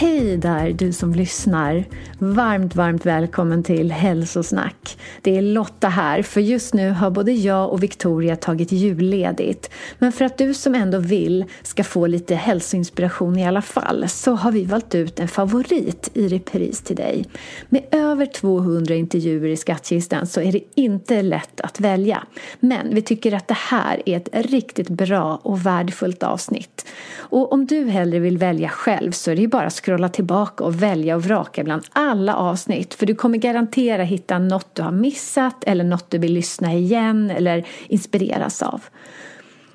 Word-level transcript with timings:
Hej 0.00 0.36
där 0.36 0.72
du 0.72 0.92
som 0.92 1.14
lyssnar! 1.14 1.84
Varmt, 2.18 2.74
varmt 2.74 3.06
välkommen 3.06 3.62
till 3.62 3.92
Hälsosnack. 3.92 4.98
Det 5.22 5.36
är 5.38 5.42
Lotta 5.42 5.88
här, 5.88 6.22
för 6.22 6.40
just 6.40 6.74
nu 6.74 6.90
har 6.90 7.10
både 7.10 7.32
jag 7.32 7.72
och 7.72 7.82
Victoria 7.82 8.36
tagit 8.36 8.72
julledigt. 8.72 9.70
Men 9.98 10.12
för 10.12 10.24
att 10.24 10.38
du 10.38 10.54
som 10.54 10.74
ändå 10.74 10.98
vill 10.98 11.44
ska 11.62 11.84
få 11.84 12.06
lite 12.06 12.34
hälsoinspiration 12.34 13.38
i 13.38 13.46
alla 13.46 13.62
fall 13.62 14.08
så 14.08 14.32
har 14.32 14.52
vi 14.52 14.64
valt 14.64 14.94
ut 14.94 15.20
en 15.20 15.28
favorit 15.28 16.10
i 16.14 16.28
repris 16.28 16.80
till 16.80 16.96
dig. 16.96 17.24
Med 17.68 17.82
över 17.90 18.26
200 18.26 18.94
intervjuer 18.94 19.48
i 19.48 19.56
skattkistan 19.56 20.26
så 20.26 20.40
är 20.40 20.52
det 20.52 20.62
inte 20.74 21.22
lätt 21.22 21.60
att 21.60 21.80
välja. 21.80 22.26
Men 22.60 22.94
vi 22.94 23.02
tycker 23.02 23.34
att 23.34 23.48
det 23.48 23.58
här 23.58 24.02
är 24.06 24.16
ett 24.16 24.28
riktigt 24.32 24.88
bra 24.88 25.40
och 25.42 25.66
värdefullt 25.66 26.22
avsnitt. 26.22 26.86
Och 27.18 27.52
om 27.52 27.66
du 27.66 27.84
hellre 27.84 28.18
vill 28.18 28.38
välja 28.38 28.68
själv 28.68 29.12
så 29.12 29.30
är 29.30 29.36
det 29.36 29.42
ju 29.42 29.48
bara 29.48 29.66
att 29.66 29.87
scrolla 29.88 30.08
tillbaka 30.08 30.64
och 30.64 30.82
välja 30.82 31.16
och 31.16 31.22
vraka 31.22 31.64
bland 31.64 31.82
alla 31.92 32.36
avsnitt. 32.36 32.94
För 32.94 33.06
du 33.06 33.14
kommer 33.14 33.38
garantera 33.38 34.02
hitta 34.02 34.38
något 34.38 34.74
du 34.74 34.82
har 34.82 34.92
missat 34.92 35.64
eller 35.64 35.84
något 35.84 36.10
du 36.10 36.18
vill 36.18 36.32
lyssna 36.32 36.74
igen 36.74 37.30
eller 37.30 37.66
inspireras 37.88 38.62
av. 38.62 38.82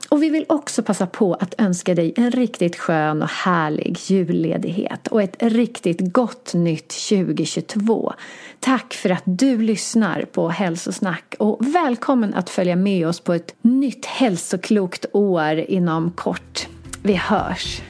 Och 0.10 0.24
vi 0.24 0.30
vill 0.30 0.46
också 0.50 0.84
passa 0.84 1.08
på 1.08 1.34
att 1.34 1.56
önska 1.58 1.96
dig 1.96 2.14
en 2.16 2.32
riktigt 2.32 2.76
skön 2.76 3.22
och 3.22 3.30
härlig 3.30 3.98
julledighet 4.00 5.08
och 5.08 5.22
ett 5.22 5.36
riktigt 5.40 6.14
gott 6.14 6.54
nytt 6.54 6.90
2022. 7.10 8.14
Tack 8.60 8.94
för 8.94 9.10
att 9.10 9.24
du 9.26 9.58
lyssnar 9.58 10.26
på 10.26 10.50
Hälsosnack 10.50 11.36
och 11.40 11.76
välkommen 11.76 12.34
att 12.34 12.50
följa 12.50 12.76
med 12.76 13.08
oss 13.08 13.20
på 13.20 13.34
ett 13.34 13.56
nytt 13.62 14.06
hälsoklokt 14.06 15.06
år 15.14 15.60
inom 15.60 16.12
kort. 16.12 16.68
Vi 17.04 17.14
hörs! 17.14 17.82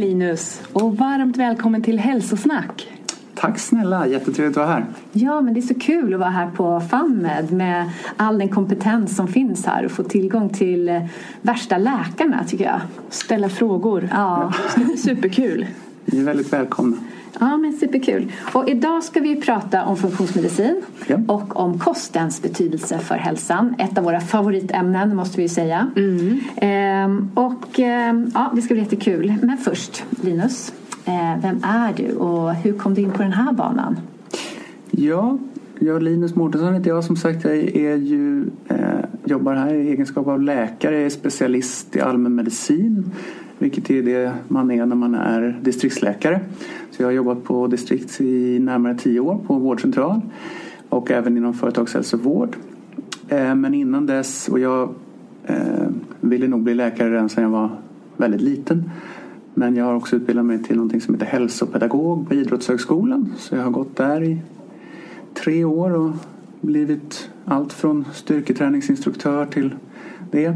Linus 0.00 0.62
och 0.72 0.96
varmt 0.96 1.36
välkommen 1.36 1.82
till 1.82 1.98
Hälsosnack. 1.98 2.88
Tack 3.34 3.58
snälla, 3.58 4.06
jättetrevligt 4.06 4.56
att 4.56 4.66
vara 4.66 4.74
här. 4.74 4.86
Ja, 5.12 5.40
men 5.40 5.54
det 5.54 5.60
är 5.60 5.62
så 5.62 5.74
kul 5.74 6.14
att 6.14 6.20
vara 6.20 6.30
här 6.30 6.50
på 6.50 6.80
FAMMED 6.80 7.52
med 7.52 7.90
all 8.16 8.38
den 8.38 8.48
kompetens 8.48 9.16
som 9.16 9.28
finns 9.28 9.66
här 9.66 9.84
och 9.84 9.90
få 9.90 10.02
tillgång 10.02 10.48
till 10.48 10.88
eh, 10.88 11.02
värsta 11.42 11.78
läkarna 11.78 12.44
tycker 12.44 12.64
jag. 12.64 12.80
Ställa 13.10 13.48
frågor. 13.48 14.08
Ja, 14.12 14.52
Superkul. 14.96 15.66
Ni 16.04 16.18
är 16.20 16.24
väldigt 16.24 16.52
välkomna. 16.52 16.96
Ja 17.38 17.56
men 17.56 17.72
superkul. 17.72 18.32
Och 18.52 18.68
idag 18.68 19.04
ska 19.04 19.20
vi 19.20 19.40
prata 19.40 19.84
om 19.84 19.96
funktionsmedicin 19.96 20.82
Ja. 21.06 21.16
och 21.28 21.56
om 21.60 21.78
kostens 21.78 22.42
betydelse 22.42 22.98
för 22.98 23.14
hälsan. 23.14 23.74
Ett 23.78 23.98
av 23.98 24.04
våra 24.04 24.20
favoritämnen 24.20 25.16
måste 25.16 25.36
vi 25.36 25.42
ju 25.42 25.48
säga. 25.48 25.90
Ehm, 26.56 27.30
och 27.34 27.80
ehm, 27.80 28.30
ja, 28.34 28.52
det 28.54 28.62
ska 28.62 28.74
bli 28.74 28.82
jättekul. 28.82 29.34
Men 29.42 29.56
först, 29.58 30.04
Linus. 30.22 30.72
Eh, 31.04 31.42
vem 31.42 31.60
är 31.64 31.92
du 31.96 32.12
och 32.16 32.54
hur 32.54 32.72
kom 32.72 32.94
du 32.94 33.00
in 33.02 33.10
på 33.10 33.22
den 33.22 33.32
här 33.32 33.52
banan? 33.52 33.96
Ja, 34.90 35.38
jag 35.78 36.02
Linus 36.02 36.34
Mårtensson 36.34 36.74
heter 36.74 36.90
jag. 36.90 37.04
Som 37.04 37.16
sagt, 37.16 37.44
jag 37.44 37.56
är 37.56 37.96
ju, 37.96 38.44
eh, 38.68 38.76
jobbar 39.24 39.54
här 39.54 39.74
i 39.74 39.88
egenskap 39.90 40.26
av 40.26 40.42
läkare. 40.42 40.94
Jag 40.94 41.04
är 41.04 41.10
specialist 41.10 41.96
i 41.96 42.00
allmänmedicin. 42.00 43.10
Vilket 43.60 43.90
är 43.90 44.02
det 44.02 44.34
man 44.48 44.70
är 44.70 44.86
när 44.86 44.96
man 44.96 45.14
är 45.14 45.60
distriktsläkare. 45.62 46.40
Så 46.90 47.02
jag 47.02 47.06
har 47.06 47.12
jobbat 47.12 47.44
på 47.44 47.66
distrikt 47.66 48.20
i 48.20 48.58
närmare 48.58 48.94
tio 48.94 49.20
år 49.20 49.40
på 49.46 49.54
vårdcentral. 49.54 50.20
Och 50.88 51.10
även 51.10 51.36
inom 51.36 51.54
företagshälsovård. 51.54 52.56
Eh, 53.28 53.54
men 53.54 53.74
innan 53.74 54.06
dess, 54.06 54.48
och 54.48 54.58
jag 54.58 54.94
eh, 55.46 55.88
ville 56.20 56.48
nog 56.48 56.60
bli 56.60 56.74
läkare 56.74 57.10
redan 57.10 57.28
sedan 57.28 57.44
jag 57.44 57.50
var 57.50 57.70
väldigt 58.16 58.40
liten. 58.40 58.90
Men 59.54 59.76
jag 59.76 59.84
har 59.84 59.94
också 59.94 60.16
utbildat 60.16 60.44
mig 60.44 60.62
till 60.62 60.76
någonting 60.76 61.00
som 61.00 61.14
heter 61.14 61.26
hälsopedagog 61.26 62.28
på 62.28 62.34
Idrottshögskolan. 62.34 63.32
Så 63.38 63.54
jag 63.56 63.62
har 63.62 63.70
gått 63.70 63.96
där 63.96 64.22
i 64.22 64.38
tre 65.34 65.64
år 65.64 65.90
och 65.90 66.12
blivit 66.60 67.30
allt 67.44 67.72
från 67.72 68.04
styrketräningsinstruktör 68.12 69.46
till 69.46 69.74
det. 70.30 70.54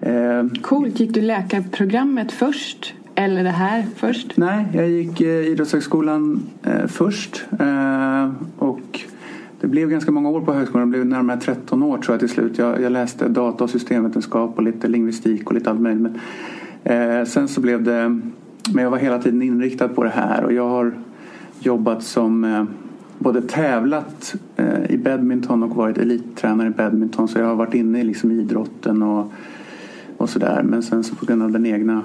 Eh, 0.00 0.46
Coolt. 0.62 1.00
Gick 1.00 1.14
du 1.14 1.20
läkarprogrammet 1.20 2.32
först? 2.32 2.94
Eller 3.14 3.44
det 3.44 3.50
här 3.50 3.84
först? 3.96 4.36
nej, 4.36 4.66
jag 4.72 4.88
gick 4.88 5.20
eh, 5.20 5.28
Idrottshögskolan 5.28 6.42
eh, 6.62 6.86
först. 6.86 7.44
Eh, 7.60 8.30
och 8.58 9.00
det 9.60 9.66
blev 9.66 9.90
ganska 9.90 10.10
många 10.10 10.28
år 10.28 10.40
på 10.40 10.52
högskolan. 10.52 10.90
Det 10.90 10.98
blev 10.98 11.06
närmare 11.06 11.40
13 11.40 11.82
år 11.82 11.98
tror 11.98 12.14
jag 12.14 12.20
till 12.20 12.28
slut. 12.28 12.58
Jag, 12.58 12.80
jag 12.80 12.92
läste 12.92 13.28
data 13.28 13.64
och 13.64 13.70
systemvetenskap 13.70 14.56
och 14.56 14.62
lite 14.62 14.88
lingvistik 14.88 15.46
och 15.46 15.54
lite 15.54 15.70
allt 15.70 15.80
möjligt. 15.80 16.02
Men, 16.82 17.20
eh, 17.20 17.24
sen 17.24 17.48
så 17.48 17.60
blev 17.60 17.82
det... 17.82 18.20
Men 18.74 18.84
jag 18.84 18.90
var 18.90 18.98
hela 18.98 19.22
tiden 19.22 19.42
inriktad 19.42 19.88
på 19.88 20.04
det 20.04 20.10
här 20.10 20.44
och 20.44 20.52
jag 20.52 20.68
har 20.68 20.92
jobbat 21.60 22.02
som 22.02 22.44
eh, 22.44 22.64
både 23.18 23.42
tävlat 23.42 24.34
eh, 24.56 24.90
i 24.90 24.98
badminton 24.98 25.62
och 25.62 25.76
varit 25.76 25.98
elittränare 25.98 26.68
i 26.68 26.70
badminton. 26.70 27.28
Så 27.28 27.38
jag 27.38 27.46
har 27.46 27.54
varit 27.54 27.74
inne 27.74 28.00
i 28.00 28.04
liksom 28.04 28.30
idrotten 28.30 29.02
och, 29.02 29.32
och 30.16 30.30
sådär. 30.30 30.62
Men 30.62 30.82
sen 30.82 31.04
så 31.04 31.14
på 31.14 31.26
grund 31.26 31.42
av 31.42 31.50
den 31.52 31.66
egna 31.66 32.02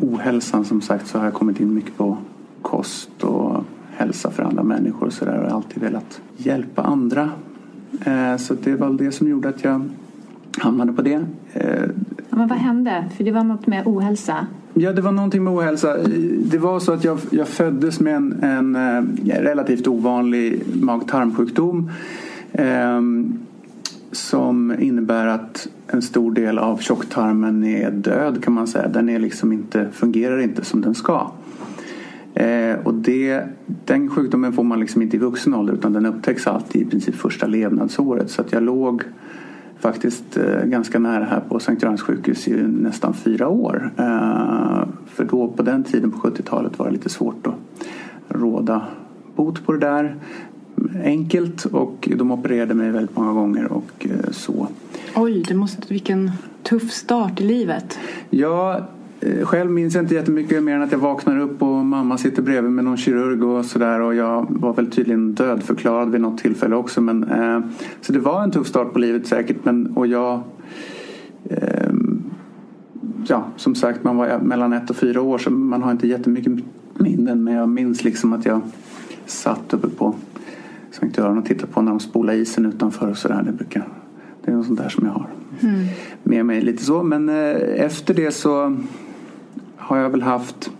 ohälsan 0.00 0.64
som 0.64 0.80
sagt 0.80 1.06
så 1.06 1.18
har 1.18 1.24
jag 1.24 1.34
kommit 1.34 1.60
in 1.60 1.74
mycket 1.74 1.96
på 1.96 2.16
kost 2.62 3.24
och 3.24 3.64
hälsa 3.90 4.30
för 4.30 4.42
andra 4.42 4.62
människor 4.62 5.06
och 5.06 5.12
sådär. 5.12 5.38
Och 5.38 5.44
jag 5.44 5.50
har 5.50 5.56
alltid 5.56 5.82
velat 5.82 6.20
hjälpa 6.36 6.82
andra. 6.82 7.30
Eh, 8.04 8.36
så 8.36 8.54
det 8.54 8.74
var 8.74 8.90
det 8.90 9.12
som 9.12 9.28
gjorde 9.28 9.48
att 9.48 9.64
jag 9.64 9.88
hamnade 10.58 10.92
på 10.92 11.02
det. 11.02 11.24
Eh, 11.52 11.90
Ja, 12.30 12.36
men 12.36 12.48
vad 12.48 12.58
hände? 12.58 13.04
För 13.16 13.24
det 13.24 13.30
var 13.32 13.44
något 13.44 13.66
med 13.66 13.86
ohälsa. 13.86 14.46
Ja, 14.74 14.92
det 14.92 15.02
var 15.02 15.12
någonting 15.12 15.44
med 15.44 15.52
ohälsa. 15.52 15.96
Det 16.44 16.58
var 16.58 16.80
så 16.80 16.92
att 16.92 17.04
jag, 17.04 17.18
jag 17.30 17.48
föddes 17.48 18.00
med 18.00 18.16
en, 18.16 18.42
en 18.42 18.76
eh, 18.76 19.40
relativt 19.40 19.86
ovanlig 19.86 20.62
mag-tarmsjukdom. 20.82 21.90
Eh, 22.52 23.00
som 24.12 24.74
innebär 24.78 25.26
att 25.26 25.68
en 25.86 26.02
stor 26.02 26.32
del 26.32 26.58
av 26.58 26.76
tjocktarmen 26.76 27.64
är 27.64 27.90
död 27.90 28.44
kan 28.44 28.52
man 28.52 28.66
säga. 28.66 28.88
Den 28.88 29.08
är 29.08 29.18
liksom 29.18 29.52
inte, 29.52 29.88
fungerar 29.92 30.38
inte 30.38 30.64
som 30.64 30.80
den 30.80 30.94
ska. 30.94 31.30
Eh, 32.34 32.74
och 32.84 32.94
det, 32.94 33.44
den 33.84 34.10
sjukdomen 34.10 34.52
får 34.52 34.64
man 34.64 34.80
liksom 34.80 35.02
inte 35.02 35.16
i 35.16 35.20
vuxen 35.20 35.54
ålder 35.54 35.74
utan 35.74 35.92
den 35.92 36.06
upptäcks 36.06 36.46
alltid 36.46 36.82
i 36.82 36.84
princip 36.84 37.14
första 37.14 37.46
levnadsåret. 37.46 38.30
Så 38.30 38.42
att 38.42 38.52
jag 38.52 38.62
låg 38.62 39.02
faktiskt 39.78 40.36
eh, 40.36 40.64
ganska 40.64 40.98
nära 40.98 41.24
här 41.24 41.40
på 41.40 41.58
Sankt 41.58 41.82
Görans 41.82 42.02
sjukhus 42.02 42.48
i 42.48 42.62
nästan 42.62 43.14
fyra 43.14 43.48
år. 43.48 43.90
Eh, 43.96 44.88
för 45.06 45.24
då 45.24 45.48
på 45.48 45.62
den 45.62 45.84
tiden 45.84 46.10
på 46.10 46.18
70-talet 46.18 46.78
var 46.78 46.86
det 46.86 46.92
lite 46.92 47.08
svårt 47.08 47.46
att 47.46 47.54
råda 48.28 48.82
bot 49.36 49.66
på 49.66 49.72
det 49.72 49.78
där 49.78 50.16
enkelt 51.04 51.64
och 51.64 52.08
de 52.16 52.30
opererade 52.30 52.74
mig 52.74 52.90
väldigt 52.90 53.16
många 53.16 53.32
gånger 53.32 53.72
och 53.72 54.06
eh, 54.06 54.30
så. 54.30 54.68
Oj, 55.16 55.44
det 55.48 55.54
måste, 55.54 55.82
vilken 55.88 56.30
tuff 56.62 56.90
start 56.90 57.40
i 57.40 57.44
livet. 57.44 57.98
Ja, 58.30 58.88
Eh, 59.22 59.44
själv 59.44 59.70
minns 59.70 59.94
jag 59.94 60.04
inte 60.04 60.14
jättemycket 60.14 60.62
mer 60.62 60.74
än 60.74 60.82
att 60.82 60.92
jag 60.92 60.98
vaknar 60.98 61.38
upp 61.38 61.62
och 61.62 61.86
mamma 61.86 62.18
sitter 62.18 62.42
bredvid 62.42 62.72
med 62.72 62.84
någon 62.84 62.96
kirurg 62.96 63.44
och 63.44 63.64
sådär 63.64 64.00
och 64.00 64.14
jag 64.14 64.46
var 64.50 64.72
väl 64.72 64.90
tydligen 64.90 65.34
dödförklarad 65.34 66.10
vid 66.10 66.20
något 66.20 66.38
tillfälle 66.38 66.76
också. 66.76 67.00
Men, 67.00 67.24
eh, 67.24 67.60
så 68.00 68.12
det 68.12 68.18
var 68.18 68.42
en 68.42 68.50
tuff 68.50 68.66
start 68.66 68.92
på 68.92 68.98
livet 68.98 69.26
säkert 69.26 69.56
men, 69.62 69.86
och 69.86 70.06
jag 70.06 70.40
eh, 71.44 71.92
ja, 73.26 73.44
som 73.56 73.74
sagt 73.74 74.04
man 74.04 74.16
var 74.16 74.38
mellan 74.38 74.72
ett 74.72 74.90
och 74.90 74.96
fyra 74.96 75.20
år 75.20 75.38
så 75.38 75.50
man 75.50 75.82
har 75.82 75.90
inte 75.90 76.08
jättemycket 76.08 76.52
minnen 76.94 77.44
men 77.44 77.54
jag 77.54 77.68
minns 77.68 78.04
liksom 78.04 78.32
att 78.32 78.46
jag 78.46 78.60
satt 79.26 79.74
uppe 79.74 79.88
på 79.88 80.14
Sankt 80.90 81.18
Göran 81.18 81.38
och 81.38 81.44
tittade 81.44 81.72
på 81.72 81.82
när 81.82 81.90
de 81.90 82.00
spolade 82.00 82.38
isen 82.38 82.66
utanför 82.66 83.10
och 83.10 83.16
sådär. 83.16 83.42
Det, 83.42 83.52
brukar, 83.52 83.88
det 84.44 84.50
är 84.50 84.56
något 84.56 84.66
sånt 84.66 84.78
där 84.78 84.88
som 84.88 85.06
jag 85.06 85.12
har 85.12 85.26
mm. 85.60 85.86
med 86.22 86.46
mig 86.46 86.60
lite 86.60 86.84
så. 86.84 87.02
Men 87.02 87.28
eh, 87.28 87.84
efter 87.84 88.14
det 88.14 88.30
så 88.30 88.76
har 89.76 89.96
jag 89.96 90.10
väl 90.10 90.22
haft 90.22 90.70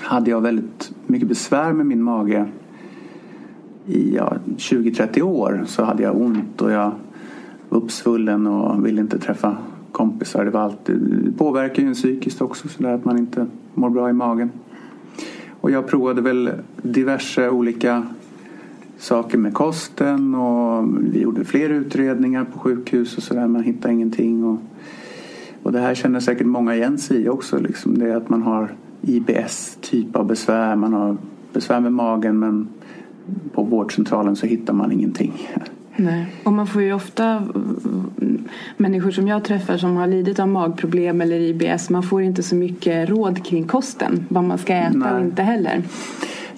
hade 0.00 0.30
jag 0.30 0.40
väldigt 0.40 0.92
mycket 1.06 1.28
besvär 1.28 1.72
med 1.72 1.86
min 1.86 2.02
mage 2.02 2.46
i 3.86 4.14
ja, 4.14 4.32
20-30 4.56 5.22
år 5.22 5.64
så 5.66 5.84
hade 5.84 6.02
jag 6.02 6.20
ont 6.20 6.62
och 6.62 6.70
jag 6.70 6.92
var 7.68 7.78
uppsvullen 7.78 8.46
och 8.46 8.86
ville 8.86 9.00
inte 9.00 9.18
träffa 9.18 9.56
kompisar. 9.92 10.44
Det, 10.44 10.50
var 10.50 10.60
alltid, 10.60 10.96
det 11.24 11.32
påverkar 11.32 11.82
ju 11.82 11.88
en 11.88 11.94
psykiskt 11.94 12.42
också 12.42 12.68
så 12.68 12.82
där 12.82 12.94
att 12.94 13.04
man 13.04 13.18
inte 13.18 13.46
mår 13.74 13.90
bra 13.90 14.10
i 14.10 14.12
magen. 14.12 14.50
Och 15.60 15.70
jag 15.70 15.86
provade 15.86 16.22
väl 16.22 16.50
diverse 16.82 17.50
olika 17.50 18.02
saker 18.98 19.38
med 19.38 19.54
kosten 19.54 20.34
och 20.34 20.84
vi 21.00 21.20
gjorde 21.20 21.44
fler 21.44 21.70
utredningar 21.70 22.44
på 22.44 22.58
sjukhus 22.58 23.16
och 23.16 23.22
sådär. 23.22 23.46
Man 23.46 23.62
hittade 23.62 23.94
ingenting. 23.94 24.44
Och, 24.44 24.58
och 25.62 25.72
det 25.72 25.80
här 25.80 25.94
känner 25.94 26.20
säkert 26.20 26.46
många 26.46 26.74
igen 26.74 26.98
sig 26.98 27.16
i 27.16 27.28
också. 27.28 27.58
Liksom. 27.58 27.98
Det 27.98 28.10
är 28.10 28.16
att 28.16 28.28
man 28.28 28.42
har 28.42 28.72
IBS 29.02 29.78
typ 29.80 30.16
av 30.16 30.26
besvär. 30.26 30.76
Man 30.76 30.92
har 30.92 31.16
besvär 31.52 31.80
med 31.80 31.92
magen 31.92 32.38
men 32.38 32.68
på 33.52 33.62
vårdcentralen 33.62 34.36
så 34.36 34.46
hittar 34.46 34.74
man 34.74 34.92
ingenting. 34.92 35.32
Nej. 35.96 36.26
Och 36.44 36.52
man 36.52 36.66
får 36.66 36.82
ju 36.82 36.92
ofta 36.92 37.42
människor 38.76 39.10
som 39.10 39.28
jag 39.28 39.44
träffar 39.44 39.76
som 39.76 39.96
har 39.96 40.06
lidit 40.06 40.38
av 40.38 40.48
magproblem 40.48 41.20
eller 41.20 41.40
IBS. 41.40 41.90
Man 41.90 42.02
får 42.02 42.22
inte 42.22 42.42
så 42.42 42.54
mycket 42.54 43.08
råd 43.08 43.44
kring 43.44 43.64
kosten. 43.64 44.26
Vad 44.28 44.44
man 44.44 44.58
ska 44.58 44.74
äta 44.74 44.98
Nej. 44.98 45.12
och 45.12 45.20
inte 45.20 45.42
heller. 45.42 45.82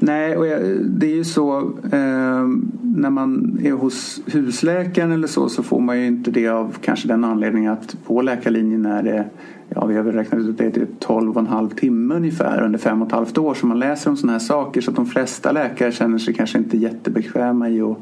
Nej, 0.01 0.37
och 0.37 0.45
det 0.85 1.07
är 1.07 1.17
ju 1.17 1.25
så 1.25 1.59
eh, 1.93 2.47
när 2.83 3.11
man 3.11 3.61
är 3.65 3.73
hos 3.73 4.21
husläkaren 4.27 5.13
eller 5.13 5.27
så 5.27 5.49
så 5.49 5.63
får 5.63 5.81
man 5.81 6.01
ju 6.01 6.07
inte 6.07 6.31
det 6.31 6.49
av 6.49 6.77
kanske 6.81 7.09
den 7.09 7.25
anledningen 7.25 7.73
att 7.73 7.97
på 8.07 8.23
läkarlinjen 8.23 8.87
är 8.87 9.03
det 9.03 9.25
ja, 9.69 9.87
vi 9.87 9.97
har 9.97 10.03
väl 10.03 10.15
räknat 10.15 10.41
ut 10.41 10.51
att 10.51 10.59
det 10.59 10.65
är 10.65 10.71
typ 10.71 11.01
12 11.01 11.33
och 11.33 11.41
en 11.41 11.47
halv 11.47 11.69
timme 11.69 12.15
ungefär 12.15 12.63
under 12.63 12.79
fem 12.79 13.03
och 13.03 13.09
ett 13.09 13.13
halvt 13.15 13.39
år 13.39 13.55
som 13.55 13.69
man 13.69 13.79
läser 13.79 14.11
om 14.11 14.17
sådana 14.17 14.33
här 14.33 14.39
saker 14.39 14.81
så 14.81 14.91
att 14.91 14.97
de 14.97 15.07
flesta 15.07 15.53
läkare 15.53 15.93
känner 15.93 16.19
sig 16.19 16.35
kanske 16.35 16.59
inte 16.59 16.77
jättebekväma 16.77 17.69
i 17.69 17.81
att 17.81 17.99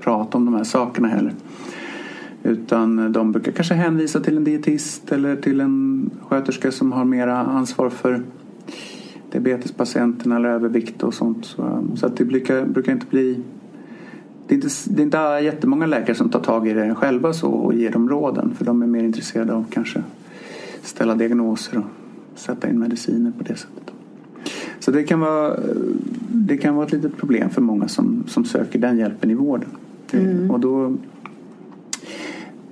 prata 0.00 0.38
om 0.38 0.44
de 0.44 0.54
här 0.54 0.64
sakerna 0.64 1.08
heller. 1.08 1.32
Utan 2.42 3.12
de 3.12 3.32
brukar 3.32 3.52
kanske 3.52 3.74
hänvisa 3.74 4.20
till 4.20 4.36
en 4.36 4.44
dietist 4.44 5.12
eller 5.12 5.36
till 5.36 5.60
en 5.60 6.10
sköterska 6.28 6.72
som 6.72 6.92
har 6.92 7.04
mera 7.04 7.36
ansvar 7.36 7.90
för 7.90 8.22
diabetespatienterna 9.32 10.36
eller 10.36 10.48
övervikt 10.48 11.02
och 11.02 11.14
sånt. 11.14 11.44
Så, 11.44 11.86
så 11.96 12.06
att 12.06 12.16
det 12.16 12.24
brukar, 12.24 12.64
brukar 12.64 12.92
inte 12.92 13.06
bli 13.06 13.40
det 14.48 14.54
är, 14.54 14.56
inte, 14.56 14.68
det 14.86 15.02
är 15.02 15.04
inte 15.04 15.44
jättemånga 15.44 15.86
läkare 15.86 16.16
som 16.16 16.28
tar 16.28 16.40
tag 16.40 16.68
i 16.68 16.72
det 16.72 16.94
själva 16.94 17.32
så 17.32 17.48
och 17.48 17.74
ger 17.74 17.90
dem 17.90 18.08
råden 18.08 18.54
för 18.54 18.64
de 18.64 18.82
är 18.82 18.86
mer 18.86 19.04
intresserade 19.04 19.54
av 19.54 19.64
kanske 19.70 20.02
ställa 20.82 21.14
diagnoser 21.14 21.78
och 21.78 21.84
sätta 22.38 22.68
in 22.68 22.78
mediciner 22.78 23.32
på 23.38 23.44
det 23.44 23.56
sättet. 23.56 23.92
Så 24.80 24.90
det 24.90 25.04
kan 25.04 25.20
vara, 25.20 25.56
det 26.28 26.56
kan 26.56 26.74
vara 26.74 26.86
ett 26.86 26.92
litet 26.92 27.16
problem 27.16 27.50
för 27.50 27.62
många 27.62 27.88
som, 27.88 28.24
som 28.26 28.44
söker 28.44 28.78
den 28.78 28.98
hjälpen 28.98 29.30
i 29.30 29.34
vården. 29.34 29.68
Mm. 30.12 30.50
Och 30.50 30.60
då, 30.60 30.96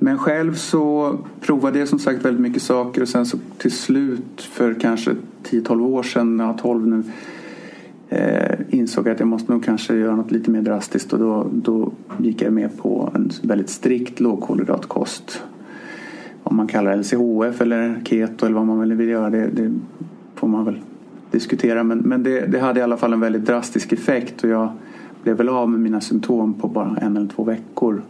men 0.06 0.18
själv 0.18 0.54
så 0.54 1.16
provade 1.40 1.78
jag 1.78 1.88
som 1.88 1.98
sagt 1.98 2.24
väldigt 2.24 2.42
mycket 2.42 2.62
saker 2.62 3.02
och 3.02 3.08
sen 3.08 3.26
så 3.26 3.38
till 3.58 3.72
slut 3.72 4.42
för 4.42 4.74
kanske 4.74 5.10
10-12 5.44 5.86
år 5.86 6.02
sedan, 6.02 6.38
ja 6.38 6.58
12 6.62 6.86
nu, 6.86 7.02
eh, 8.08 8.58
insåg 8.68 9.06
jag 9.06 9.12
att 9.12 9.20
jag 9.20 9.28
måste 9.28 9.52
nog 9.52 9.64
kanske 9.64 9.96
göra 9.96 10.16
något 10.16 10.30
lite 10.30 10.50
mer 10.50 10.62
drastiskt 10.62 11.12
och 11.12 11.18
då, 11.18 11.46
då 11.52 11.92
gick 12.18 12.42
jag 12.42 12.52
med 12.52 12.78
på 12.78 13.10
en 13.14 13.30
väldigt 13.42 13.68
strikt 13.68 14.20
lågkolhydratkost. 14.20 15.42
Om 16.42 16.56
man 16.56 16.66
kallar 16.66 16.90
det 16.90 16.96
LCHF 16.96 17.60
eller 17.60 18.00
keto 18.04 18.46
eller 18.46 18.56
vad 18.56 18.66
man 18.66 18.96
vill 18.96 19.08
göra 19.08 19.30
det, 19.30 19.46
det 19.46 19.74
får 20.34 20.48
man 20.48 20.64
väl 20.64 20.80
diskutera 21.30 21.82
men, 21.82 21.98
men 21.98 22.22
det, 22.22 22.40
det, 22.46 22.58
hade 22.58 22.80
i 22.80 22.82
alla 22.82 22.96
fall 22.96 23.12
en 23.12 23.20
väldigt 23.20 23.46
drastisk 23.46 23.92
effekt 23.92 24.44
och 24.44 24.50
jag 24.50 24.68
blev 25.22 25.36
väl 25.36 25.48
av 25.48 25.70
med 25.70 25.80
mina 25.80 26.00
symptom 26.00 26.54
på 26.54 26.68
bara 26.68 26.96
en 26.96 27.16
eller 27.16 27.28
två 27.28 27.44
veckor 27.44 28.02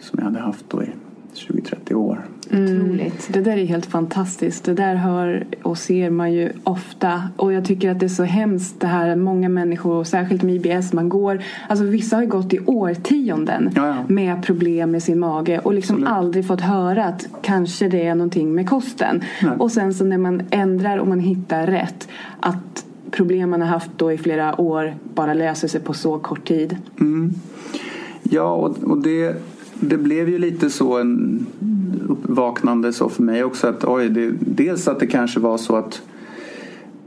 som 0.00 0.18
jag 0.18 0.24
hade 0.24 0.38
haft 0.38 0.70
då 0.70 0.82
i 0.82 0.86
20-30 1.34 1.94
år. 1.94 2.24
Mm. 2.50 3.10
Det 3.28 3.40
där 3.40 3.56
är 3.56 3.64
helt 3.64 3.86
fantastiskt. 3.86 4.64
Det 4.64 4.74
där 4.74 4.94
hör 4.94 5.44
och 5.62 5.78
ser 5.78 6.10
man 6.10 6.32
ju 6.32 6.52
ofta. 6.64 7.22
Och 7.36 7.52
jag 7.52 7.64
tycker 7.64 7.90
att 7.90 8.00
det 8.00 8.06
är 8.06 8.08
så 8.08 8.22
hemskt 8.22 8.80
det 8.80 8.86
här 8.86 9.16
många 9.16 9.48
människor, 9.48 10.04
särskilt 10.04 10.42
med 10.42 10.54
IBS, 10.54 10.92
man 10.92 11.08
går... 11.08 11.42
Alltså 11.68 11.84
vissa 11.84 12.16
har 12.16 12.22
ju 12.22 12.28
gått 12.28 12.52
i 12.52 12.60
årtionden 12.66 13.70
ja, 13.74 13.86
ja. 13.86 13.96
med 14.08 14.42
problem 14.42 14.90
med 14.90 15.02
sin 15.02 15.18
mage 15.18 15.58
och 15.58 15.74
liksom 15.74 15.96
Absolut. 15.96 16.18
aldrig 16.18 16.46
fått 16.46 16.60
höra 16.60 17.04
att 17.04 17.26
kanske 17.42 17.88
det 17.88 18.06
är 18.06 18.14
någonting 18.14 18.54
med 18.54 18.68
kosten. 18.68 19.22
Nej. 19.42 19.52
Och 19.58 19.72
sen 19.72 19.94
så 19.94 20.04
när 20.04 20.18
man 20.18 20.42
ändrar 20.50 20.98
och 20.98 21.08
man 21.08 21.20
hittar 21.20 21.66
rätt 21.66 22.08
att 22.40 22.84
problem 23.10 23.50
man 23.50 23.60
har 23.60 23.68
haft 23.68 23.90
då 23.96 24.12
i 24.12 24.18
flera 24.18 24.60
år 24.60 24.94
bara 25.14 25.34
löser 25.34 25.68
sig 25.68 25.80
på 25.80 25.94
så 25.94 26.18
kort 26.18 26.48
tid. 26.48 26.76
Mm. 27.00 27.34
Ja, 28.22 28.52
och, 28.52 28.78
och 28.82 29.02
det 29.02 29.36
det 29.88 29.98
blev 29.98 30.28
ju 30.28 30.38
lite 30.38 30.70
så 30.70 30.98
en 30.98 31.46
uppvaknande 32.08 32.92
så 32.92 33.08
för 33.08 33.22
mig 33.22 33.44
också 33.44 33.66
att 33.66 33.84
oj, 33.84 34.08
det, 34.08 34.32
dels 34.40 34.88
att 34.88 35.00
det 35.00 35.06
kanske 35.06 35.40
var 35.40 35.58
så 35.58 35.76
att 35.76 36.02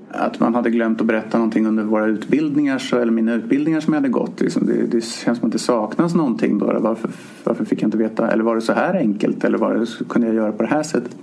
att 0.09 0.39
man 0.39 0.55
hade 0.55 0.69
glömt 0.69 1.01
att 1.01 1.07
berätta 1.07 1.37
någonting 1.37 1.67
under 1.67 1.83
våra 1.83 2.05
utbildningar 2.05 2.77
så, 2.77 2.97
eller 2.97 3.11
mina 3.11 3.33
utbildningar 3.33 3.79
som 3.79 3.93
jag 3.93 4.01
hade 4.01 4.09
gått. 4.09 4.41
Liksom, 4.41 4.65
det, 4.65 4.73
det 4.73 5.05
känns 5.05 5.39
som 5.39 5.47
att 5.47 5.53
det 5.53 5.59
saknas 5.59 6.15
någonting 6.15 6.57
då. 6.59 6.79
Varför, 6.79 7.09
varför 7.43 7.65
fick 7.65 7.81
jag 7.81 7.87
inte 7.87 7.97
veta? 7.97 8.31
Eller 8.31 8.43
var 8.43 8.55
det 8.55 8.61
så 8.61 8.73
här 8.73 8.93
enkelt? 8.93 9.43
Eller 9.43 9.57
var 9.57 9.73
det, 9.73 10.09
kunde 10.09 10.27
jag 10.27 10.35
göra 10.35 10.51
på 10.51 10.63
det 10.63 10.69
här 10.69 10.83
sättet? 10.83 11.17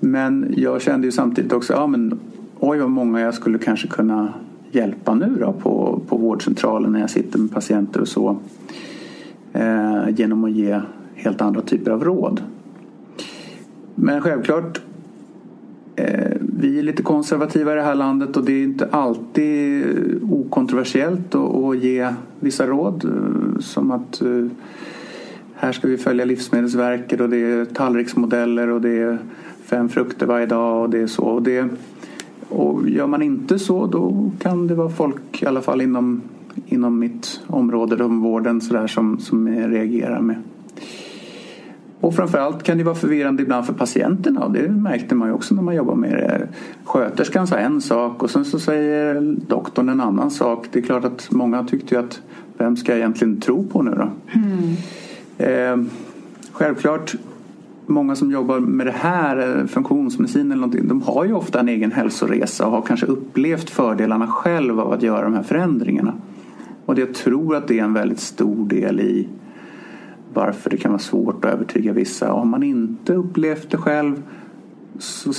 Men 0.00 0.54
jag 0.56 0.82
kände 0.82 1.06
ju 1.06 1.12
samtidigt 1.12 1.52
också, 1.52 1.72
ja 1.72 1.86
men 1.86 2.18
oj 2.58 2.78
vad 2.78 2.90
många 2.90 3.20
jag 3.20 3.34
skulle 3.34 3.58
kanske 3.58 3.88
kunna 3.88 4.34
hjälpa 4.72 5.14
nu 5.14 5.36
då 5.40 5.52
på, 5.52 6.00
på 6.08 6.16
vårdcentralen 6.16 6.92
när 6.92 7.00
jag 7.00 7.10
sitter 7.10 7.38
med 7.38 7.50
patienter 7.50 8.00
och 8.00 8.08
så 8.08 8.36
eh, 9.56 10.08
genom 10.08 10.44
att 10.44 10.50
ge 10.52 10.80
helt 11.14 11.40
andra 11.40 11.60
typer 11.60 11.90
av 11.90 12.04
råd. 12.04 12.42
Men 13.94 14.20
självklart, 14.20 14.80
eh, 15.96 16.36
vi 16.40 16.78
är 16.78 16.82
lite 16.82 17.02
konservativa 17.02 17.72
i 17.72 17.74
det 17.74 17.82
här 17.82 17.94
landet 17.94 18.36
och 18.36 18.44
det 18.44 18.52
är 18.52 18.62
inte 18.62 18.88
alltid 18.90 19.84
okontroversiellt 20.30 21.34
att, 21.34 21.54
att 21.54 21.78
ge 21.78 22.12
vissa 22.40 22.66
råd. 22.66 23.04
Eh, 23.04 23.60
som 23.60 23.90
att 23.90 24.22
eh, 24.22 24.46
här 25.54 25.72
ska 25.72 25.88
vi 25.88 25.96
följa 25.96 26.24
Livsmedelsverket 26.24 27.20
och 27.20 27.30
det 27.30 27.36
är 27.36 27.64
tallriksmodeller 27.64 28.68
och 28.68 28.80
det 28.80 28.98
är 28.98 29.18
fem 29.64 29.88
frukter 29.88 30.26
varje 30.26 30.46
dag 30.46 30.82
och 30.82 30.90
det 30.90 30.98
är 30.98 31.06
så. 31.06 31.22
Och, 31.22 31.42
det, 31.42 31.68
och 32.48 32.88
gör 32.88 33.06
man 33.06 33.22
inte 33.22 33.58
så 33.58 33.86
då 33.86 34.30
kan 34.38 34.66
det 34.66 34.74
vara 34.74 34.88
folk, 34.88 35.42
i 35.42 35.46
alla 35.46 35.60
fall 35.60 35.82
inom 35.82 36.22
inom 36.66 36.98
mitt 36.98 37.40
område, 37.46 38.04
om 38.04 38.20
vården, 38.20 38.60
sådär, 38.60 38.86
som, 38.86 39.18
som 39.18 39.48
reagerar 39.48 40.20
med. 40.20 40.36
Och 42.00 42.14
framförallt 42.14 42.62
kan 42.62 42.78
det 42.78 42.84
vara 42.84 42.94
förvirrande 42.94 43.42
ibland 43.42 43.66
för 43.66 43.72
patienterna 43.72 44.44
och 44.44 44.52
det 44.52 44.68
märkte 44.68 45.14
man 45.14 45.28
ju 45.28 45.34
också 45.34 45.54
när 45.54 45.62
man 45.62 45.74
jobbar 45.74 45.94
med 45.94 46.10
det. 46.10 46.48
Sköterskan 46.84 47.46
sa 47.46 47.56
en 47.56 47.80
sak 47.80 48.22
och 48.22 48.30
sen 48.30 48.44
så 48.44 48.58
säger 48.58 49.36
doktorn 49.48 49.88
en 49.88 50.00
annan 50.00 50.30
sak. 50.30 50.66
Det 50.72 50.78
är 50.78 50.82
klart 50.82 51.04
att 51.04 51.30
många 51.30 51.64
tyckte 51.64 51.94
ju 51.94 52.00
att 52.00 52.20
vem 52.58 52.76
ska 52.76 52.92
jag 52.92 52.98
egentligen 52.98 53.40
tro 53.40 53.66
på 53.66 53.82
nu 53.82 53.90
då? 53.90 54.10
Mm. 54.32 54.76
Eh, 55.38 55.92
självklart 56.52 57.14
många 57.86 58.16
som 58.16 58.30
jobbar 58.30 58.60
med 58.60 58.86
det 58.86 58.94
här, 58.96 59.58
eh, 59.58 59.66
funktionsmedicin 59.66 60.52
eller 60.52 60.60
någonting, 60.60 60.88
de 60.88 61.02
har 61.02 61.24
ju 61.24 61.32
ofta 61.32 61.60
en 61.60 61.68
egen 61.68 61.92
hälsoresa 61.92 62.66
och 62.66 62.72
har 62.72 62.82
kanske 62.82 63.06
upplevt 63.06 63.70
fördelarna 63.70 64.26
själv 64.26 64.80
av 64.80 64.92
att 64.92 65.02
göra 65.02 65.24
de 65.24 65.34
här 65.34 65.42
förändringarna. 65.42 66.12
Och 66.86 66.98
jag 66.98 67.14
tror 67.14 67.56
att 67.56 67.68
det 67.68 67.78
är 67.78 67.84
en 67.84 67.92
väldigt 67.92 68.20
stor 68.20 68.68
del 68.68 69.00
i 69.00 69.28
varför 70.34 70.70
det 70.70 70.76
kan 70.76 70.90
vara 70.92 70.98
svårt 70.98 71.44
att 71.44 71.54
övertyga 71.54 71.92
vissa. 71.92 72.32
Om 72.32 72.38
har 72.38 72.44
man 72.44 72.62
inte 72.62 73.14
upplevt 73.14 73.70
det 73.70 73.76
själv 73.76 74.22
så, 74.98 75.32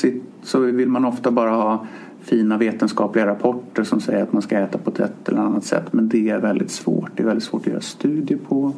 så 0.43 0.59
vill 0.59 0.89
man 0.89 1.05
ofta 1.05 1.31
bara 1.31 1.49
ha 1.49 1.85
fina 2.19 2.57
vetenskapliga 2.57 3.25
rapporter 3.25 3.83
som 3.83 4.01
säger 4.01 4.23
att 4.23 4.33
man 4.33 4.41
ska 4.41 4.57
äta 4.57 4.77
på 4.77 4.89
ett 4.89 5.29
eller 5.29 5.39
annat 5.39 5.63
sätt. 5.63 5.93
Men 5.93 6.09
det 6.09 6.29
är 6.29 6.39
väldigt 6.39 6.71
svårt. 6.71 7.11
Det 7.15 7.23
är 7.23 7.27
väldigt 7.27 7.43
svårt 7.43 7.61
att 7.61 7.67
göra 7.67 7.81
studier 7.81 8.39
på. 8.47 8.73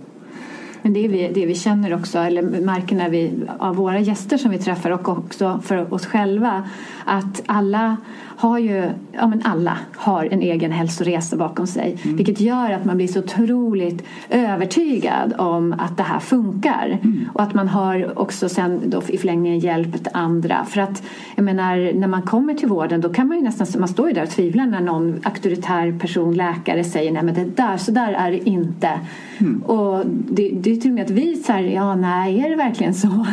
Men 0.82 0.94
det 0.94 1.06
är 1.06 1.10
vi, 1.10 1.32
det 1.34 1.46
vi 1.46 1.56
känner 1.56 1.94
också, 1.94 2.20
eller 2.20 2.42
märker 2.42 2.96
när 2.96 3.10
vi, 3.10 3.32
av 3.60 3.76
våra 3.76 4.00
gäster 4.00 4.38
som 4.38 4.52
vi 4.52 4.58
träffar 4.58 4.92
och 4.92 5.10
också 5.10 5.60
för 5.64 5.94
oss 5.94 6.06
själva, 6.06 6.64
att 7.06 7.42
alla 7.46 7.98
har 8.40 8.60
ju, 8.60 8.90
ja 9.12 9.28
men 9.28 9.42
alla 9.46 9.78
har 9.96 10.26
en 10.26 10.42
egen 10.42 10.72
hälsoresa 10.72 11.38
bakom 11.38 11.68
sig. 11.68 11.98
Mm. 12.04 12.18
Vilket 12.18 12.40
gör 12.40 12.72
att 12.72 12.86
man 12.86 12.98
blir 12.98 13.08
så 13.08 13.20
otroligt 13.20 14.04
övertygad 14.30 15.34
om 15.38 15.76
att 15.78 15.98
det 15.98 16.04
här 16.04 16.20
funkar. 16.20 17.00
Mm. 17.04 17.30
Och 17.34 17.42
att 17.42 17.54
man 17.54 17.68
har 17.68 18.20
också 18.20 18.50
sen 18.50 18.82
då 18.86 19.02
i 19.08 19.18
förlängningen 19.18 19.60
hjälpt 19.60 20.08
andra. 20.14 20.66
För 20.66 20.82
att 20.82 21.04
jag 21.36 21.46
menar, 21.46 21.94
när 21.94 22.08
man 22.08 22.22
kommer 22.22 22.54
till 22.54 22.68
vården 22.68 23.02
då 23.02 23.10
kan 23.10 23.28
man 23.28 23.38
ju 23.38 23.44
nästan, 23.44 23.68
man 23.80 23.90
står 23.90 24.08
ju 24.08 24.14
där 24.14 24.24
och 24.24 24.30
tvivlar 24.30 24.66
när 24.66 24.82
någon 24.82 25.20
auktoritär 25.24 26.00
person, 26.00 26.36
läkare 26.36 26.84
säger 26.84 27.12
nej 27.12 27.24
men 27.24 27.34
det 27.34 27.46
där, 27.46 27.78
så 27.78 27.92
där 27.92 28.14
är 28.14 28.32
det 28.32 28.50
inte. 28.50 29.00
Mm. 29.40 29.62
Och 29.62 30.06
det, 30.08 30.50
det 30.50 30.72
är 30.72 30.76
till 30.76 30.92
och 30.92 30.96
med 30.96 31.06
att 31.06 31.12
vi 31.12 31.36
säger 31.36 31.76
ja 31.76 31.96
nej, 31.96 32.40
är 32.40 32.50
det 32.50 32.56
verkligen 32.56 32.94
så? 32.94 33.26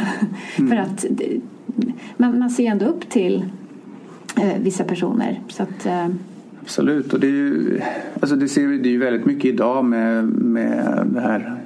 Mm. 0.57 0.71
För 0.71 0.77
att 0.77 1.05
man, 2.17 2.39
man 2.39 2.51
ser 2.51 2.67
ändå 2.67 2.87
upp 2.87 3.09
till 3.09 3.45
eh, 4.41 4.63
vissa 4.63 4.85
personer. 4.85 5.41
Så 5.49 5.63
att, 5.63 5.87
eh... 5.87 6.09
Absolut, 6.63 7.13
och 7.13 7.21
det 7.21 7.27
är 7.27 7.31
ju, 7.31 7.81
alltså 8.21 8.37
det 8.37 8.49
ser 8.49 8.67
vi, 8.67 8.79
det 8.79 8.89
är 8.89 8.91
ju 8.91 8.99
väldigt 8.99 9.27
mycket 9.27 9.45
idag 9.45 9.85
med, 9.85 10.25
med 10.25 11.07
det 11.07 11.21
här 11.21 11.57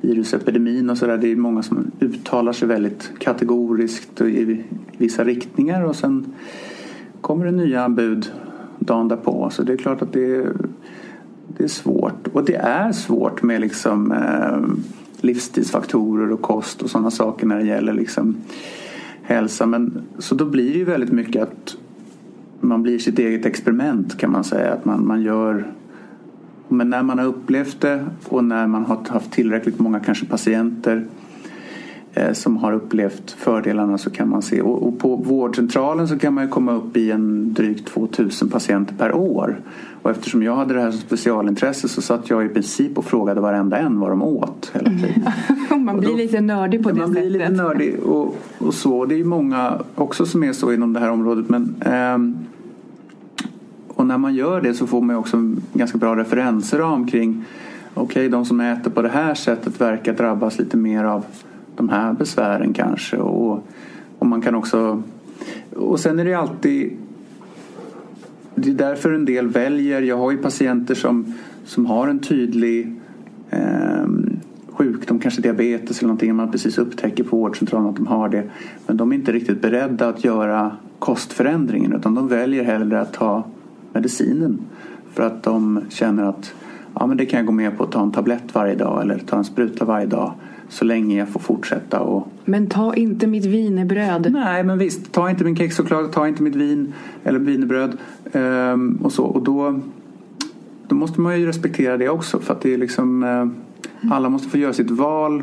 virusepidemin 0.00 0.90
och 0.90 0.98
sådär. 0.98 1.16
Det 1.16 1.32
är 1.32 1.36
många 1.36 1.62
som 1.62 1.90
uttalar 2.00 2.52
sig 2.52 2.68
väldigt 2.68 3.10
kategoriskt 3.18 4.20
i 4.20 4.64
vissa 4.96 5.24
riktningar 5.24 5.84
och 5.84 5.96
sen 5.96 6.32
kommer 7.20 7.44
det 7.44 7.52
nya 7.52 7.88
bud 7.88 8.32
dagen 8.78 9.08
därpå. 9.08 9.50
Så 9.50 9.62
det 9.62 9.72
är 9.72 9.76
klart 9.76 10.02
att 10.02 10.12
det 10.12 10.34
är, 10.34 10.52
det 11.56 11.64
är 11.64 11.68
svårt. 11.68 12.28
Och 12.32 12.44
det 12.44 12.56
är 12.56 12.92
svårt 12.92 13.42
med 13.42 13.60
liksom, 13.60 14.12
eh, 14.12 14.58
livsstilsfaktorer 15.20 16.32
och 16.32 16.42
kost 16.42 16.82
och 16.82 16.90
sådana 16.90 17.10
saker 17.10 17.46
när 17.46 17.58
det 17.58 17.66
gäller 17.66 17.92
liksom, 17.92 18.36
hälsa. 19.22 19.66
Men, 19.66 20.02
så 20.18 20.34
då 20.34 20.44
blir 20.44 20.72
det 20.72 20.78
ju 20.78 20.84
väldigt 20.84 21.12
mycket 21.12 21.42
att 21.42 21.76
man 22.60 22.82
blir 22.82 22.98
sitt 22.98 23.18
eget 23.18 23.46
experiment 23.46 24.18
kan 24.18 24.32
man 24.32 24.44
säga. 24.44 24.72
Att 24.72 24.84
man, 24.84 25.06
man 25.06 25.22
gör 25.22 25.72
men 26.68 26.90
när 26.90 27.02
man 27.02 27.18
har 27.18 27.26
upplevt 27.26 27.80
det 27.80 28.06
och 28.28 28.44
när 28.44 28.66
man 28.66 28.84
har 28.84 28.98
haft 29.08 29.32
tillräckligt 29.32 29.78
många 29.78 30.00
kanske 30.00 30.26
patienter 30.26 31.06
som 32.32 32.56
har 32.56 32.72
upplevt 32.72 33.30
fördelarna 33.30 33.98
så 33.98 34.10
kan 34.10 34.28
man 34.28 34.42
se. 34.42 34.60
Och, 34.60 34.98
på 34.98 35.16
vårdcentralen 35.16 36.08
så 36.08 36.18
kan 36.18 36.34
man 36.34 36.44
ju 36.44 36.50
komma 36.50 36.72
upp 36.72 36.96
i 36.96 37.10
en 37.10 37.54
drygt 37.54 37.88
2000 37.88 38.48
patienter 38.48 38.94
per 38.94 39.14
år. 39.14 39.60
Och 40.02 40.10
eftersom 40.10 40.42
jag 40.42 40.56
hade 40.56 40.74
det 40.74 40.80
här 40.80 40.90
som 40.90 41.00
specialintresse 41.00 41.88
så 41.88 42.02
satt 42.02 42.30
jag 42.30 42.44
i 42.44 42.48
princip 42.48 42.98
och 42.98 43.04
frågade 43.04 43.40
varenda 43.40 43.78
en 43.78 44.00
vad 44.00 44.10
de 44.10 44.22
åt 44.22 44.70
hela 44.74 44.90
tiden. 44.90 45.22
man 45.84 46.00
blir 46.00 46.08
då, 46.08 46.16
lite 46.16 46.40
nördig 46.40 46.82
på 46.82 46.90
det 46.90 46.98
man 46.98 47.08
sättet. 47.08 47.24
Man 47.24 47.30
blir 47.32 47.40
lite 47.40 47.62
nördig 47.62 48.00
och, 48.00 48.36
och 48.58 48.74
så. 48.74 49.04
Det 49.04 49.14
är 49.14 49.18
ju 49.18 49.24
många 49.24 49.78
också 49.94 50.26
som 50.26 50.44
är 50.44 50.52
så 50.52 50.72
inom 50.72 50.92
det 50.92 51.00
här 51.00 51.10
området 51.10 51.48
men 51.48 51.74
eh, 51.80 52.42
och 53.88 54.06
när 54.06 54.18
man 54.18 54.34
gör 54.34 54.60
det 54.60 54.74
så 54.74 54.86
får 54.86 55.00
man 55.00 55.16
också 55.16 55.36
en 55.36 55.62
ganska 55.72 55.98
bra 55.98 56.16
referensram 56.16 57.06
kring 57.06 57.44
okej, 57.94 58.04
okay, 58.04 58.28
de 58.28 58.44
som 58.44 58.60
äter 58.60 58.90
på 58.90 59.02
det 59.02 59.08
här 59.08 59.34
sättet 59.34 59.80
verkar 59.80 60.12
drabbas 60.12 60.58
lite 60.58 60.76
mer 60.76 61.04
av 61.04 61.24
de 61.76 61.88
här 61.88 62.12
besvären 62.12 62.72
kanske. 62.72 63.16
Och, 63.16 63.66
och 64.18 64.26
man 64.26 64.42
kan 64.42 64.54
också... 64.54 65.02
Och 65.76 66.00
sen 66.00 66.18
är 66.18 66.24
det 66.24 66.34
alltid... 66.34 66.96
Det 68.54 68.70
är 68.70 68.74
därför 68.74 69.12
en 69.12 69.24
del 69.24 69.48
väljer. 69.48 70.02
Jag 70.02 70.18
har 70.18 70.30
ju 70.30 70.38
patienter 70.38 70.94
som, 70.94 71.34
som 71.64 71.86
har 71.86 72.08
en 72.08 72.18
tydlig 72.18 73.00
eh, 73.50 74.06
sjukdom, 74.68 75.18
kanske 75.18 75.42
diabetes 75.42 75.98
eller 75.98 76.08
någonting. 76.08 76.34
Man 76.34 76.52
precis 76.52 76.78
upptäcker 76.78 77.24
på 77.24 77.36
vårdcentralen 77.36 77.88
att 77.88 77.96
de 77.96 78.06
har 78.06 78.28
det. 78.28 78.44
Men 78.86 78.96
de 78.96 79.12
är 79.12 79.16
inte 79.16 79.32
riktigt 79.32 79.62
beredda 79.62 80.08
att 80.08 80.24
göra 80.24 80.76
kostförändringen 80.98 81.92
utan 81.92 82.14
de 82.14 82.28
väljer 82.28 82.64
hellre 82.64 83.00
att 83.00 83.12
ta 83.12 83.44
medicinen. 83.92 84.58
För 85.12 85.22
att 85.22 85.42
de 85.42 85.80
känner 85.88 86.22
att 86.22 86.54
ja, 86.94 87.06
men 87.06 87.16
det 87.16 87.26
kan 87.26 87.38
jag 87.38 87.46
gå 87.46 87.52
med 87.52 87.78
på 87.78 87.84
att 87.84 87.92
ta 87.92 88.02
en 88.02 88.12
tablett 88.12 88.54
varje 88.54 88.74
dag 88.74 89.02
eller 89.02 89.18
ta 89.18 89.36
en 89.36 89.44
spruta 89.44 89.84
varje 89.84 90.06
dag 90.06 90.32
så 90.72 90.84
länge 90.84 91.18
jag 91.18 91.28
får 91.28 91.40
fortsätta. 91.40 92.00
Och... 92.00 92.28
Men 92.44 92.66
ta 92.66 92.94
inte 92.94 93.26
mitt 93.26 93.44
vinerbröd. 93.44 94.32
Nej, 94.32 94.64
men 94.64 94.78
visst. 94.78 95.12
Ta 95.12 95.30
inte 95.30 95.44
min 95.44 95.56
kexchoklad, 95.56 96.12
ta 96.12 96.28
inte 96.28 96.42
mitt 96.42 96.56
vin 96.56 96.92
eller 97.24 97.38
vinerbröd. 97.38 97.96
Ehm, 98.32 98.98
och 99.02 99.12
så. 99.12 99.24
Och 99.24 99.42
då, 99.42 99.80
då 100.88 100.94
måste 100.94 101.20
man 101.20 101.40
ju 101.40 101.46
respektera 101.46 101.96
det 101.96 102.08
också. 102.08 102.38
För 102.38 102.54
att 102.54 102.60
det 102.60 102.74
är 102.74 102.78
liksom, 102.78 103.22
eh, 103.22 104.12
alla 104.12 104.28
måste 104.28 104.48
få 104.48 104.58
göra 104.58 104.72
sitt 104.72 104.90
val. 104.90 105.42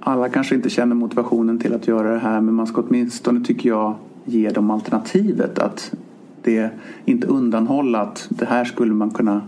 Alla 0.00 0.28
kanske 0.28 0.54
inte 0.54 0.70
känner 0.70 0.94
motivationen 0.94 1.58
till 1.58 1.74
att 1.74 1.88
göra 1.88 2.12
det 2.12 2.18
här 2.18 2.40
men 2.40 2.54
man 2.54 2.66
ska 2.66 2.82
åtminstone, 2.88 3.44
tycker 3.44 3.68
jag, 3.68 3.94
ge 4.24 4.50
dem 4.50 4.70
alternativet 4.70 5.58
att 5.58 5.94
det 6.42 6.70
inte 7.04 7.26
undanhålla 7.26 8.00
att 8.00 8.26
det 8.28 8.46
här 8.46 8.64
skulle 8.64 8.94
man 8.94 9.10
kunna 9.10 9.40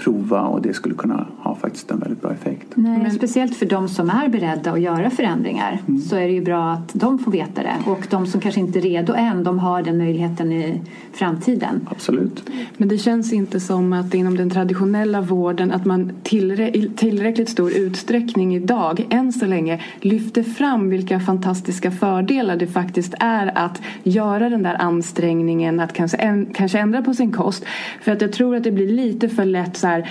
prova 0.00 0.40
och 0.40 0.62
det 0.62 0.74
skulle 0.74 0.94
kunna 0.94 1.26
ha 1.38 1.56
faktiskt 1.56 1.90
en 1.90 1.98
väldigt 1.98 2.22
bra 2.22 2.32
effekt. 2.32 2.66
Nej, 2.74 2.98
Men, 2.98 3.10
speciellt 3.10 3.56
för 3.56 3.66
de 3.66 3.88
som 3.88 4.10
är 4.10 4.28
beredda 4.28 4.72
att 4.72 4.80
göra 4.80 5.10
förändringar 5.10 5.78
mm. 5.88 6.00
så 6.00 6.16
är 6.16 6.26
det 6.26 6.32
ju 6.32 6.44
bra 6.44 6.70
att 6.72 6.90
de 6.94 7.18
får 7.18 7.32
veta 7.32 7.62
det 7.62 7.76
och 7.86 8.06
de 8.10 8.26
som 8.26 8.40
kanske 8.40 8.60
inte 8.60 8.78
är 8.78 8.82
redo 8.82 9.12
än 9.12 9.44
de 9.44 9.58
har 9.58 9.82
den 9.82 9.98
möjligheten 9.98 10.52
i 10.52 10.80
framtiden. 11.12 11.88
Absolut. 11.90 12.50
Men 12.76 12.88
det 12.88 12.98
känns 12.98 13.32
inte 13.32 13.60
som 13.60 13.92
att 13.92 14.14
inom 14.14 14.36
den 14.36 14.50
traditionella 14.50 15.20
vården 15.20 15.72
att 15.72 15.84
man 15.84 16.12
tillrä 16.22 16.68
i 16.68 16.90
tillräckligt 16.96 17.48
stor 17.48 17.76
utsträckning 17.76 18.54
idag 18.56 19.06
än 19.10 19.32
så 19.32 19.46
länge 19.46 19.80
lyfter 20.00 20.42
fram 20.42 20.90
vilka 20.90 21.20
fantastiska 21.20 21.90
fördelar 21.90 22.56
det 22.56 22.66
faktiskt 22.66 23.14
är 23.20 23.58
att 23.58 23.82
göra 24.02 24.48
den 24.48 24.62
där 24.62 24.82
ansträngningen 24.82 25.80
att 25.80 25.92
kanske, 25.92 26.46
kanske 26.54 26.78
ändra 26.78 27.02
på 27.02 27.14
sin 27.14 27.32
kost. 27.32 27.64
För 28.00 28.12
att 28.12 28.20
jag 28.20 28.32
tror 28.32 28.56
att 28.56 28.64
det 28.64 28.72
blir 28.72 28.88
lite 28.88 29.28
för 29.28 29.44
lätt 29.44 29.76
så 29.76 29.86
här, 29.90 30.10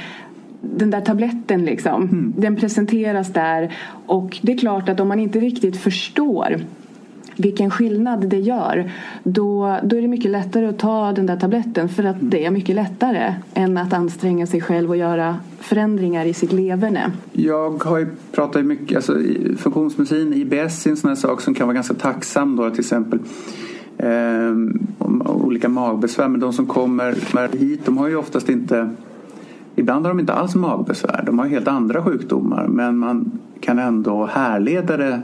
den 0.61 0.89
där 0.89 1.01
tabletten 1.01 1.65
liksom, 1.65 2.03
mm. 2.03 2.33
den 2.37 2.55
presenteras 2.55 3.33
där 3.33 3.75
och 4.05 4.39
det 4.41 4.51
är 4.51 4.57
klart 4.57 4.89
att 4.89 4.99
om 4.99 5.07
man 5.07 5.19
inte 5.19 5.39
riktigt 5.39 5.77
förstår 5.77 6.57
vilken 7.39 7.69
skillnad 7.69 8.29
det 8.29 8.37
gör 8.37 8.91
då, 9.23 9.77
då 9.83 9.97
är 9.97 10.01
det 10.01 10.07
mycket 10.07 10.31
lättare 10.31 10.65
att 10.65 10.79
ta 10.79 11.11
den 11.11 11.25
där 11.25 11.37
tabletten 11.37 11.89
för 11.89 12.03
att 12.03 12.15
mm. 12.15 12.29
det 12.29 12.45
är 12.45 12.51
mycket 12.51 12.75
lättare 12.75 13.33
än 13.53 13.77
att 13.77 13.93
anstränga 13.93 14.47
sig 14.47 14.61
själv 14.61 14.89
och 14.89 14.97
göra 14.97 15.37
förändringar 15.59 16.25
i 16.25 16.33
sitt 16.33 16.51
leverne. 16.51 17.11
Jag 17.31 17.83
har 17.83 17.97
ju 17.97 18.07
pratat 18.31 18.65
mycket, 18.65 18.95
alltså 18.95 19.13
funktionsmedicin, 19.57 20.33
IBS 20.33 20.85
är 20.85 20.89
en 20.89 20.97
sån 20.97 21.09
här 21.09 21.15
sak 21.15 21.41
som 21.41 21.53
kan 21.53 21.67
vara 21.67 21.75
ganska 21.75 21.93
tacksam 21.93 22.55
då 22.55 22.69
till 22.69 22.79
exempel 22.79 23.19
eh, 23.97 24.51
olika 25.25 25.69
magbesvär 25.69 26.27
men 26.27 26.39
de 26.39 26.53
som 26.53 26.65
kommer 26.65 27.57
hit 27.57 27.85
de 27.85 27.97
har 27.97 28.07
ju 28.07 28.15
oftast 28.15 28.49
inte 28.49 28.89
Ibland 29.79 30.05
har 30.05 30.13
de 30.13 30.19
inte 30.19 30.33
alls 30.33 30.55
magbesvär, 30.55 31.23
de 31.25 31.39
har 31.39 31.45
helt 31.45 31.67
andra 31.67 32.03
sjukdomar 32.03 32.67
men 32.67 32.97
man 32.97 33.31
kan 33.59 33.79
ändå 33.79 34.25
härleda 34.25 34.97
det 34.97 35.21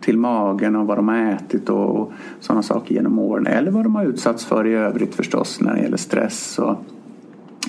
till 0.00 0.18
magen 0.18 0.76
och 0.76 0.86
vad 0.86 0.98
de 0.98 1.08
har 1.08 1.16
ätit 1.16 1.68
och 1.68 2.12
sådana 2.40 2.62
saker 2.62 2.94
genom 2.94 3.18
åren. 3.18 3.46
Eller 3.46 3.70
vad 3.70 3.84
de 3.84 3.94
har 3.94 4.04
utsatts 4.04 4.44
för 4.44 4.66
i 4.66 4.74
övrigt 4.74 5.14
förstås 5.14 5.60
när 5.60 5.74
det 5.74 5.80
gäller 5.80 5.96
stress 5.96 6.58
och 6.58 6.76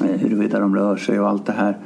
eh, 0.04 0.20
huruvida 0.20 0.60
de 0.60 0.76
rör 0.76 0.96
sig 0.96 1.20
och 1.20 1.30
allt 1.30 1.46
det 1.46 1.52
här. 1.52 1.78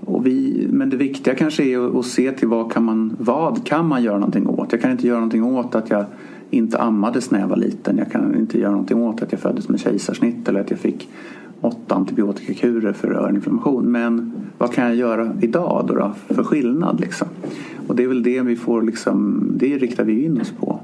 Och 0.00 0.26
vi, 0.26 0.66
men 0.70 0.90
det 0.90 0.96
viktiga 0.96 1.34
kanske 1.34 1.62
är 1.62 1.98
att 1.98 2.06
se 2.06 2.32
till 2.32 2.48
vad 2.48 2.72
kan 2.72 2.84
man, 2.84 3.16
vad 3.18 3.66
kan 3.66 3.88
man 3.88 4.02
göra 4.02 4.18
någonting 4.18 4.46
åt. 4.46 4.72
Jag 4.72 4.80
kan 4.80 4.90
inte 4.90 5.06
göra 5.06 5.18
någonting 5.18 5.44
åt 5.44 5.74
att 5.74 5.90
jag 5.90 6.04
inte 6.50 6.78
ammades 6.78 7.30
när 7.30 7.40
jag 7.40 7.48
var 7.48 7.56
liten. 7.56 7.98
Jag 7.98 8.12
kan 8.12 8.36
inte 8.38 8.58
göra 8.58 8.70
någonting 8.70 9.02
åt 9.02 9.22
att 9.22 9.32
jag 9.32 9.40
föddes 9.40 9.68
med 9.68 9.80
kejsarsnitt 9.80 10.48
eller 10.48 10.60
att 10.60 10.70
jag 10.70 10.78
fick 10.78 11.08
åtta 11.62 11.94
antibiotikakurer 11.94 12.92
för 12.92 13.12
öroninflammation. 13.12 13.92
Men 13.92 14.32
vad 14.58 14.72
kan 14.72 14.84
jag 14.84 14.94
göra 14.94 15.32
idag 15.40 15.84
då, 15.88 15.94
då 15.94 16.34
för 16.34 16.44
skillnad? 16.44 17.00
Liksom? 17.00 17.28
Och 17.86 17.96
det 17.96 18.02
är 18.02 18.08
väl 18.08 18.22
det 18.22 18.40
vi 18.40 18.56
får 18.56 18.82
liksom, 18.82 19.44
det 19.56 19.78
riktar 19.78 20.04
vi 20.04 20.24
in 20.24 20.40
oss 20.40 20.52
på. 20.60 20.80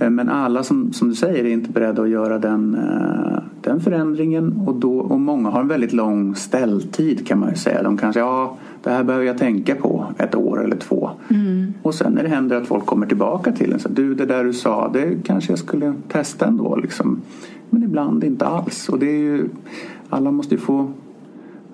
Eh, 0.00 0.10
men 0.10 0.28
alla 0.28 0.62
som, 0.62 0.92
som 0.92 1.08
du 1.08 1.14
säger 1.14 1.44
är 1.44 1.48
inte 1.48 1.70
beredda 1.70 2.02
att 2.02 2.08
göra 2.08 2.38
den, 2.38 2.74
eh, 2.74 3.42
den 3.60 3.80
förändringen 3.80 4.62
och, 4.66 4.74
då, 4.74 4.98
och 4.98 5.20
många 5.20 5.50
har 5.50 5.60
en 5.60 5.68
väldigt 5.68 5.92
lång 5.92 6.34
ställtid 6.34 7.26
kan 7.26 7.38
man 7.38 7.50
ju 7.50 7.56
säga. 7.56 7.82
De 7.82 7.96
kanske, 7.96 8.20
ja 8.20 8.56
det 8.82 8.90
här 8.90 9.04
behöver 9.04 9.26
jag 9.26 9.38
tänka 9.38 9.74
på 9.74 10.06
ett 10.18 10.34
år 10.34 10.64
eller 10.64 10.76
två. 10.76 11.10
Mm. 11.30 11.74
Och 11.82 11.94
sen 11.94 12.12
när 12.12 12.22
det 12.22 12.28
händer 12.28 12.56
att 12.56 12.66
folk 12.66 12.86
kommer 12.86 13.06
tillbaka 13.06 13.52
till 13.52 13.72
en 13.72 13.78
så 13.78 13.88
du 13.88 14.14
det 14.14 14.26
där 14.26 14.44
du 14.44 14.52
sa 14.52 14.90
det 14.92 15.14
kanske 15.24 15.52
jag 15.52 15.58
skulle 15.58 15.94
testa 16.08 16.46
ändå. 16.46 16.76
Liksom. 16.76 17.20
Men 17.70 17.82
ibland 17.82 18.24
inte 18.24 18.46
alls. 18.46 18.88
Och 18.88 18.98
det 18.98 19.06
är 19.06 19.18
ju, 19.18 19.48
alla 20.08 20.30
måste 20.30 20.54
ju 20.54 20.60
få, 20.60 20.92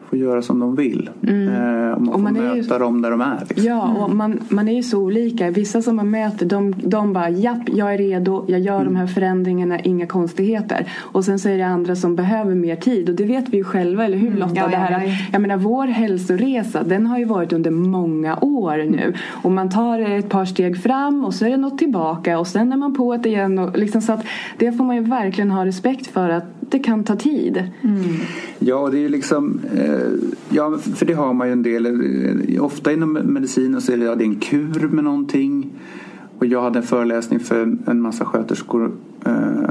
får 0.08 0.18
göra 0.18 0.42
som 0.42 0.60
de 0.60 0.76
vill. 0.76 1.10
Mm. 1.22 1.48
Eh, 1.48 1.92
och 1.92 2.00
man 2.00 2.14
och 2.14 2.20
man 2.20 2.34
får 2.34 2.42
möta 2.42 2.74
ju... 2.74 2.78
dem 2.78 3.02
där 3.02 3.10
de 3.10 3.20
är. 3.20 3.44
Liksom. 3.48 3.66
Ja, 3.66 3.94
och 3.98 4.04
mm. 4.04 4.16
man, 4.16 4.40
man 4.48 4.68
är 4.68 4.72
ju 4.72 4.82
så 4.82 4.98
olika. 4.98 5.50
Vissa 5.50 5.82
som 5.82 5.96
man 5.96 6.10
möter 6.10 6.46
de, 6.46 6.74
de 6.76 7.12
bara 7.12 7.30
japp, 7.30 7.62
jag 7.66 7.94
är 7.94 7.98
redo, 7.98 8.44
jag 8.48 8.60
gör 8.60 8.80
mm. 8.80 8.84
de 8.84 8.96
här 8.96 9.06
förändringarna, 9.06 9.80
inga 9.80 10.06
konstigheter. 10.06 10.92
Och 10.98 11.24
sen 11.24 11.38
så 11.38 11.48
är 11.48 11.58
det 11.58 11.66
andra 11.66 11.96
som 11.96 12.16
behöver 12.16 12.54
mer 12.54 12.76
tid 12.76 13.08
och 13.08 13.14
det 13.14 13.24
vet 13.24 13.48
vi 13.48 13.56
ju 13.56 13.64
själva, 13.64 14.04
eller 14.04 14.18
hur 14.18 14.28
mm. 14.28 14.38
Lotta? 14.38 14.54
Ja, 14.54 14.68
det 14.68 14.76
här, 14.76 14.90
ja, 14.90 15.06
ja. 15.06 15.12
Jag 15.32 15.42
menar 15.42 15.56
vår 15.56 15.86
hälsoresa 15.86 16.82
den 16.82 17.06
har 17.06 17.18
ju 17.18 17.24
varit 17.24 17.52
under 17.52 17.70
många 17.70 18.38
år 18.40 18.76
nu 18.76 19.14
och 19.42 19.52
man 19.52 19.70
tar 19.70 19.98
ett 20.00 20.28
par 20.28 20.44
steg 20.44 20.82
fram 20.82 21.24
och 21.24 21.34
så 21.34 21.46
är 21.46 21.50
det 21.50 21.56
något 21.56 21.78
tillbaka 21.78 22.38
och 22.38 22.46
sen 22.46 22.72
är 22.72 22.76
man 22.76 22.94
på 22.94 23.16
det 23.16 23.28
igen. 23.28 23.58
Och 23.58 23.78
liksom, 23.78 24.00
så 24.02 24.12
att 24.12 24.24
det 24.58 24.72
får 24.72 24.84
man 24.84 24.96
ju 24.96 25.02
verkligen 25.02 25.50
ha 25.50 25.64
respekt 25.66 26.06
för 26.06 26.30
att 26.30 26.44
det 26.68 26.78
kan 26.78 27.04
ta 27.04 27.16
tid. 27.16 27.56
Mm. 27.82 28.02
Ja, 28.58 28.88
det 28.92 29.04
är 29.04 29.08
liksom 29.08 29.60
eh, 29.74 30.30
Ja, 30.48 30.78
för 30.78 31.06
det 31.06 31.12
har 31.12 31.32
man 31.32 31.46
ju 31.46 31.52
en 31.52 31.62
del. 31.62 31.86
Eh, 31.86 32.64
ofta 32.64 32.92
inom 32.92 33.12
medicinen 33.12 33.80
så 33.80 33.92
är 33.92 33.96
det, 33.96 34.04
ja, 34.04 34.14
det 34.14 34.24
är 34.24 34.28
en 34.28 34.40
kur 34.40 34.88
med 34.88 35.04
någonting. 35.04 35.70
Och 36.38 36.46
jag 36.46 36.62
hade 36.62 36.78
en 36.78 36.86
föreläsning 36.86 37.40
för 37.40 37.76
en 37.86 38.00
massa 38.00 38.24
sköterskor 38.24 38.92
eh, 39.24 39.70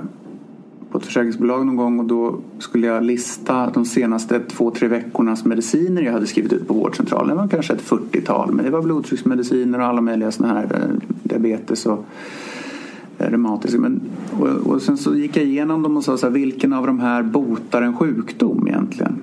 på 0.92 0.98
ett 0.98 1.06
försäkringsbolag 1.06 1.66
någon 1.66 1.75
gång 1.75 2.00
och 2.00 2.06
då 2.06 2.40
skulle 2.60 2.88
jag 2.88 3.04
lista 3.04 3.70
de 3.74 3.86
senaste 3.86 4.40
två, 4.40 4.72
tre 4.72 4.88
veckornas 4.88 5.46
mediciner 5.46 6.02
jag 6.02 6.14
hade 6.14 6.28
skrivit 6.28 6.54
ut 6.54 6.68
på 6.68 6.74
vårdcentralen. 6.74 7.30
Det 7.30 7.42
var 7.42 7.48
kanske 7.48 7.74
ett 7.74 7.90
40-tal 7.90 8.52
men 8.52 8.66
det 8.66 8.72
var 8.72 8.82
blodtrycksmediciner 8.82 9.80
och 9.80 9.86
alla 9.86 10.02
möjliga 10.02 10.32
sådana 10.32 10.54
här 10.54 10.64
eh, 10.64 11.08
diabetes 11.24 11.86
och 11.86 12.06
reumatiska. 13.29 13.79
Men, 13.79 14.01
och, 14.39 14.48
och, 14.48 14.82
sen 14.82 14.98
så 14.98 15.15
gick 15.15 15.38
jag 15.38 15.46
igenom 15.46 15.84
dem 15.84 15.98
och 15.98 16.03
sa 16.03 16.17
så 16.17 16.25
här, 16.25 16.34
vilken 16.34 16.74
av 16.74 16.88
de 16.88 17.00
här 17.00 17.24
botar 17.24 17.82
en 17.82 17.98
sjukdom 17.98 18.67
egentligen? 18.67 19.15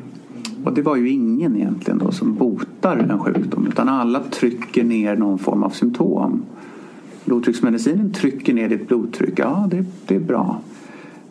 Och 0.64 0.75
det 0.75 0.82
var 0.82 0.97
ju 0.97 1.09
ingen 1.09 1.56
egentligen 1.56 1.99
då 1.99 2.12
som 2.12 2.35
botar 2.35 2.97
en 2.97 3.18
sjukdom 3.18 3.66
utan 3.66 3.88
alla 3.88 4.21
trycker 4.21 4.85
ner 4.85 5.16
någon 5.16 5.38
form 5.38 5.62
av 5.62 5.71
symptom. 5.71 6.42
Blodtrycksmedicinen 7.25 8.12
trycker 8.12 8.54
ner 8.54 8.68
ditt 8.68 8.88
blodtryck, 8.88 9.38
ja 9.38 9.68
det, 9.71 9.85
det 10.06 10.16
är 10.16 10.21
bra. 10.21 10.61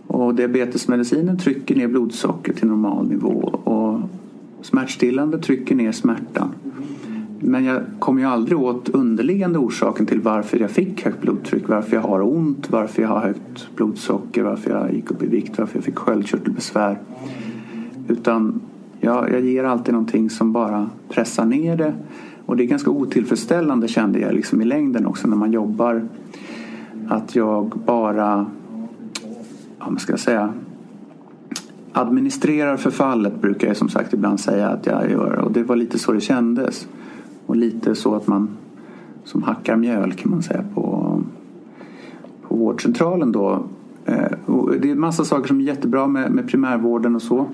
Och 0.08 0.36
diabetesmedicinen 0.36 1.38
trycker 1.38 1.76
ner 1.76 1.88
blodsocker 1.88 2.54
till 2.54 2.68
normal 2.68 3.10
nivå 3.10 3.60
och 3.64 4.00
smärtstillande 4.62 5.38
trycker 5.38 5.76
ner 5.76 5.92
smärtan. 5.92 6.50
Men 7.44 7.66
jag 7.66 7.82
kom 8.00 8.20
ju 8.20 8.26
aldrig 8.26 8.60
åt 8.60 8.90
underliggande 8.90 9.60
orsaken 9.60 10.06
till 10.06 10.22
varför 10.22 10.60
jag 10.60 10.72
fick 10.72 11.06
högt 11.06 11.22
blodtryck, 11.22 11.70
varför 11.70 11.96
jag 11.96 12.02
har 12.02 12.22
ont, 12.22 12.70
varför 12.70 13.02
jag 13.02 13.10
har 13.10 13.20
högt 13.20 13.76
blodsocker, 13.76 14.44
varför 14.44 14.72
jag 14.72 14.94
gick 14.94 15.12
upp 15.12 15.24
i 15.24 15.28
vikt, 15.28 15.60
varför 15.60 15.78
jag 15.78 15.84
fick 15.84 15.98
sköldkörtelbesvär. 15.98 17.00
Utan 18.08 18.62
jag, 19.00 19.32
jag 19.32 19.42
ger 19.42 19.64
alltid 19.64 19.94
någonting 19.94 20.30
som 20.30 20.54
bara 20.54 20.90
pressar 21.10 21.46
ner 21.46 21.78
det. 21.78 21.94
Och 22.46 22.58
det 22.58 22.64
är 22.64 22.68
ganska 22.68 22.92
otillfredsställande 22.92 23.88
kände 23.88 24.20
jag 24.20 24.34
liksom 24.34 24.62
i 24.62 24.66
längden 24.66 25.06
också 25.06 25.28
när 25.28 25.38
man 25.38 25.52
jobbar. 25.52 26.08
Att 27.08 27.36
jag 27.36 27.70
bara, 27.86 28.46
vad 29.80 30.02
ska 30.02 30.14
jag 30.14 30.20
säga, 30.20 30.54
administrerar 31.94 32.78
förfallet 32.78 33.42
brukar 33.42 33.68
jag 33.68 33.78
som 33.78 33.90
sagt 33.90 34.14
ibland 34.14 34.40
säga 34.40 34.70
att 34.70 34.86
jag 34.86 35.12
gör. 35.12 35.34
Och 35.36 35.52
det 35.52 35.64
var 35.64 35.76
lite 35.76 36.00
så 36.00 36.12
det 36.12 36.22
kändes. 36.22 36.88
Och 37.52 37.58
lite 37.58 37.96
så 37.96 38.16
att 38.16 38.28
man 38.28 38.50
som 39.24 39.44
hackar 39.44 39.76
mjöl 39.76 40.14
kan 40.14 40.32
man 40.32 40.44
säga 40.44 40.64
på, 40.74 41.22
på 42.48 42.56
vårdcentralen 42.56 43.32
då. 43.32 43.64
Eh, 44.06 44.32
det 44.82 44.88
är 44.88 44.92
en 44.92 45.00
massa 45.00 45.26
saker 45.26 45.48
som 45.48 45.60
är 45.60 45.64
jättebra 45.64 46.08
med, 46.08 46.32
med 46.32 46.48
primärvården 46.48 47.16
och 47.16 47.22
så. 47.22 47.46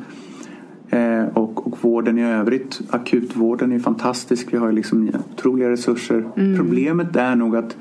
Eh, 0.90 1.26
och, 1.34 1.68
och 1.68 1.78
vården 1.82 2.18
i 2.18 2.24
övrigt, 2.24 2.82
akutvården 2.90 3.72
är 3.72 3.80
fantastisk. 3.80 4.54
Vi 4.54 4.58
har 4.58 4.72
liksom 4.72 5.10
otroliga 5.32 5.70
resurser. 5.70 6.26
Mm. 6.36 6.58
Problemet 6.58 7.16
är 7.16 7.36
nog 7.36 7.56
att 7.56 7.78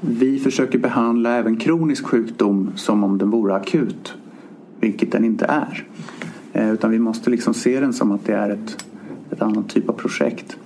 vi 0.00 0.38
försöker 0.38 0.78
behandla 0.78 1.30
även 1.30 1.56
kronisk 1.56 2.06
sjukdom 2.06 2.70
som 2.74 3.04
om 3.04 3.18
den 3.18 3.30
vore 3.30 3.54
akut. 3.54 4.14
Vilket 4.80 5.12
den 5.12 5.24
inte 5.24 5.44
är. 5.44 5.86
Eh, 6.52 6.72
utan 6.72 6.90
vi 6.90 6.98
måste 6.98 7.30
liksom 7.30 7.54
se 7.54 7.80
den 7.80 7.92
som 7.92 8.12
att 8.12 8.24
det 8.26 8.34
är 8.34 8.50
ett, 8.50 8.84
ett 9.30 9.42
annat 9.42 9.68
typ 9.68 9.88
av 9.88 9.92
projekt. 9.92 10.56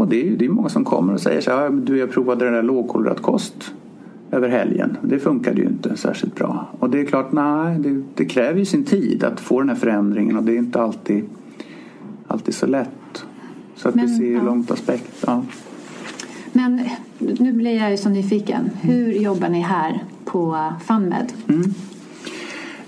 Och 0.00 0.08
det 0.08 0.28
är, 0.28 0.36
det 0.36 0.44
är 0.44 0.48
många 0.48 0.68
som 0.68 0.84
kommer 0.84 1.12
och 1.12 1.20
säger 1.20 1.40
så 1.40 1.50
här, 1.50 1.70
du 1.70 1.98
jag 1.98 2.10
provade 2.10 2.44
den 2.44 2.54
där 2.54 2.62
lågkolhydratkost 2.62 3.74
över 4.30 4.48
helgen. 4.48 4.96
Det 5.02 5.18
funkade 5.18 5.60
ju 5.60 5.66
inte 5.66 5.96
särskilt 5.96 6.34
bra. 6.34 6.68
Och 6.78 6.90
det 6.90 7.00
är 7.00 7.04
klart, 7.04 7.32
nej, 7.32 7.78
det, 7.78 8.02
det, 8.14 8.24
kräver 8.24 8.58
ju 8.58 8.64
sin 8.64 8.84
tid 8.84 9.24
att 9.24 9.40
få 9.40 9.60
den 9.60 9.68
här 9.68 9.76
förändringen 9.76 10.36
och 10.36 10.42
det 10.42 10.52
är 10.52 10.56
inte 10.56 10.82
alltid, 10.82 11.24
alltid 12.26 12.54
så 12.54 12.66
lätt. 12.66 13.24
Så 13.76 13.88
att 13.88 13.94
Men, 13.94 14.06
vi 14.06 14.16
ser 14.16 14.32
ja. 14.32 14.42
långt 14.42 14.70
aspekt. 14.70 15.24
Ja. 15.26 15.42
Men 16.52 16.80
nu 17.18 17.52
blir 17.52 17.76
jag 17.76 17.90
ju 17.90 17.96
så 17.96 18.08
nyfiken. 18.08 18.70
Hur 18.80 19.12
jobbar 19.12 19.48
ni 19.48 19.60
här 19.60 20.04
på 20.24 20.72
FunMed? 20.84 21.32
Mm. 21.48 21.74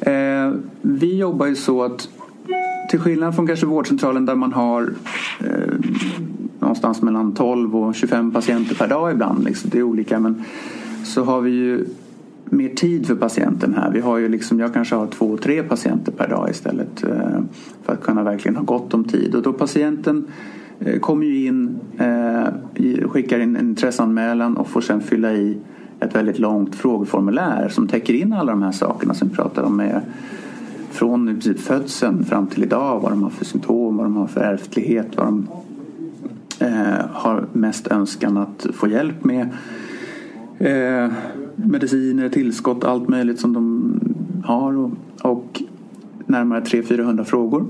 Eh, 0.00 0.60
vi 0.82 1.16
jobbar 1.16 1.46
ju 1.46 1.56
så 1.56 1.82
att 1.82 2.08
till 2.90 3.00
skillnad 3.00 3.34
från 3.34 3.46
kanske 3.46 3.66
vårdcentralen 3.66 4.26
där 4.26 4.34
man 4.34 4.52
har 4.52 4.92
eh, 5.40 5.74
någonstans 6.62 7.02
mellan 7.02 7.34
12 7.34 7.76
och 7.76 7.94
25 7.94 8.30
patienter 8.30 8.74
per 8.74 8.88
dag 8.88 9.12
ibland. 9.12 9.44
Liksom. 9.44 9.70
Det 9.70 9.78
är 9.78 9.82
olika 9.82 10.20
men 10.20 10.44
så 11.04 11.24
har 11.24 11.40
vi 11.40 11.50
ju 11.50 11.84
mer 12.44 12.68
tid 12.68 13.06
för 13.06 13.14
patienten 13.14 13.74
här. 13.74 13.90
Vi 13.90 14.00
har 14.00 14.18
ju 14.18 14.28
liksom, 14.28 14.60
jag 14.60 14.74
kanske 14.74 14.94
har 14.94 15.06
två, 15.06 15.36
tre 15.36 15.62
patienter 15.62 16.12
per 16.12 16.28
dag 16.28 16.50
istället 16.50 17.04
eh, 17.04 17.40
för 17.82 17.92
att 17.92 18.00
kunna 18.02 18.22
verkligen 18.22 18.56
ha 18.56 18.64
gott 18.64 18.94
om 18.94 19.04
tid. 19.04 19.34
Och 19.34 19.42
då 19.42 19.52
patienten 19.52 20.26
eh, 20.80 20.98
kommer 20.98 21.26
ju 21.26 21.46
in, 21.46 21.80
eh, 21.98 23.08
skickar 23.08 23.40
in 23.40 23.56
en 23.56 23.68
intresseanmälan 23.68 24.56
och 24.56 24.68
får 24.68 24.80
sen 24.80 25.00
fylla 25.00 25.32
i 25.32 25.56
ett 26.00 26.16
väldigt 26.16 26.38
långt 26.38 26.74
frågeformulär 26.74 27.68
som 27.68 27.88
täcker 27.88 28.14
in 28.14 28.32
alla 28.32 28.52
de 28.52 28.62
här 28.62 28.72
sakerna 28.72 29.14
som 29.14 29.28
vi 29.28 29.34
pratar 29.34 29.62
om 29.62 29.76
med 29.76 30.00
från 30.90 31.28
i 31.28 31.54
födseln 31.54 32.24
fram 32.24 32.46
till 32.46 32.62
idag, 32.62 33.00
vad 33.00 33.12
de 33.12 33.22
har 33.22 33.30
för 33.30 33.44
symptom, 33.44 33.96
vad 33.96 34.06
de 34.06 34.16
har 34.16 34.26
för 34.26 34.40
ärftlighet, 34.40 35.06
vad 35.16 35.26
de 35.26 35.48
Eh, 36.62 37.06
har 37.12 37.46
mest 37.52 37.86
önskan 37.86 38.36
att 38.36 38.66
få 38.72 38.88
hjälp 38.88 39.24
med 39.24 39.48
eh, 40.58 41.12
mediciner, 41.56 42.28
tillskott, 42.28 42.84
allt 42.84 43.08
möjligt 43.08 43.40
som 43.40 43.52
de 43.52 43.94
har 44.44 44.76
och, 44.76 44.90
och 45.22 45.62
närmare 46.26 46.60
300-400 46.60 47.24
frågor. 47.24 47.66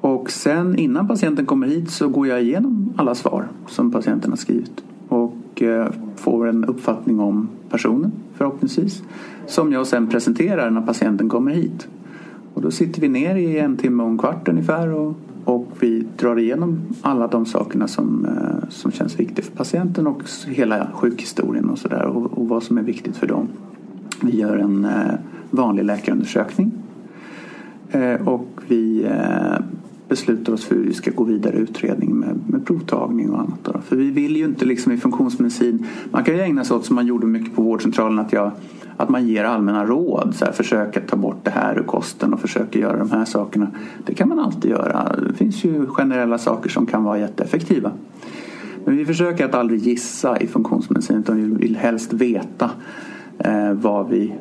Och 0.00 0.30
sen 0.30 0.78
innan 0.78 1.08
patienten 1.08 1.46
kommer 1.46 1.66
hit 1.66 1.90
så 1.90 2.08
går 2.08 2.26
jag 2.26 2.42
igenom 2.42 2.92
alla 2.96 3.14
svar 3.14 3.48
som 3.66 3.90
patienten 3.90 4.30
har 4.30 4.36
skrivit 4.36 4.82
och 5.08 5.62
eh, 5.62 5.88
får 6.16 6.48
en 6.48 6.64
uppfattning 6.64 7.20
om 7.20 7.48
personen 7.70 8.12
förhoppningsvis 8.34 9.02
som 9.46 9.72
jag 9.72 9.86
sen 9.86 10.06
presenterar 10.06 10.70
när 10.70 10.80
patienten 10.80 11.28
kommer 11.28 11.52
hit. 11.52 11.88
Och 12.54 12.62
då 12.62 12.70
sitter 12.70 13.00
vi 13.00 13.08
ner 13.08 13.34
i 13.34 13.58
en 13.58 13.76
timme 13.76 14.02
och 14.02 14.08
en 14.08 14.18
kvart 14.18 14.48
ungefär 14.48 14.88
och 14.88 15.14
och 15.48 15.66
vi 15.80 16.06
drar 16.16 16.38
igenom 16.38 16.80
alla 17.02 17.26
de 17.26 17.46
sakerna 17.46 17.88
som, 17.88 18.24
eh, 18.24 18.68
som 18.68 18.92
känns 18.92 19.20
viktigt 19.20 19.44
för 19.44 19.56
patienten 19.56 20.06
och 20.06 20.22
hela 20.46 20.90
sjukhistorien 20.94 21.70
och 21.70 21.78
sådär 21.78 22.02
och, 22.02 22.38
och 22.38 22.48
vad 22.48 22.62
som 22.62 22.78
är 22.78 22.82
viktigt 22.82 23.16
för 23.16 23.26
dem. 23.26 23.48
Vi 24.22 24.36
gör 24.40 24.56
en 24.56 24.84
eh, 24.84 25.14
vanlig 25.50 25.84
läkarundersökning 25.84 26.72
eh, 27.90 28.28
och 28.28 28.48
vi 28.68 29.06
beslutar 30.08 30.52
oss 30.52 30.64
för 30.64 30.74
hur 30.74 30.84
vi 30.84 30.94
ska 30.94 31.10
gå 31.10 31.24
vidare 31.24 31.56
i 31.56 31.60
utredning 31.60 32.16
med, 32.16 32.40
med 32.46 32.66
provtagning 32.66 33.30
och 33.30 33.40
annat. 33.40 33.58
Då. 33.62 33.80
För 33.80 33.96
vi 33.96 34.10
vill 34.10 34.36
ju 34.36 34.44
inte 34.44 34.64
liksom 34.64 34.92
i 34.92 34.96
funktionsmedicin, 34.96 35.86
man 36.10 36.24
kan 36.24 36.34
ju 36.34 36.40
ägna 36.40 36.64
sig 36.64 36.76
åt 36.76 36.84
som 36.84 36.96
man 36.96 37.06
gjorde 37.06 37.26
mycket 37.26 37.54
på 37.54 37.62
vårdcentralen 37.62 38.18
att 38.18 38.32
jag 38.32 38.50
att 38.98 39.08
man 39.08 39.28
ger 39.28 39.44
allmänna 39.44 39.84
råd. 39.84 40.34
Så 40.34 40.44
här, 40.44 40.52
försöka 40.52 41.00
ta 41.00 41.16
bort 41.16 41.44
det 41.44 41.50
här 41.50 41.78
ur 41.78 41.82
kosten 41.82 42.34
och 42.34 42.40
försöka 42.40 42.78
göra 42.78 42.98
de 42.98 43.10
här 43.10 43.24
sakerna. 43.24 43.66
Det 44.06 44.14
kan 44.14 44.28
man 44.28 44.38
alltid 44.38 44.70
göra. 44.70 45.16
Det 45.28 45.34
finns 45.34 45.64
ju 45.64 45.86
generella 45.86 46.38
saker 46.38 46.70
som 46.70 46.86
kan 46.86 47.04
vara 47.04 47.18
jätteeffektiva. 47.18 47.92
Men 48.84 48.96
vi 48.96 49.06
försöker 49.06 49.44
att 49.44 49.54
aldrig 49.54 49.80
gissa 49.80 50.40
i 50.40 50.46
funktionsmedicin 50.46 51.16
utan 51.16 51.36
vi 51.36 51.66
vill 51.66 51.76
helst 51.76 52.12
veta 52.12 52.70
eh, 53.38 53.72
vad 53.72 54.08
vi 54.08 54.34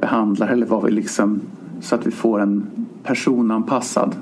behandlar 0.00 0.48
eller 0.48 0.66
vad 0.66 0.84
vi 0.84 0.90
liksom 0.90 1.40
så 1.80 1.94
att 1.94 2.06
vi 2.06 2.10
får 2.10 2.40
en 2.40 2.66
personanpassad 3.02 4.16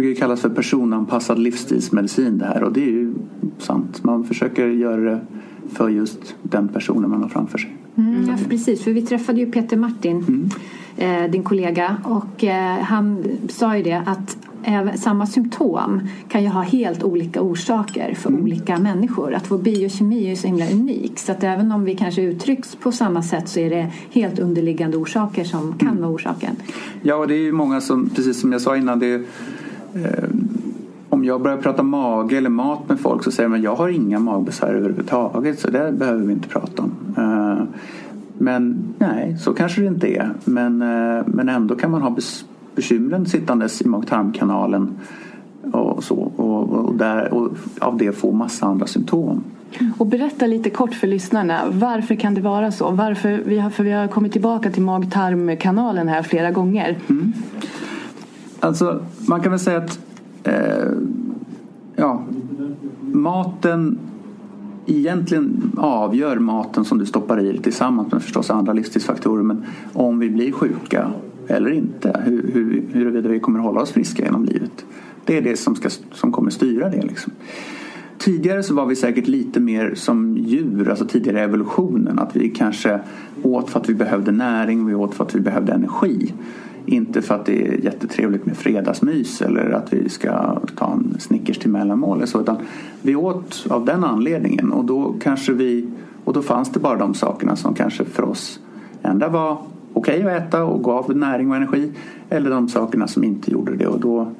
brukar 0.00 0.20
kallas 0.20 0.40
för 0.40 0.48
personanpassad 0.48 1.38
livsstilsmedicin 1.38 2.38
det 2.38 2.44
här 2.44 2.62
och 2.62 2.72
det 2.72 2.82
är 2.82 2.90
ju 2.90 3.14
sant. 3.58 4.04
Man 4.04 4.24
försöker 4.24 4.66
göra 4.66 5.00
det 5.00 5.20
för 5.72 5.88
just 5.88 6.34
den 6.42 6.68
personen 6.68 7.10
man 7.10 7.22
har 7.22 7.28
framför 7.28 7.58
sig. 7.58 7.76
Mm, 7.96 8.26
ja, 8.28 8.36
precis, 8.48 8.84
för 8.84 8.90
vi 8.90 9.02
träffade 9.02 9.40
ju 9.40 9.52
Peter 9.52 9.76
Martin, 9.76 10.16
mm. 10.16 10.50
eh, 11.24 11.30
din 11.30 11.42
kollega, 11.42 11.96
och 12.04 12.44
eh, 12.44 12.78
han 12.78 13.24
sa 13.48 13.76
ju 13.76 13.82
det 13.82 14.02
att 14.06 14.36
även, 14.62 14.98
samma 14.98 15.26
symptom 15.26 16.00
kan 16.28 16.42
ju 16.42 16.48
ha 16.48 16.62
helt 16.62 17.02
olika 17.02 17.42
orsaker 17.42 18.14
för 18.14 18.28
mm. 18.28 18.42
olika 18.42 18.78
människor. 18.78 19.34
Att 19.34 19.50
vår 19.50 19.58
biokemi 19.58 20.24
är 20.24 20.30
ju 20.30 20.36
så 20.36 20.46
himla 20.46 20.70
unik 20.70 21.18
så 21.18 21.32
att 21.32 21.44
även 21.44 21.72
om 21.72 21.84
vi 21.84 21.94
kanske 21.94 22.22
uttrycks 22.22 22.76
på 22.76 22.92
samma 22.92 23.22
sätt 23.22 23.48
så 23.48 23.60
är 23.60 23.70
det 23.70 23.86
helt 24.10 24.38
underliggande 24.38 24.96
orsaker 24.96 25.44
som 25.44 25.78
kan 25.78 25.88
mm. 25.88 26.02
vara 26.02 26.12
orsaken. 26.12 26.56
Ja, 27.02 27.14
och 27.14 27.28
det 27.28 27.34
är 27.34 27.42
ju 27.42 27.52
många 27.52 27.80
som, 27.80 28.08
precis 28.08 28.40
som 28.40 28.52
jag 28.52 28.60
sa 28.60 28.76
innan, 28.76 28.98
det 28.98 29.22
eh, 29.94 30.28
om 31.08 31.24
jag 31.24 31.42
börjar 31.42 31.56
prata 31.56 31.82
mage 31.82 32.36
eller 32.36 32.50
mat 32.50 32.88
med 32.88 33.00
folk 33.00 33.24
så 33.24 33.30
säger 33.30 33.48
man 33.48 33.62
jag 33.62 33.74
har 33.74 33.88
inga 33.88 34.18
magbesvär 34.18 34.74
överhuvudtaget 34.74 35.58
så 35.58 35.70
det 35.70 35.92
behöver 35.92 36.24
vi 36.24 36.32
inte 36.32 36.48
prata 36.48 36.82
om. 36.82 36.92
Eh, 37.16 37.64
men 38.38 38.78
nej, 38.98 39.36
så 39.38 39.52
kanske 39.52 39.80
det 39.80 39.86
inte 39.86 40.16
är. 40.16 40.30
Men, 40.44 40.82
eh, 40.82 41.24
men 41.26 41.48
ändå 41.48 41.74
kan 41.74 41.90
man 41.90 42.02
ha 42.02 42.16
bekymren 42.74 43.26
sittandes 43.26 43.82
i 43.82 43.88
mag-tarmkanalen 43.88 44.98
och, 45.72 46.04
så, 46.04 46.16
och, 46.36 46.68
och, 46.70 46.94
där, 46.94 47.34
och 47.34 47.50
av 47.78 47.96
det 47.96 48.12
få 48.12 48.32
massa 48.32 48.66
andra 48.66 48.86
symptom. 48.86 49.42
Och 49.98 50.06
berätta 50.06 50.46
lite 50.46 50.70
kort 50.70 50.94
för 50.94 51.06
lyssnarna. 51.06 51.60
Varför 51.70 52.14
kan 52.14 52.34
det 52.34 52.40
vara 52.40 52.72
så? 52.72 52.90
Varför, 52.90 53.42
vi 53.46 53.58
har, 53.58 53.70
för 53.70 53.84
vi 53.84 53.90
har 53.90 54.08
kommit 54.08 54.32
tillbaka 54.32 54.70
till 54.70 54.82
mag-tarmkanalen 54.82 56.08
här 56.08 56.22
flera 56.22 56.50
gånger. 56.50 56.98
Mm. 57.08 57.32
Alltså, 58.60 59.00
man 59.26 59.40
kan 59.40 59.50
väl 59.50 59.60
säga 59.60 59.78
att 59.78 60.00
eh, 60.44 60.92
ja, 61.96 62.22
maten 63.12 63.98
egentligen 64.86 65.72
avgör 65.76 66.36
maten 66.36 66.84
som 66.84 66.98
du 66.98 67.06
stoppar 67.06 67.40
i 67.40 67.52
dig 67.52 67.62
tillsammans 67.62 68.12
med 68.12 68.22
förstås 68.22 68.50
andra 68.50 68.72
livsstilsfaktorer. 68.72 69.42
Men 69.42 69.64
om 69.92 70.18
vi 70.18 70.30
blir 70.30 70.52
sjuka 70.52 71.12
eller 71.46 71.70
inte, 71.70 72.20
hur, 72.24 72.50
hur, 72.52 72.82
huruvida 72.92 73.28
vi 73.28 73.40
kommer 73.40 73.58
hålla 73.58 73.80
oss 73.80 73.92
friska 73.92 74.24
genom 74.24 74.44
livet. 74.44 74.84
Det 75.24 75.36
är 75.36 75.42
det 75.42 75.56
som, 75.56 75.76
ska, 75.76 75.88
som 76.12 76.32
kommer 76.32 76.50
styra 76.50 76.88
det. 76.88 77.02
Liksom. 77.02 77.32
Tidigare 78.18 78.62
så 78.62 78.74
var 78.74 78.86
vi 78.86 78.96
säkert 78.96 79.28
lite 79.28 79.60
mer 79.60 79.94
som 79.94 80.36
djur, 80.36 80.90
alltså 80.90 81.06
tidigare 81.06 81.40
evolutionen. 81.40 82.18
Att 82.18 82.36
vi 82.36 82.48
kanske 82.48 83.00
åt 83.42 83.70
för 83.70 83.80
att 83.80 83.88
vi 83.88 83.94
behövde 83.94 84.32
näring, 84.32 84.86
vi 84.86 84.94
åt 84.94 85.14
för 85.14 85.24
att 85.24 85.34
vi 85.34 85.40
behövde 85.40 85.72
energi. 85.72 86.32
Inte 86.88 87.22
för 87.22 87.34
att 87.34 87.46
det 87.46 87.68
är 87.68 87.84
jättetrevligt 87.84 88.46
med 88.46 88.56
fredagsmys 88.56 89.42
eller 89.42 89.70
att 89.70 89.92
vi 89.92 90.08
ska 90.08 90.58
ta 90.76 90.92
en 90.92 91.20
Snickers 91.20 91.58
till 91.58 91.70
mellanmål 91.70 92.16
eller 92.16 92.26
så. 92.26 92.40
Utan 92.40 92.56
vi 93.02 93.16
åt 93.16 93.66
av 93.70 93.84
den 93.84 94.04
anledningen 94.04 94.72
och 94.72 94.84
då 94.84 95.14
kanske 95.22 95.52
vi 95.52 95.88
och 96.24 96.32
då 96.32 96.42
fanns 96.42 96.72
det 96.72 96.80
bara 96.80 96.98
de 96.98 97.14
sakerna 97.14 97.56
som 97.56 97.74
kanske 97.74 98.04
för 98.04 98.22
oss 98.22 98.60
ändå 99.02 99.28
var 99.28 99.58
okej 99.92 100.20
okay 100.20 100.36
att 100.36 100.42
äta 100.42 100.64
och 100.64 100.84
gav 100.84 101.16
näring 101.16 101.50
och 101.50 101.56
energi. 101.56 101.92
Eller 102.28 102.50
de 102.50 102.68
sakerna 102.68 103.08
som 103.08 103.24
inte 103.24 103.50
gjorde 103.50 103.76
det 103.76 103.86
och 103.86 104.00
då 104.00 104.32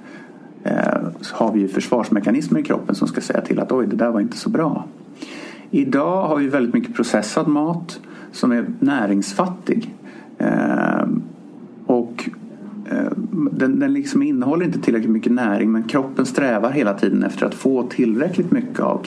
eh, 0.65 0.99
har 1.33 1.53
vi 1.53 1.61
ju 1.61 1.69
försvarsmekanismer 1.69 2.61
i 2.61 2.63
kroppen 2.63 2.95
som 2.95 3.09
ska 3.09 3.21
säga 3.21 3.41
till 3.41 3.61
att 3.61 3.73
oj, 3.73 3.87
det 3.87 3.97
där 3.97 4.11
var 4.11 4.21
inte 4.21 4.37
så 4.37 4.51
bra. 4.51 4.85
Idag 5.71 6.29
har 6.29 6.37
vi 6.37 6.49
väldigt 6.49 6.75
mycket 6.75 6.95
processad 6.95 7.49
mat 7.49 8.01
som 8.33 8.53
är 8.53 8.67
näringsfattig. 8.79 9.95
Eh, 10.39 11.05
och 11.89 12.31
eh, 12.91 13.13
den, 13.51 13.79
den 13.79 13.93
liksom 13.93 14.23
innehåller 14.23 14.65
inte 14.65 14.81
tillräckligt 14.81 15.13
mycket 15.13 15.33
näring 15.33 15.73
men 15.73 15.83
kroppen 15.83 16.27
strävar 16.27 16.71
hela 16.71 16.95
tiden 16.95 17.23
efter 17.23 17.47
att 17.47 17.55
få 17.55 17.83
tillräckligt 17.83 18.51
mycket 18.51 18.81
av 18.81 19.07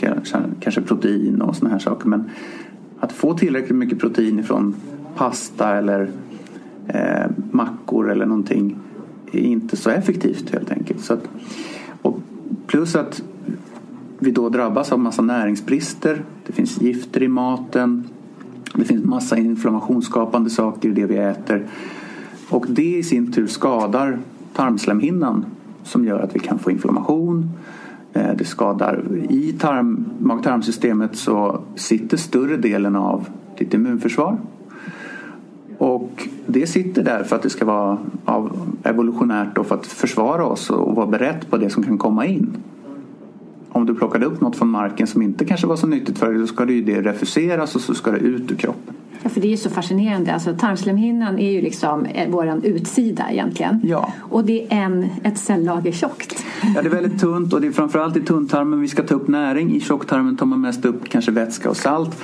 kanske 0.59 0.81
protein 0.81 1.41
och 1.41 1.55
såna 1.55 1.71
här 1.71 1.79
saker. 1.79 2.07
Men 2.07 2.29
att 2.99 3.11
få 3.11 3.33
tillräckligt 3.33 3.77
mycket 3.77 3.99
protein 3.99 4.43
från 4.43 4.75
pasta 5.15 5.77
eller 5.77 6.09
eh, 6.87 7.31
mackor 7.51 8.11
eller 8.11 8.25
någonting 8.25 8.77
är 9.31 9.39
inte 9.39 9.77
så 9.77 9.89
effektivt 9.89 10.49
helt 10.49 10.71
enkelt. 10.71 11.01
Så 11.01 11.13
att, 11.13 11.29
och 12.01 12.19
plus 12.67 12.95
att 12.95 13.23
vi 14.19 14.31
då 14.31 14.49
drabbas 14.49 14.91
av 14.91 14.99
massa 14.99 15.21
näringsbrister. 15.21 16.23
Det 16.45 16.53
finns 16.53 16.81
gifter 16.81 17.23
i 17.23 17.27
maten. 17.27 18.03
Det 18.73 18.85
finns 18.85 19.05
massa 19.05 19.37
inflammationsskapande 19.37 20.49
saker 20.49 20.89
i 20.89 20.91
det 20.91 21.05
vi 21.05 21.17
äter. 21.17 21.65
Och 22.51 22.65
det 22.69 22.97
i 22.97 23.03
sin 23.03 23.31
tur 23.31 23.47
skadar 23.47 24.19
tarmslemhinnan 24.53 25.45
som 25.83 26.05
gör 26.05 26.19
att 26.19 26.35
vi 26.35 26.39
kan 26.39 26.59
få 26.59 26.71
inflammation. 26.71 27.49
Eh, 28.13 28.35
det 28.37 28.45
skadar 28.45 29.03
i 29.29 29.53
tarm, 29.53 30.05
mag-tarmsystemet 30.19 31.15
så 31.15 31.61
sitter 31.75 32.17
större 32.17 32.57
delen 32.57 32.95
av 32.95 33.29
ditt 33.57 33.73
immunförsvar. 33.73 34.37
Och 35.77 36.27
det 36.45 36.67
sitter 36.67 37.03
där 37.03 37.23
för 37.23 37.35
att 37.35 37.41
det 37.41 37.49
ska 37.49 37.65
vara 37.65 37.97
av 38.25 38.51
evolutionärt 38.83 39.57
och 39.57 39.65
för 39.65 39.75
att 39.75 39.85
försvara 39.85 40.45
oss 40.45 40.69
och 40.69 40.95
vara 40.95 41.07
berett 41.07 41.49
på 41.49 41.57
det 41.57 41.69
som 41.69 41.83
kan 41.83 41.97
komma 41.97 42.25
in. 42.25 42.57
Om 43.69 43.85
du 43.85 43.95
plockade 43.95 44.25
upp 44.25 44.41
något 44.41 44.55
från 44.55 44.69
marken 44.69 45.07
som 45.07 45.21
inte 45.21 45.45
kanske 45.45 45.67
var 45.67 45.75
så 45.75 45.87
nyttigt 45.87 46.17
för 46.17 46.29
dig 46.29 46.39
då 46.39 46.47
ska 46.47 46.65
det 46.65 46.73
ju 46.73 46.83
det 46.83 47.01
refuseras 47.01 47.75
och 47.75 47.81
så 47.81 47.93
ska 47.93 48.11
det 48.11 48.17
ut 48.17 48.51
ur 48.51 48.55
kroppen. 48.55 48.95
Ja, 49.23 49.29
för 49.29 49.41
det 49.41 49.47
är 49.47 49.51
ju 49.51 49.57
så 49.57 49.69
fascinerande. 49.69 50.33
Alltså, 50.33 50.55
tarmslemhinnan 50.55 51.39
är 51.39 51.51
ju 51.51 51.61
liksom 51.61 52.05
eh, 52.05 52.29
vår 52.29 52.65
utsida 52.65 53.31
egentligen. 53.31 53.81
Ja. 53.83 54.13
Och 54.19 54.45
det 54.45 54.63
är 54.63 54.67
en, 54.71 55.09
ett 55.23 55.37
cellager 55.37 55.91
tjockt. 55.91 56.45
Ja, 56.75 56.81
det 56.81 56.87
är 56.87 56.91
väldigt 56.91 57.19
tunt 57.19 57.53
och 57.53 57.61
det 57.61 57.67
är 57.67 57.71
framförallt 57.71 58.17
i 58.17 58.21
tunntarmen 58.21 58.81
vi 58.81 58.87
ska 58.87 59.03
ta 59.03 59.15
upp 59.15 59.27
näring. 59.27 59.75
I 59.75 59.79
tjocktarmen 59.79 60.37
tar 60.37 60.45
man 60.45 60.61
mest 60.61 60.85
upp 60.85 61.09
kanske 61.09 61.31
vätska 61.31 61.69
och 61.69 61.77
salt. 61.77 62.17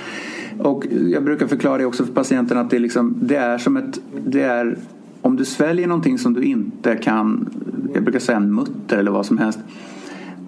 Och 0.59 0.85
jag 1.09 1.23
brukar 1.23 1.47
förklara 1.47 1.77
det 1.77 1.85
också 1.85 2.05
för 2.05 2.13
patienten 2.13 2.57
att 2.57 2.69
det, 2.69 2.79
liksom, 2.79 3.15
det 3.21 3.35
är 3.35 3.57
som 3.57 3.77
ett... 3.77 3.99
Det 4.25 4.41
är, 4.41 4.77
om 5.21 5.35
du 5.35 5.45
sväljer 5.45 5.87
någonting 5.87 6.17
som 6.17 6.33
du 6.33 6.43
inte 6.43 6.95
kan, 6.95 7.49
jag 7.93 8.03
brukar 8.03 8.19
säga 8.19 8.37
en 8.37 8.55
mutter 8.55 8.97
eller 8.97 9.11
vad 9.11 9.25
som 9.25 9.37
helst 9.37 9.59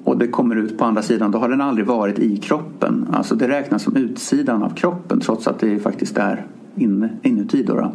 och 0.09 0.17
det 0.17 0.27
kommer 0.27 0.55
ut 0.55 0.77
på 0.77 0.85
andra 0.85 1.01
sidan, 1.01 1.31
då 1.31 1.39
har 1.39 1.49
den 1.49 1.61
aldrig 1.61 1.87
varit 1.87 2.19
i 2.19 2.37
kroppen. 2.37 3.07
Alltså 3.11 3.35
det 3.35 3.47
räknas 3.47 3.83
som 3.83 3.95
utsidan 3.95 4.63
av 4.63 4.69
kroppen 4.69 5.19
trots 5.19 5.47
att 5.47 5.59
det 5.59 5.79
faktiskt 5.79 6.17
är 6.17 6.45
inne, 6.75 7.09
inuti. 7.21 7.63
Då, 7.63 7.75
då. 7.75 7.91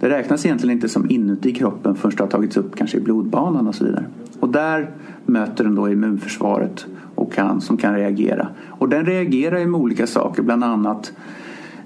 Det 0.00 0.08
räknas 0.08 0.46
egentligen 0.46 0.76
inte 0.76 0.88
som 0.88 1.10
inuti 1.10 1.52
kroppen 1.52 1.94
förrän 1.94 2.16
det 2.16 2.22
har 2.22 2.30
tagits 2.30 2.56
upp 2.56 2.76
kanske 2.76 2.96
i 2.98 3.00
blodbanan 3.00 3.66
och 3.66 3.74
så 3.74 3.84
vidare. 3.84 4.04
Och 4.40 4.48
där 4.48 4.90
möter 5.26 5.64
den 5.64 5.74
då 5.74 5.88
immunförsvaret 5.88 6.86
och 7.14 7.32
kan, 7.32 7.60
som 7.60 7.76
kan 7.76 7.94
reagera. 7.94 8.48
Och 8.68 8.88
den 8.88 9.06
reagerar 9.06 9.58
ju 9.58 9.66
med 9.66 9.80
olika 9.80 10.06
saker, 10.06 10.42
bland 10.42 10.64
annat 10.64 11.12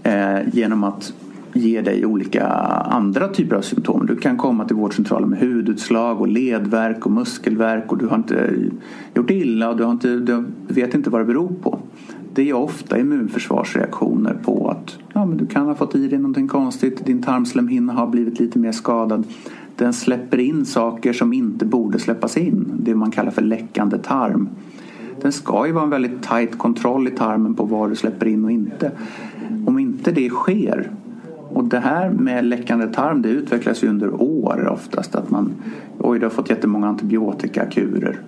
eh, 0.03 0.49
genom 0.53 0.85
att 0.85 1.13
ger 1.53 1.83
dig 1.83 2.07
olika 2.07 2.47
andra 2.47 3.29
typer 3.29 3.57
av 3.57 3.61
symptom. 3.61 4.07
Du 4.07 4.17
kan 4.17 4.37
komma 4.37 4.65
till 4.65 4.77
vårdcentralen 4.77 5.31
med 5.31 5.39
hudutslag 5.39 6.21
och 6.21 6.29
ledvärk 6.29 7.07
och 7.07 7.13
muskelvärk 7.13 7.93
och 7.93 7.99
du 7.99 8.07
har 8.07 8.17
inte 8.17 8.55
gjort 9.15 9.31
illa 9.31 9.71
och 9.71 9.77
du, 9.77 9.85
har 9.85 9.91
inte, 9.91 10.17
du 10.17 10.45
vet 10.69 10.95
inte 10.95 11.11
vad 11.11 11.21
det 11.21 11.25
beror 11.25 11.53
på. 11.63 11.79
Det 12.35 12.51
är 12.51 12.55
ofta 12.55 12.99
immunförsvarsreaktioner 12.99 14.35
på 14.45 14.69
att 14.69 14.99
ja, 15.13 15.27
men 15.27 15.37
du 15.37 15.47
kan 15.47 15.67
ha 15.67 15.75
fått 15.75 15.95
i 15.95 16.09
dig 16.09 16.19
någonting 16.19 16.49
konstigt, 16.49 17.07
din 17.07 17.23
tarmslemhinna 17.23 17.93
har 17.93 18.07
blivit 18.07 18.41
lite 18.41 18.59
mer 18.59 18.73
skadad. 18.73 19.25
Den 19.77 19.93
släpper 19.93 20.39
in 20.39 20.65
saker 20.65 21.13
som 21.13 21.33
inte 21.33 21.65
borde 21.65 21.99
släppas 21.99 22.37
in, 22.37 22.73
det 22.83 22.95
man 22.95 23.11
kallar 23.11 23.31
för 23.31 23.43
läckande 23.43 23.99
tarm. 23.99 24.49
Den 25.23 25.33
ska 25.33 25.67
ju 25.67 25.73
vara 25.73 25.85
en 25.85 25.91
väldigt 25.91 26.23
tight 26.23 26.59
kontroll 26.59 27.09
i 27.09 27.11
tarmen 27.11 27.55
på 27.55 27.65
vad 27.65 27.91
du 27.91 27.97
släpper 27.97 28.27
in 28.27 28.45
och 28.45 28.51
inte. 28.51 28.93
Om 29.67 29.79
inte 29.79 30.13
det 30.13 30.29
sker 30.29 30.91
det 31.71 31.79
här 31.79 32.11
med 32.11 32.45
läckande 32.45 32.87
tarm 32.87 33.23
det 33.23 33.29
utvecklas 33.29 33.85
ju 33.85 33.89
under 33.89 34.23
år 34.23 34.69
oftast. 34.69 35.15
Att 35.15 35.31
man, 35.31 35.53
oj, 35.99 36.19
du 36.19 36.25
har 36.25 36.31
fått 36.31 36.51
jättemånga 36.51 36.87
antibiotikakurer. 36.87 38.19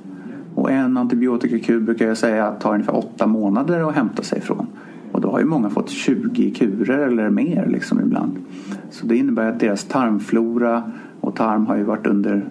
Och 0.54 0.70
en 0.70 0.96
antibiotikakur 0.96 1.80
brukar 1.80 2.06
jag 2.06 2.16
säga 2.16 2.50
tar 2.50 2.72
ungefär 2.72 2.96
åtta 2.96 3.26
månader 3.26 3.88
att 3.88 3.94
hämta 3.94 4.22
sig 4.22 4.38
ifrån. 4.38 4.66
Och 5.12 5.20
då 5.20 5.30
har 5.30 5.38
ju 5.38 5.44
många 5.44 5.70
fått 5.70 5.90
20 5.90 6.50
kurer 6.50 6.98
eller 6.98 7.30
mer 7.30 7.66
liksom 7.66 8.00
ibland. 8.00 8.36
Så 8.90 9.06
det 9.06 9.16
innebär 9.16 9.48
att 9.48 9.60
deras 9.60 9.84
tarmflora 9.84 10.82
och 11.20 11.36
tarm 11.36 11.66
har 11.66 11.76
ju 11.76 11.82
varit 11.82 12.06
under 12.06 12.44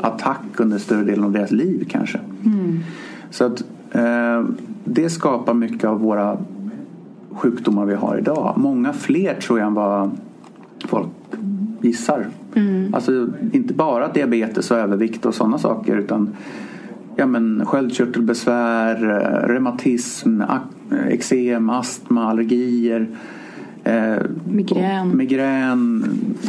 attack 0.00 0.44
under 0.56 0.78
större 0.78 1.04
delen 1.04 1.24
av 1.24 1.32
deras 1.32 1.50
liv 1.50 1.86
kanske. 1.90 2.20
Mm. 2.44 2.78
Så 3.30 3.44
att 3.44 3.64
eh, 3.92 4.44
det 4.84 5.10
skapar 5.10 5.54
mycket 5.54 5.84
av 5.84 6.00
våra 6.00 6.38
sjukdomar 7.30 7.84
vi 7.84 7.94
har 7.94 8.18
idag. 8.18 8.54
Många 8.56 8.92
fler 8.92 9.34
tror 9.34 9.58
jag 9.58 9.66
än 9.66 9.74
vad 9.74 10.10
folk 10.84 11.08
gissar. 11.80 12.26
Mm. 12.54 12.94
Alltså 12.94 13.28
inte 13.52 13.74
bara 13.74 14.12
diabetes 14.12 14.70
och 14.70 14.76
övervikt 14.76 15.26
och 15.26 15.34
sådana 15.34 15.58
saker 15.58 15.96
utan 15.96 16.30
ja, 17.16 17.26
men 17.26 17.66
sköldkörtelbesvär, 17.66 18.96
reumatism, 19.48 20.42
eksem, 21.08 21.70
astma, 21.70 22.24
allergier. 22.24 23.08
Eh, 23.84 24.22
migrän. 24.48 25.16
migrän, 25.16 26.04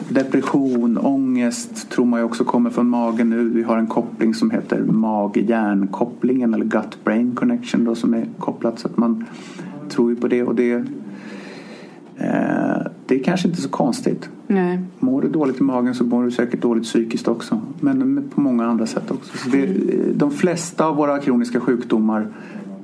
depression, 0.10 0.98
ångest 0.98 1.90
tror 1.90 2.06
man 2.06 2.20
ju 2.20 2.26
också 2.26 2.44
kommer 2.44 2.70
från 2.70 2.90
magen 2.90 3.30
nu. 3.30 3.50
Vi 3.50 3.64
har 3.64 3.78
en 3.78 3.88
koppling 3.88 4.34
som 4.34 4.52
heter 4.52 4.82
mag-hjärnkopplingen 4.82 6.54
eller 6.54 6.66
gut-brain 6.66 7.36
connection 7.36 7.84
då, 7.84 7.96
som 7.96 8.14
är 8.14 8.26
kopplat 8.40 8.80
så 8.80 8.88
att 8.88 8.98
man 8.98 9.26
tror 9.90 10.10
ju 10.10 10.16
på 10.16 10.28
det 10.28 10.44
och 10.44 10.56
det, 10.56 10.72
eh, 10.72 10.82
det 13.06 13.20
är 13.20 13.24
kanske 13.24 13.48
inte 13.48 13.62
så 13.62 13.70
konstigt. 13.70 14.30
Nej. 14.48 14.80
Mår 15.00 15.22
du 15.22 15.30
dåligt 15.30 15.60
i 15.60 15.64
magen 15.64 15.96
så 15.96 16.04
mår 16.04 16.24
du 16.24 16.32
säkert 16.32 16.62
dåligt 16.62 16.84
psykiskt 16.84 17.28
också. 17.28 17.62
Men 17.80 18.30
på 18.36 18.42
många 18.42 18.66
andra 18.66 18.86
sätt 18.86 19.12
också. 19.12 19.38
Så 19.38 19.50
det, 19.50 19.68
de 20.16 20.32
flesta 20.32 20.86
av 20.86 20.96
våra 20.96 21.20
kroniska 21.20 21.60
sjukdomar 21.60 22.28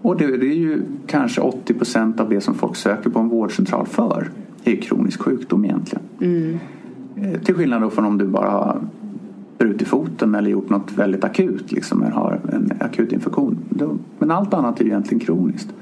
och 0.02 0.17
det, 0.17 0.38
det 0.38 0.47
är 0.47 0.58
ju 0.58 0.82
kanske 1.08 1.41
80 1.41 1.73
procent 1.73 2.19
av 2.19 2.30
det 2.30 2.41
som 2.41 2.54
folk 2.54 2.76
söker 2.76 3.10
på 3.10 3.19
en 3.19 3.30
vårdcentral 3.30 3.86
för 3.88 4.30
är 4.63 4.76
kronisk 4.76 5.21
sjukdom 5.21 5.65
egentligen. 5.65 6.04
Mm. 6.21 6.60
Eh, 7.15 7.41
till 7.41 7.56
skillnad 7.56 7.82
då 7.82 7.89
från 7.89 8.06
om 8.06 8.17
du 8.17 8.26
bara 8.28 8.50
har 8.50 8.80
brutit 9.58 9.88
foten 9.88 10.36
eller 10.36 10.50
gjort 10.50 10.69
något 10.69 10.91
väldigt 10.95 11.23
akut, 11.23 11.71
liksom, 11.71 12.04
eller 12.04 12.12
har 12.12 12.39
en 12.54 12.71
akut 12.80 13.12
infektion. 13.12 13.58
Men 14.19 14.32
allt 14.32 14.54
annat 14.54 14.80
är 14.80 14.84
ju 14.84 14.89
egentligen 14.89 15.19
kroniskt. 15.19 15.73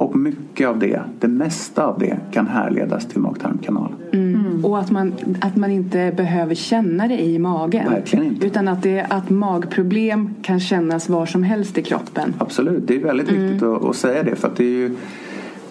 Och 0.00 0.16
mycket 0.16 0.68
av 0.68 0.78
det, 0.78 1.02
det 1.20 1.28
mesta 1.28 1.84
av 1.84 1.98
det 1.98 2.16
kan 2.30 2.46
härledas 2.46 3.06
till 3.06 3.20
mag-tarmkanalen. 3.20 3.96
Mm. 4.12 4.64
Och 4.64 4.78
att 4.78 4.90
man, 4.90 5.14
att 5.40 5.56
man 5.56 5.70
inte 5.70 6.12
behöver 6.16 6.54
känna 6.54 7.08
det 7.08 7.22
i 7.22 7.38
magen. 7.38 7.90
Verkligen 7.90 8.24
inte. 8.24 8.46
Utan 8.46 8.68
att, 8.68 8.82
det, 8.82 9.06
att 9.10 9.30
magproblem 9.30 10.34
kan 10.42 10.60
kännas 10.60 11.08
var 11.08 11.26
som 11.26 11.42
helst 11.42 11.78
i 11.78 11.82
kroppen. 11.82 12.34
Absolut, 12.38 12.86
det 12.86 12.96
är 12.96 13.04
väldigt 13.04 13.28
mm. 13.28 13.42
viktigt 13.42 13.62
att, 13.62 13.84
att, 13.84 13.96
säga 13.96 14.22
det. 14.22 14.36
För 14.36 14.48
att 14.48 14.56
det 14.56 14.64
är 14.64 14.68
ju 14.68 14.96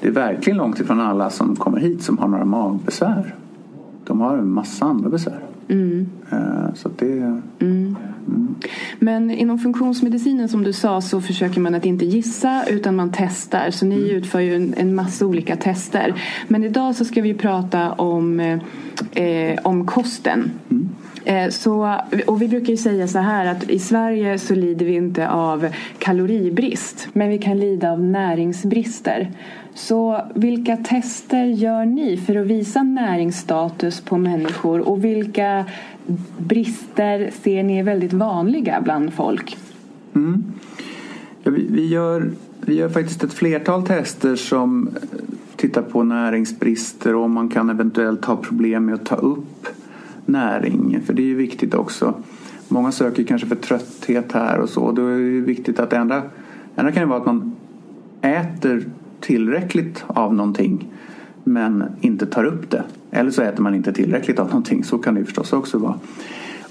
det 0.01 0.07
är 0.07 0.11
verkligen 0.11 0.57
långt 0.57 0.79
ifrån 0.79 0.99
alla 0.99 1.29
som 1.29 1.55
kommer 1.55 1.79
hit 1.79 2.03
som 2.03 2.17
har 2.17 2.27
några 2.27 2.45
magbesvär. 2.45 3.35
De 4.07 4.21
har 4.21 4.37
en 4.37 4.51
massa 4.51 4.85
andra 4.85 5.09
besvär. 5.09 5.48
Mm. 5.69 6.09
Eh, 6.31 6.73
så 6.73 6.89
det... 6.89 7.41
Mm. 7.59 7.95
Mm. 8.27 8.55
Men 8.99 9.31
inom 9.31 9.59
funktionsmedicinen 9.59 10.49
som 10.49 10.63
du 10.63 10.73
sa 10.73 11.01
så 11.01 11.21
försöker 11.21 11.59
man 11.59 11.75
att 11.75 11.85
inte 11.85 12.05
gissa 12.05 12.65
utan 12.69 12.95
man 12.95 13.11
testar. 13.15 13.71
Så 13.71 13.85
ni 13.85 13.95
mm. 13.95 14.09
utför 14.09 14.39
ju 14.39 14.55
en, 14.55 14.73
en, 14.77 14.95
massa 14.95 15.25
olika 15.25 15.55
tester. 15.55 16.21
Men 16.47 16.63
idag 16.63 16.95
så 16.95 17.05
ska 17.05 17.21
vi 17.21 17.33
prata 17.33 17.91
om, 17.91 18.39
eh, 19.11 19.59
om 19.63 19.85
kosten. 19.85 20.51
Eh, 21.29 21.49
så, 21.49 22.01
och 22.27 22.41
vi 22.41 22.47
brukar 22.47 22.69
ju 22.69 22.77
säga 22.77 23.07
så 23.07 23.19
här 23.19 23.45
att 23.45 23.69
i 23.69 23.79
Sverige 23.79 24.39
så 24.39 24.55
lider 24.55 24.85
vi 24.85 24.95
inte 24.95 25.29
av 25.29 25.67
kaloribrist 25.97 27.07
men 27.13 27.29
vi 27.29 27.37
kan 27.37 27.59
lida 27.59 27.91
av 27.91 28.03
näringsbrister. 28.03 29.31
Så 29.73 30.21
vilka 30.35 30.77
tester 30.77 31.43
gör 31.45 31.85
ni 31.85 32.17
för 32.17 32.35
att 32.35 32.47
visa 32.47 32.83
näringsstatus 32.83 34.01
på 34.01 34.17
människor 34.17 34.79
och 34.79 35.03
vilka 35.03 35.65
brister 36.37 37.31
ser 37.43 37.63
ni 37.63 37.79
är 37.79 37.83
väldigt 37.83 38.13
vanliga 38.13 38.81
bland 38.81 39.13
folk? 39.13 39.57
Mm. 40.15 40.43
Ja, 41.43 41.51
vi, 41.51 41.67
vi, 41.69 41.87
gör, 41.87 42.31
vi 42.61 42.75
gör 42.75 42.89
faktiskt 42.89 43.23
ett 43.23 43.33
flertal 43.33 43.87
tester 43.87 44.35
som 44.35 44.89
tittar 45.55 45.81
på 45.81 46.03
näringsbrister 46.03 47.15
och 47.15 47.23
om 47.23 47.31
man 47.31 47.49
kan 47.49 47.69
eventuellt 47.69 48.25
ha 48.25 48.35
problem 48.35 48.85
med 48.85 48.95
att 48.95 49.05
ta 49.05 49.15
upp 49.15 49.67
näring. 50.29 51.01
För 51.05 51.13
det 51.13 51.21
är 51.21 51.25
ju 51.25 51.35
viktigt 51.35 51.73
också. 51.73 52.13
Många 52.67 52.91
söker 52.91 53.23
kanske 53.23 53.47
för 53.47 53.55
trötthet 53.55 54.31
här 54.31 54.59
och 54.59 54.69
så. 54.69 54.91
Då 54.91 55.07
är 55.07 55.17
det 55.17 55.41
viktigt 55.41 55.79
att 55.79 55.93
ändra. 55.93 56.21
Ändra 56.75 56.91
kan 56.91 57.03
ju 57.03 57.09
vara 57.09 57.19
att 57.19 57.25
man 57.25 57.55
äter 58.21 58.89
tillräckligt 59.19 60.03
av 60.07 60.35
någonting 60.35 60.87
men 61.43 61.83
inte 62.01 62.25
tar 62.25 62.43
upp 62.43 62.69
det. 62.69 62.83
Eller 63.11 63.31
så 63.31 63.41
äter 63.41 63.63
man 63.63 63.75
inte 63.75 63.93
tillräckligt 63.93 64.39
av 64.39 64.47
någonting. 64.47 64.83
Så 64.83 64.97
kan 64.97 65.15
det 65.15 65.25
förstås 65.25 65.53
också 65.53 65.77
vara. 65.77 65.95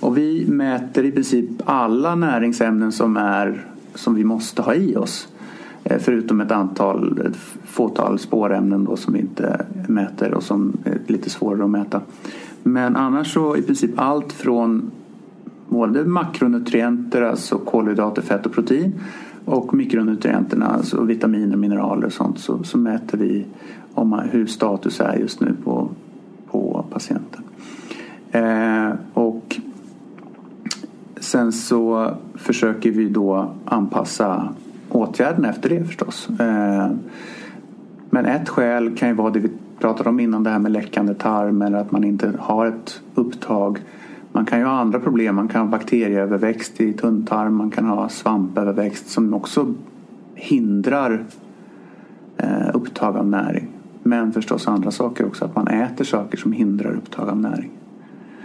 Och 0.01 0.18
vi 0.18 0.47
mäter 0.49 1.05
i 1.05 1.12
princip 1.12 1.51
alla 1.64 2.14
näringsämnen 2.14 2.92
som, 2.92 3.16
är, 3.16 3.66
som 3.94 4.14
vi 4.14 4.25
måste 4.25 4.62
ha 4.62 4.75
i 4.75 4.97
oss. 4.97 5.29
Eh, 5.85 5.99
förutom 5.99 6.40
ett 6.40 6.51
antal, 6.51 7.21
ett 7.27 7.37
fåtal 7.64 8.18
spårämnen 8.18 8.85
då 8.85 8.97
som 8.97 9.14
vi 9.14 9.21
inte 9.21 9.66
mäter 9.88 10.35
och 10.35 10.42
som 10.42 10.77
är 10.85 10.99
lite 11.07 11.31
svårare 11.31 11.64
att 11.64 11.71
mäta. 11.71 12.01
Men 12.73 12.97
annars 12.97 13.33
så 13.35 13.57
i 13.57 13.63
princip 13.63 13.91
allt 13.97 14.33
från 14.33 14.91
både 15.69 16.05
makronutrienter, 16.05 17.23
alltså 17.23 17.59
kolhydrater, 17.59 18.23
fett 18.23 18.47
och 18.47 18.53
protein 18.53 18.93
och 19.45 19.75
mikronutrienterna, 19.75 20.67
alltså 20.67 21.03
vitaminer, 21.03 21.57
mineraler 21.57 22.07
och 22.07 22.13
sånt 22.13 22.39
så, 22.39 22.63
så 22.65 22.79
mäter 22.79 23.19
vi 23.19 23.47
om 23.95 24.23
hur 24.31 24.47
status 24.47 25.01
är 25.01 25.17
just 25.17 25.41
nu 25.41 25.55
på, 25.65 25.89
på 26.51 26.85
patienten. 26.91 27.43
Eh, 28.31 28.91
och 29.15 29.61
sen 31.21 31.53
så 31.53 32.11
försöker 32.35 32.91
vi 32.91 33.09
då 33.09 33.51
anpassa 33.65 34.49
åtgärderna 34.89 35.51
efter 35.51 35.69
det 35.69 35.85
förstås. 35.85 36.29
Eh, 36.41 36.91
men 38.11 38.27
ett 38.27 38.49
skäl 38.49 38.97
kan 38.97 39.09
ju 39.09 39.15
vara 39.15 39.31
det 39.31 39.41
vi 39.41 39.51
pratade 39.81 40.09
om 40.09 40.21
innan 40.21 40.43
det 40.43 40.51
här 40.51 40.59
med 40.59 40.73
läckande 40.73 41.14
tarm 41.14 41.62
eller 41.62 41.79
att 41.79 41.91
man 41.91 42.05
inte 42.05 42.33
har 42.38 42.67
ett 42.67 43.01
upptag. 43.14 43.79
Man 44.33 44.47
kan 44.47 44.59
ju 44.59 44.64
ha 44.64 44.73
andra 44.73 45.01
problem. 45.01 45.37
Man 45.37 45.49
kan 45.49 45.61
ha 45.61 45.69
bakterieöverväxt 45.69 46.81
i 46.81 46.93
tunntarm. 46.93 47.55
Man 47.55 47.71
kan 47.71 47.85
ha 47.85 48.09
svampöverväxt 48.09 49.09
som 49.09 49.35
också 49.35 49.75
hindrar 50.35 51.25
eh, 52.37 52.71
upptag 52.75 53.17
av 53.17 53.27
näring. 53.27 53.69
Men 54.03 54.33
förstås 54.33 54.69
andra 54.69 54.91
saker 54.91 55.27
också. 55.27 55.45
Att 55.45 55.57
man 55.57 55.69
äter 55.69 56.05
saker 56.05 56.38
som 56.38 56.53
hindrar 56.53 56.97
upptag 56.97 57.29
av 57.29 57.37
näring. 57.37 57.71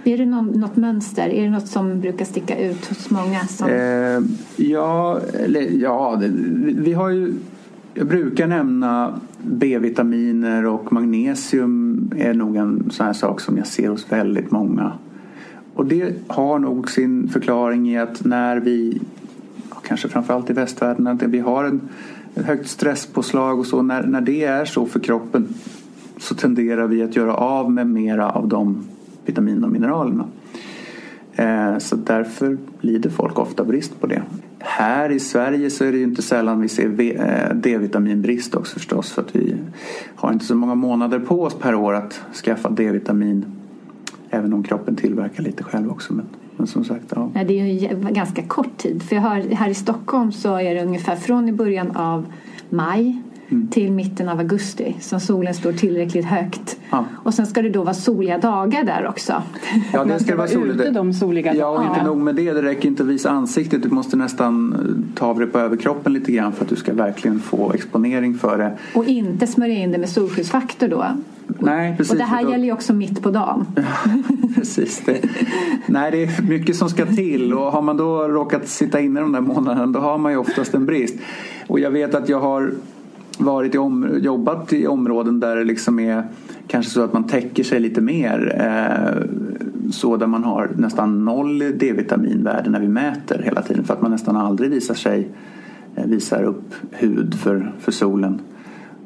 Är 0.04 0.18
det 0.18 0.26
något, 0.26 0.56
något 0.56 0.76
mönster? 0.76 1.30
Är 1.30 1.44
det 1.44 1.50
något 1.50 1.68
som 1.68 2.02
brukar 2.02 2.26
sticka 2.26 2.60
ut 2.60 2.86
hos 2.86 3.10
många? 3.10 3.40
Som... 3.40 3.70
Eh, 3.70 4.20
ja, 4.66 5.20
eller, 5.34 5.82
ja 5.82 6.18
det, 6.22 6.28
vi 6.82 6.94
har 6.94 7.10
ju 7.10 7.34
jag 7.94 8.08
brukar 8.08 8.48
nämna 8.48 9.20
B-vitaminer 9.44 10.66
och 10.66 10.94
magnesium 10.94 12.12
är 12.18 12.34
nog 12.34 12.56
en 12.56 12.90
sån 12.92 13.06
här 13.06 13.14
sak 13.14 13.42
som 13.42 13.58
jag 13.58 13.68
ser 13.68 13.90
hos 13.90 14.12
väldigt 14.12 14.52
många. 14.52 14.94
Och 15.74 15.86
det 15.86 16.14
har 16.28 16.60
nog 16.60 16.90
sin 16.90 17.28
förklaring 17.28 17.90
i 17.90 17.98
att 17.98 18.26
när 18.26 18.58
vi, 18.58 19.02
kanske 19.84 20.08
framförallt 20.08 20.50
i 20.50 20.54
västvärlden, 20.54 21.08
att 21.08 21.24
vi 21.24 21.40
har 21.40 21.64
en, 21.64 21.82
ett 22.36 22.46
högt 22.46 22.68
stresspåslag 22.68 23.60
och 23.60 23.66
så. 23.66 23.82
När, 23.82 24.04
när 24.04 24.22
det 24.22 24.44
är 24.44 24.66
så 24.66 24.86
för 24.86 25.00
kroppen 25.00 25.48
så 26.18 26.36
tenderar 26.36 26.88
vi 26.88 27.04
att 27.04 27.16
göra 27.16 27.36
av 27.36 27.72
med 27.72 27.88
mera 27.88 28.30
av 28.30 28.48
de 28.48 28.84
vitaminerna 29.26 29.68
och 29.68 29.74
mineralerna. 29.74 30.26
Eh, 31.36 31.78
så 31.78 31.96
därför 31.96 32.58
lider 32.82 33.10
folk 33.10 33.40
ofta 33.40 33.64
brist 33.64 34.02
på 34.02 34.08
det. 34.08 34.24
Här 34.66 35.10
i 35.10 35.20
Sverige 35.20 35.70
så 35.70 35.86
är 35.86 35.92
det 35.92 35.98
ju 35.98 36.04
inte 36.04 36.22
sällan 36.22 36.62
vi 36.62 36.70
ser 36.70 37.02
eh, 37.02 37.56
D-vitaminbrist 37.56 38.56
också 38.56 38.74
förstås 38.74 39.12
för 39.12 39.22
att 39.22 39.36
vi 39.36 39.56
har 40.16 40.34
inte 40.34 40.46
så 40.46 40.56
många 40.56 40.76
månader 40.76 41.20
på 41.20 41.44
oss 41.44 41.56
per 41.56 41.76
år 41.76 41.94
att 41.94 42.22
skaffa 42.44 42.70
D-vitamin 42.70 43.46
även 44.30 44.54
om 44.54 44.64
kroppen 44.64 44.96
tillverkar 44.96 45.44
lite 45.44 45.64
själv 45.64 45.92
också. 45.92 46.14
Men, 46.14 46.26
men 46.58 46.68
som 46.68 46.86
sagt, 46.86 47.06
ja. 47.16 47.32
Nej, 47.34 47.46
det 47.46 47.60
är 47.60 47.66
ju 47.66 48.10
ganska 48.10 48.42
kort 48.42 48.78
tid 48.78 49.04
för 49.04 49.16
har, 49.16 49.56
här 49.56 49.70
i 49.70 49.74
Stockholm 49.74 50.32
så 50.32 50.56
är 50.56 50.76
det 50.76 50.84
ungefär 50.84 51.16
från 51.16 51.50
i 51.50 51.54
början 51.54 51.92
av 51.92 52.26
maj 52.70 53.22
mm. 53.54 53.68
till 53.68 53.92
mitten 53.92 54.30
av 54.30 54.40
augusti 54.40 54.96
som 55.00 55.20
solen 55.20 55.54
står 55.54 55.74
tillräckligt 55.74 56.26
högt. 56.26 56.78
Ja. 56.90 57.06
Och 57.24 57.34
sen 57.34 57.48
ska 57.48 57.62
det 57.62 57.70
då 57.70 57.84
vara 57.84 57.94
soliga 57.94 58.38
dagar 58.38 58.84
där 58.84 59.08
också. 59.08 59.44
Ja, 59.94 60.04
det 60.04 60.16
ska, 60.16 60.24
ska 60.24 60.36
vara 60.36 60.48
soligt. 60.48 60.82
ute 60.82 60.92
de 60.92 61.14
soliga 61.14 61.56
Ja, 61.56 61.68
och 61.68 61.84
inte 61.84 62.04
nog 62.04 62.18
med 62.18 62.36
det. 62.36 62.54
Det 62.54 62.62
räcker 62.62 62.88
inte 62.88 63.04
att 63.04 63.10
visa 63.10 63.30
ansiktet. 63.30 63.84
Du 63.84 63.90
måste 63.90 64.18
nästan 64.18 64.74
eh, 64.74 65.16
ta 65.16 65.26
av 65.26 65.40
dig 65.40 65.48
på 65.48 65.60
överkroppen 65.60 66.14
lite 66.14 66.32
grann 66.32 66.52
för 66.52 66.64
att 66.64 66.70
du 66.70 66.76
ska 66.76 66.94
verkligen 66.94 67.40
få 67.40 67.74
exponering 67.74 68.34
för 68.38 68.58
det. 68.58 68.78
Och 68.94 69.06
inte 69.06 69.48
smörja 69.48 69.80
in 69.80 69.92
det 69.92 69.98
med 69.98 70.10
solskyddsfaktor 70.10 70.88
då? 70.88 71.06
Nej, 71.60 71.98
precis. 71.98 72.12
Och 72.12 72.18
det 72.18 72.24
här 72.24 72.44
då... 72.44 72.52
gäller 72.52 72.66
ju 72.66 72.74
också 72.74 72.94
mitt 72.94 73.22
på 73.22 73.32
dagen. 73.32 73.66
precis. 74.56 75.02
Det. 75.06 75.22
Nej, 75.86 76.12
det 76.12 76.24
är 76.24 76.42
mycket 76.42 76.76
som 76.76 76.90
ska 76.90 77.06
till 77.06 77.54
och 77.54 77.72
har 77.72 77.82
man 77.82 77.98
då 77.98 78.28
råkat 78.28 78.68
sitta 78.68 79.00
inne 79.00 79.20
de 79.20 79.32
där 79.32 79.42
månaderna 79.42 79.88
då 79.88 80.00
har 80.00 80.18
man 80.18 80.32
ju 80.32 80.38
oftast 80.38 80.74
en 80.74 80.86
brist. 80.86 81.16
Och 81.68 81.80
jag 81.80 81.92
vet 81.92 82.16
att 82.16 82.30
jag 82.30 82.40
har 82.40 82.72
varit 83.38 83.76
i 83.76 83.78
om, 83.78 84.20
jobbat 84.22 84.74
i 84.74 84.88
områden 84.88 85.40
där 85.40 85.56
det 85.56 85.64
liksom 85.64 86.00
är 86.00 86.24
kanske 86.68 86.92
så 86.92 87.02
att 87.02 87.14
man 87.14 87.24
täcker 87.24 87.64
sig 87.64 87.80
lite 87.80 88.02
mer. 88.02 88.56
Eh, 88.60 89.24
så 89.92 90.18
där 90.18 90.28
man 90.28 90.44
har 90.44 90.70
nästan 90.78 91.26
noll 91.26 91.60
D-vitaminvärde 91.60 92.70
när 92.70 92.80
vi 92.80 92.88
mäter 92.88 93.42
hela 93.46 93.62
tiden 93.62 93.84
för 93.84 93.94
att 93.94 94.02
man 94.02 94.12
nästan 94.12 94.36
aldrig 94.36 94.72
visar 94.72 94.96
sig 94.96 95.28
eh, 95.96 96.06
visar 96.06 96.44
upp 96.44 96.74
hud 96.92 97.36
för, 97.36 97.72
för 97.80 97.92
solen. 97.92 98.42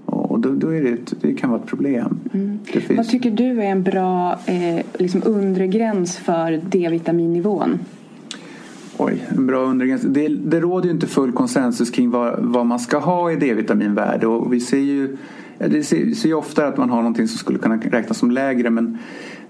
Och 0.05 0.39
då, 0.39 0.49
då 0.49 0.75
är 0.75 0.83
det, 0.83 0.89
ett, 0.89 1.13
det 1.21 1.33
kan 1.33 1.49
vara 1.49 1.61
ett 1.61 1.67
problem. 1.67 2.19
Mm. 2.33 2.59
Finns... 2.65 2.97
Vad 2.97 3.09
tycker 3.09 3.31
du 3.31 3.61
är 3.61 3.71
en 3.71 3.83
bra 3.83 4.39
eh, 4.45 4.85
liksom 4.97 5.21
undre 5.25 5.67
gräns 5.67 6.17
för 6.17 6.61
D-vitaminnivån? 6.69 7.79
Oj, 8.99 9.27
en 9.29 9.47
bra 9.47 9.57
undring. 9.57 9.97
Det, 10.03 10.27
det 10.27 10.59
råder 10.59 10.85
ju 10.85 10.91
inte 10.91 11.07
full 11.07 11.31
konsensus 11.31 11.91
kring 11.91 12.09
vad, 12.09 12.39
vad 12.39 12.65
man 12.65 12.79
ska 12.79 12.97
ha 12.97 13.31
i 13.31 13.35
D-vitaminvärde 13.35 14.27
och 14.27 14.53
vi 14.53 14.59
ser 14.59 14.77
ju 14.77 15.17
det 15.57 15.83
ser, 15.83 16.11
ser 16.11 16.29
ju 16.29 16.35
ofta 16.35 16.67
att 16.67 16.77
man 16.77 16.89
har 16.89 16.97
någonting 16.97 17.27
som 17.27 17.37
skulle 17.37 17.59
kunna 17.59 17.77
räknas 17.77 18.17
som 18.17 18.31
lägre 18.31 18.69
men 18.69 18.97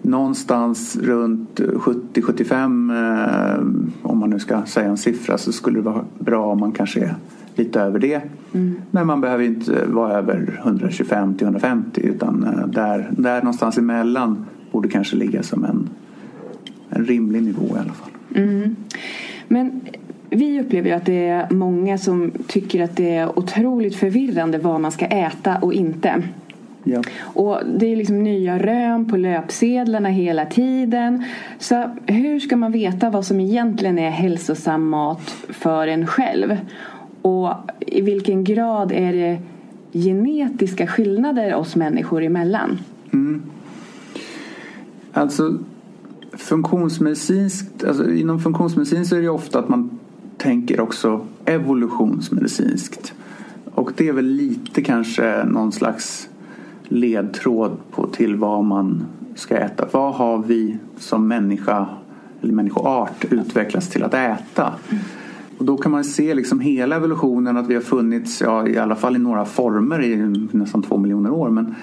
någonstans 0.01 0.97
runt 1.01 1.59
70-75 1.59 3.55
eh, 3.55 3.59
om 4.01 4.17
man 4.17 4.29
nu 4.29 4.39
ska 4.39 4.65
säga 4.65 4.89
en 4.89 4.97
siffra 4.97 5.37
så 5.37 5.51
skulle 5.51 5.79
det 5.79 5.83
vara 5.83 6.05
bra 6.19 6.51
om 6.51 6.59
man 6.59 6.71
kanske 6.71 6.99
är 6.99 7.15
lite 7.55 7.81
över 7.81 7.99
det. 7.99 8.21
Mm. 8.53 8.75
Men 8.91 9.07
man 9.07 9.21
behöver 9.21 9.43
inte 9.43 9.85
vara 9.85 10.13
över 10.13 10.61
125 10.63 11.35
till 11.35 11.45
150 11.45 12.01
utan 12.03 12.43
eh, 12.43 12.67
där, 12.67 13.09
där 13.11 13.41
någonstans 13.41 13.77
emellan 13.77 14.45
borde 14.71 14.89
kanske 14.89 15.15
ligga 15.15 15.43
som 15.43 15.63
en, 15.63 15.89
en 16.89 17.05
rimlig 17.05 17.43
nivå 17.43 17.65
i 17.67 17.79
alla 17.79 17.93
fall. 17.93 18.11
Mm. 18.35 18.75
Men 19.47 19.81
vi 20.29 20.61
upplever 20.61 20.89
ju 20.89 20.95
att 20.95 21.05
det 21.05 21.27
är 21.27 21.49
många 21.49 21.97
som 21.97 22.31
tycker 22.47 22.83
att 22.83 22.97
det 22.97 23.15
är 23.15 23.39
otroligt 23.39 23.95
förvirrande 23.95 24.57
vad 24.57 24.81
man 24.81 24.91
ska 24.91 25.05
äta 25.05 25.57
och 25.57 25.73
inte. 25.73 26.23
Ja. 26.83 27.01
Och 27.19 27.61
det 27.77 27.91
är 27.91 27.95
liksom 27.95 28.23
nya 28.23 28.59
rön 28.59 29.09
på 29.09 29.17
löpsedlarna 29.17 30.09
hela 30.09 30.45
tiden. 30.45 31.23
Så 31.59 31.89
hur 32.05 32.39
ska 32.39 32.55
man 32.55 32.71
veta 32.71 33.09
vad 33.09 33.25
som 33.25 33.39
egentligen 33.39 33.99
är 33.99 34.09
hälsosam 34.09 34.89
mat 34.89 35.29
för 35.49 35.87
en 35.87 36.07
själv? 36.07 36.57
Och 37.21 37.53
i 37.79 38.01
vilken 38.01 38.43
grad 38.43 38.91
är 38.91 39.13
det 39.13 39.37
genetiska 39.93 40.87
skillnader 40.87 41.55
oss 41.55 41.75
människor 41.75 42.23
emellan? 42.23 42.79
Mm. 43.13 43.43
Alltså 45.13 45.59
funktionsmedicinskt, 46.37 47.83
alltså 47.83 48.11
inom 48.11 48.39
funktionsmedicin 48.39 49.05
så 49.05 49.15
är 49.15 49.21
det 49.21 49.29
ofta 49.29 49.59
att 49.59 49.69
man 49.69 49.89
tänker 50.37 50.79
också 50.79 51.25
evolutionsmedicinskt. 51.45 53.13
Och 53.73 53.91
det 53.95 54.07
är 54.07 54.13
väl 54.13 54.25
lite 54.25 54.81
kanske 54.81 55.43
någon 55.43 55.71
slags 55.71 56.29
ledtråd 56.83 57.77
på 57.91 58.07
till 58.07 58.35
vad 58.35 58.63
man 58.63 59.05
ska 59.35 59.57
äta. 59.57 59.87
Vad 59.91 60.13
har 60.13 60.43
vi 60.47 60.77
som 60.97 61.27
människa 61.27 61.87
eller 62.41 62.53
människoart 62.53 63.25
utvecklats 63.29 63.89
till 63.89 64.03
att 64.03 64.13
äta? 64.13 64.73
Och 65.57 65.65
då 65.65 65.77
kan 65.77 65.91
man 65.91 66.03
se 66.03 66.33
liksom 66.35 66.59
hela 66.59 66.95
evolutionen 66.95 67.57
att 67.57 67.67
vi 67.67 67.73
har 67.73 67.81
funnits 67.81 68.41
ja, 68.41 68.67
i 68.67 68.77
alla 68.77 68.95
fall 68.95 69.15
i 69.15 69.19
några 69.19 69.45
former 69.45 70.03
i 70.03 70.15
nästan 70.51 70.83
två 70.83 70.97
miljoner 70.97 71.31
år. 71.31 71.49
Men, 71.49 71.75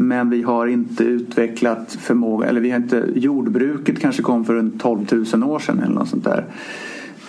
men 0.00 0.30
vi 0.30 0.42
har 0.42 0.66
inte 0.66 1.04
utvecklat 1.04 1.92
förmåga, 1.92 2.48
eller 2.48 2.60
vi 2.60 2.70
har 2.70 2.76
inte, 2.76 3.08
jordbruket 3.14 4.00
kanske 4.00 4.22
kom 4.22 4.44
för 4.44 4.54
en 4.54 4.78
12 4.78 5.06
000 5.34 5.44
år 5.44 5.58
sedan 5.58 5.78
eller 5.78 5.94
något 5.94 6.08
sånt 6.08 6.24
där. 6.24 6.44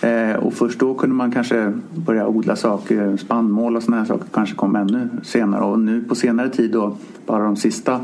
Eh, 0.02 0.36
och 0.36 0.54
först 0.54 0.78
då 0.78 0.94
kunde 0.94 1.16
man 1.16 1.32
kanske 1.32 1.72
börja 1.94 2.28
odla 2.28 2.56
saker, 2.56 3.16
spannmål 3.16 3.76
och 3.76 3.82
sådana 3.82 4.02
här 4.02 4.08
saker 4.08 4.26
kanske 4.32 4.54
kom 4.54 4.76
ännu 4.76 5.08
senare. 5.22 5.64
Och 5.64 5.80
nu 5.80 6.02
på 6.02 6.14
senare 6.14 6.48
tid 6.48 6.70
då, 6.70 6.96
bara 7.26 7.44
de 7.44 7.56
sista 7.56 8.00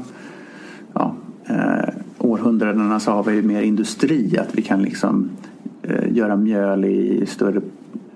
ja, 0.95 1.15
eh, 1.47 1.95
århundradena 2.19 3.01
så 3.01 3.11
har 3.11 3.25
vi 3.25 3.43
mer 3.43 3.63
industri. 3.63 4.39
Att 4.39 4.59
vi 4.59 4.63
kan 4.63 4.83
liksom 4.83 5.31
eh, 5.83 6.17
göra 6.17 6.37
mjöl 6.37 6.85
i 6.85 7.27
större 7.27 7.61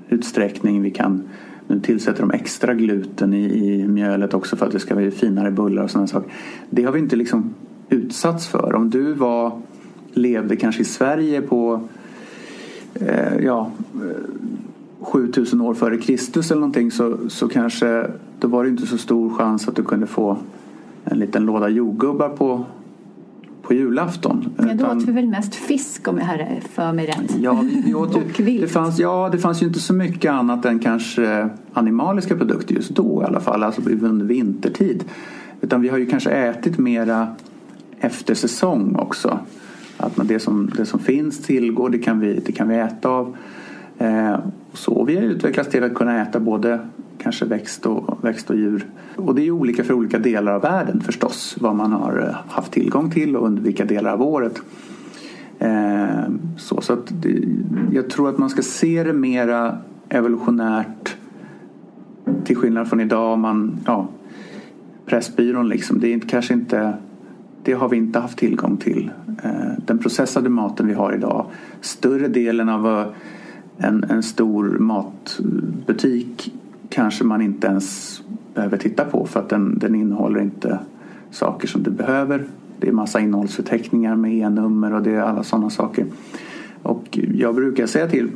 utsträckning. 0.09 0.83
Vi 0.83 0.91
kan 0.91 1.23
nu 1.67 1.81
tillsätter 1.81 2.21
de 2.21 2.31
extra 2.31 2.75
gluten 2.75 3.35
i, 3.35 3.45
i 3.45 3.89
mjölet 3.89 4.35
också 4.35 4.57
för 4.57 4.67
att 4.67 4.73
det 4.73 4.81
ska 4.81 4.95
bli 4.95 5.11
finare 5.11 5.51
bullar 5.51 5.83
och 5.83 5.91
sådana 5.91 6.07
saker. 6.07 6.33
Det 6.71 6.85
har 6.85 6.93
vi 6.93 6.99
inte 6.99 7.17
liksom 7.17 7.55
utsatts 7.89 8.49
för. 8.49 8.75
Om 8.75 8.91
du 8.91 9.13
var, 9.13 9.61
levde 10.13 10.57
kanske 10.57 10.83
i 10.83 10.85
Sverige 10.85 11.43
på 11.43 11.81
eh, 12.95 13.45
ja, 13.45 13.71
eh, 13.95 15.05
7000 15.05 15.61
år 15.61 15.75
före 15.75 15.99
Kristus 15.99 16.51
eller 16.51 16.61
någonting 16.61 16.91
så, 16.91 17.19
så 17.29 17.49
kanske 17.49 18.07
då 18.41 18.49
var 18.49 18.65
det 18.65 18.71
inte 18.71 18.87
så 18.87 18.99
stor 18.99 19.31
chans 19.31 19.69
att 19.69 19.77
du 19.77 19.83
kunde 19.83 20.07
få 20.07 20.39
en 21.05 21.19
liten 21.19 21.45
låda 21.45 21.69
jordgubbar 21.69 22.29
på, 22.29 22.65
på 23.63 23.75
julafton. 23.75 24.55
Ja, 24.59 24.75
då 24.75 24.87
åt 24.87 25.09
vi 25.09 25.13
väl 25.13 25.29
mest 25.29 25.55
fisk 25.55 26.09
om 26.09 26.19
jag 26.19 26.25
har 26.25 26.61
för 26.61 26.93
mig 26.93 27.07
rätt. 27.07 27.37
Ja, 27.41 27.65
vi 27.85 27.95
åt 27.95 28.17
ju, 28.39 28.61
det, 28.61 28.69
fanns, 28.69 28.99
ja, 28.99 29.29
det 29.33 29.39
fanns 29.39 29.63
ju 29.63 29.67
inte 29.67 29.81
så 29.81 29.95
mycket 29.95 30.33
annat 30.33 30.65
än 30.65 30.79
kanske 30.79 31.49
animaliska 31.73 32.37
produkter 32.37 32.75
just 32.75 32.91
då 32.91 33.23
i 33.23 33.25
alla 33.25 33.41
fall, 33.41 33.63
alltså 33.63 33.83
under 33.91 34.27
vintertid. 34.27 35.05
Utan 35.61 35.81
vi 35.81 35.89
har 35.89 35.99
ju 35.99 36.07
kanske 36.07 36.31
ätit 36.31 36.79
mera 36.79 37.35
efter 38.01 38.35
säsong 38.35 38.97
också. 38.97 39.39
Att 39.97 40.29
det 40.29 40.39
som, 40.39 40.71
det 40.77 40.87
som 40.87 41.01
finns 41.01 41.43
tillgår, 41.43 41.91
det 41.91 41.99
kan 41.99 42.21
vi, 42.21 42.43
det 42.47 42.53
kan 42.53 42.69
vi 42.69 42.77
äta 42.77 43.09
av. 43.09 43.37
Eh, 43.99 44.39
så 44.73 45.05
vi 45.05 45.17
har 45.17 45.23
utvecklats 45.23 45.71
till 45.71 45.85
att 45.85 45.95
kunna 45.95 46.23
äta 46.23 46.41
både 46.41 46.81
kanske 47.23 47.45
växt 47.45 47.87
och, 47.87 48.25
växt 48.25 48.51
och 48.51 48.57
djur. 48.57 48.87
Och 49.17 49.35
det 49.35 49.47
är 49.47 49.51
olika 49.51 49.85
för 49.85 49.95
olika 49.95 50.19
delar 50.19 50.53
av 50.53 50.63
världen 50.63 51.01
förstås. 51.01 51.57
Vad 51.61 51.75
man 51.75 51.93
har 51.93 52.19
eh, 52.29 52.53
haft 52.53 52.73
tillgång 52.73 53.11
till 53.11 53.37
och 53.37 53.47
under 53.47 53.63
vilka 53.63 53.85
delar 53.85 54.13
av 54.13 54.23
året. 54.23 54.63
Eh, 55.59 56.25
så 56.57 56.81
så 56.81 56.93
att 56.93 57.23
det, 57.23 57.45
jag 57.93 58.11
tror 58.11 58.29
att 58.29 58.39
man 58.39 58.51
ska 58.51 58.63
se 58.63 59.05
det 59.05 59.13
mera 59.13 59.79
evolutionärt 60.09 61.17
till 62.45 62.57
skillnad 62.57 62.89
från 62.89 63.01
idag. 63.01 63.39
Man, 63.39 63.77
ja, 63.87 64.09
Pressbyrån 65.07 65.69
liksom, 65.69 66.01
det 66.01 66.15
är 66.15 66.21
kanske 66.21 66.55
inte 66.55 66.95
det 67.63 67.73
har 67.73 67.89
vi 67.89 67.97
inte 67.97 68.19
haft 68.19 68.39
tillgång 68.39 68.77
till. 68.77 69.11
Eh, 69.45 69.73
den 69.87 69.99
processade 69.99 70.49
maten 70.49 70.87
vi 70.87 70.95
har 70.95 71.13
idag, 71.13 71.47
större 71.81 72.29
delen 72.29 72.69
av 72.69 72.87
eh, 72.87 73.07
en, 73.77 74.05
en 74.05 74.23
stor 74.23 74.79
matbutik 74.79 76.53
kanske 76.93 77.25
man 77.25 77.43
inte 77.43 77.67
ens 77.67 78.23
behöver 78.55 78.77
titta 78.77 79.05
på 79.05 79.27
för 79.27 79.41
att 79.41 79.49
den, 79.49 79.79
den 79.79 79.95
innehåller 79.95 80.41
inte 80.41 80.79
saker 81.31 81.69
som 81.69 81.83
du 81.83 81.91
behöver. 81.91 82.45
Det 82.81 82.89
är 82.89 82.93
massa 82.93 83.21
innehållsförteckningar 83.21 84.17
med 84.17 84.35
e-nummer 84.35 84.95
och 84.95 85.03
det 85.03 85.11
är 85.11 85.21
alla 85.21 85.43
sådana 85.43 85.71
saker. 85.71 86.07
Och 86.83 87.19
jag 87.35 87.55
brukar 87.55 87.87
säga 87.87 88.09
till 88.09 88.29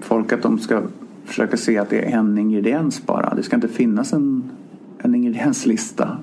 folk 0.00 0.32
att 0.32 0.42
de 0.42 0.58
ska 0.58 0.82
försöka 1.24 1.56
se 1.56 1.78
att 1.78 1.90
det 1.90 1.98
är 1.98 2.18
en 2.18 2.38
ingrediens 2.38 3.06
bara. 3.06 3.34
Det 3.34 3.42
ska 3.42 3.56
inte 3.56 3.68
finnas 3.68 4.12
en, 4.12 4.50
en 4.98 5.14
ingredienslista 5.14 6.18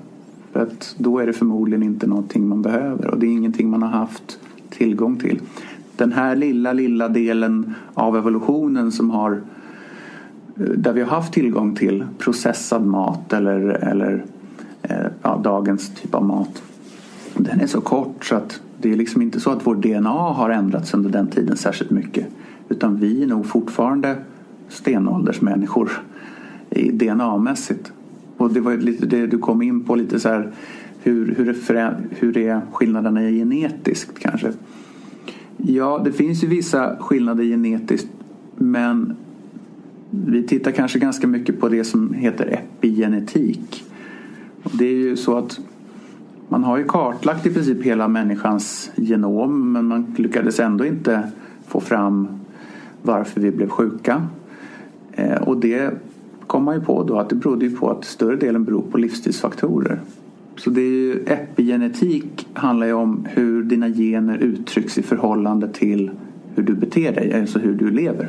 för 0.52 0.60
att 0.60 0.94
då 0.98 1.18
är 1.18 1.26
det 1.26 1.32
förmodligen 1.32 1.82
inte 1.82 2.06
någonting 2.06 2.48
man 2.48 2.62
behöver 2.62 3.06
och 3.06 3.18
det 3.18 3.26
är 3.26 3.30
ingenting 3.30 3.70
man 3.70 3.82
har 3.82 3.90
haft 3.90 4.40
tillgång 4.70 5.16
till. 5.16 5.40
Den 5.96 6.12
här 6.12 6.36
lilla, 6.36 6.72
lilla 6.72 7.08
delen 7.08 7.74
av 7.94 8.16
evolutionen 8.16 8.92
som 8.92 9.10
har 9.10 9.40
där 10.58 10.92
vi 10.92 11.00
har 11.00 11.08
haft 11.08 11.32
tillgång 11.32 11.74
till 11.74 12.06
processad 12.18 12.86
mat 12.86 13.32
eller, 13.32 13.60
eller 13.60 14.24
eh, 14.82 15.06
ja, 15.22 15.40
dagens 15.44 15.94
typ 15.94 16.14
av 16.14 16.24
mat. 16.24 16.62
Den 17.36 17.60
är 17.60 17.66
så 17.66 17.80
kort 17.80 18.24
så 18.24 18.36
att 18.36 18.60
det 18.80 18.92
är 18.92 18.96
liksom 18.96 19.22
inte 19.22 19.40
så 19.40 19.50
att 19.50 19.66
vår 19.66 19.74
DNA 19.74 20.10
har 20.10 20.50
ändrats 20.50 20.94
under 20.94 21.10
den 21.10 21.26
tiden 21.26 21.56
särskilt 21.56 21.90
mycket. 21.90 22.26
Utan 22.68 22.96
vi 22.96 23.22
är 23.22 23.26
nog 23.26 23.46
fortfarande 23.46 24.16
stenåldersmänniskor 24.68 25.90
DNA-mässigt. 26.70 27.92
Och 28.36 28.52
det 28.52 28.60
var 28.60 28.76
lite 28.76 29.06
det 29.06 29.26
du 29.26 29.38
kom 29.38 29.62
in 29.62 29.84
på 29.84 29.94
lite 29.94 30.20
så 30.20 30.28
här 30.28 30.52
hur, 31.02 31.34
hur, 31.34 31.72
det, 31.74 31.94
hur 32.10 32.36
är 32.36 32.60
skillnaderna 32.72 33.20
genetiskt 33.20 34.18
kanske? 34.18 34.52
Ja, 35.56 36.00
det 36.04 36.12
finns 36.12 36.44
ju 36.44 36.46
vissa 36.46 36.96
skillnader 36.96 37.44
genetiskt 37.44 38.08
men 38.56 39.16
vi 40.10 40.42
tittar 40.42 40.70
kanske 40.70 40.98
ganska 40.98 41.26
mycket 41.26 41.60
på 41.60 41.68
det 41.68 41.84
som 41.84 42.12
heter 42.14 42.46
epigenetik. 42.46 43.84
Och 44.62 44.70
det 44.74 44.84
är 44.84 44.94
ju 44.94 45.16
så 45.16 45.38
att 45.38 45.60
man 46.48 46.64
har 46.64 46.78
ju 46.78 46.84
kartlagt 46.84 47.46
i 47.46 47.50
princip 47.50 47.82
hela 47.82 48.08
människans 48.08 48.90
genom 48.96 49.72
men 49.72 49.86
man 49.86 50.14
lyckades 50.18 50.60
ändå 50.60 50.86
inte 50.86 51.22
få 51.66 51.80
fram 51.80 52.28
varför 53.02 53.40
vi 53.40 53.50
blev 53.50 53.68
sjuka. 53.68 54.26
Eh, 55.12 55.42
och 55.42 55.56
det 55.56 55.90
kom 56.46 56.64
man 56.64 56.74
ju 56.74 56.80
på 56.80 57.02
då 57.02 57.18
att 57.18 57.28
det 57.28 57.36
berodde 57.36 57.64
ju 57.66 57.76
på 57.76 57.90
att 57.90 58.04
större 58.04 58.36
delen 58.36 58.64
beror 58.64 58.82
på 58.82 58.98
livsstilsfaktorer. 58.98 60.00
Så 60.56 60.70
det 60.70 60.80
är 60.80 60.90
ju, 60.90 61.24
epigenetik 61.26 62.48
handlar 62.52 62.86
ju 62.86 62.92
om 62.92 63.26
hur 63.30 63.62
dina 63.62 63.88
gener 63.88 64.38
uttrycks 64.38 64.98
i 64.98 65.02
förhållande 65.02 65.68
till 65.68 66.10
hur 66.54 66.62
du 66.62 66.74
beter 66.74 67.12
dig, 67.12 67.40
alltså 67.40 67.58
hur 67.58 67.74
du 67.74 67.90
lever. 67.90 68.28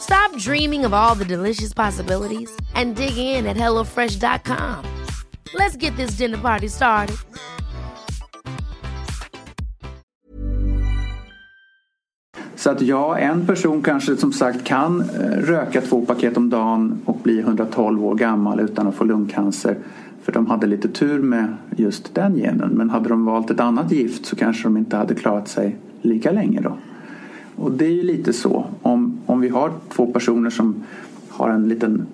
Stop 0.00 0.36
dreaming 0.36 0.86
of 0.86 0.92
all 0.92 1.14
the 1.14 1.24
delicious 1.24 1.74
possibilities 1.74 2.50
and 2.74 2.96
dig 2.96 3.16
in 3.16 3.46
at 3.46 3.56
HelloFresh.com. 3.56 4.84
Let's 5.54 5.76
get 5.76 5.96
this 5.96 6.10
dinner 6.18 6.38
party 6.38 6.68
started. 6.68 7.16
Så 12.56 12.70
att 12.70 12.82
ja, 12.82 13.18
en 13.18 13.46
person 13.46 13.82
kanske 13.82 14.16
som 14.16 14.32
sagt 14.32 14.64
kan 14.64 15.00
eh, 15.00 15.06
röka 15.38 15.80
två 15.80 16.06
paket 16.06 16.36
om 16.36 16.50
dagen 16.50 17.00
och 17.04 17.18
bli 17.22 17.40
112 17.40 18.04
år 18.04 18.14
gammal 18.14 18.60
utan 18.60 18.86
att 18.86 18.94
få 18.94 19.04
lungcancer. 19.04 19.76
För 20.22 20.32
de 20.32 20.46
hade 20.46 20.66
lite 20.66 20.88
tur 20.88 21.22
med 21.22 21.56
just 21.76 22.14
den 22.14 22.36
genen. 22.36 22.70
Men 22.70 22.90
hade 22.90 23.08
de 23.08 23.24
valt 23.24 23.50
ett 23.50 23.60
annat 23.60 23.92
gift 23.92 24.26
så 24.26 24.36
kanske 24.36 24.62
de 24.62 24.76
inte 24.76 24.96
hade 24.96 25.14
klarat 25.14 25.48
sig 25.48 25.76
lika 26.02 26.32
länge 26.32 26.60
då. 26.60 26.76
Och 27.62 27.72
det 27.72 27.84
är 27.84 27.90
ju 27.90 28.02
lite 28.02 28.32
så. 28.32 28.66
Om, 28.82 29.18
om 29.26 29.40
vi 29.40 29.48
har 29.48 29.72
två 29.88 30.06
personer 30.06 30.50
som 30.50 30.74
har 31.28 31.50
en 31.50 31.68
liten 31.68 32.06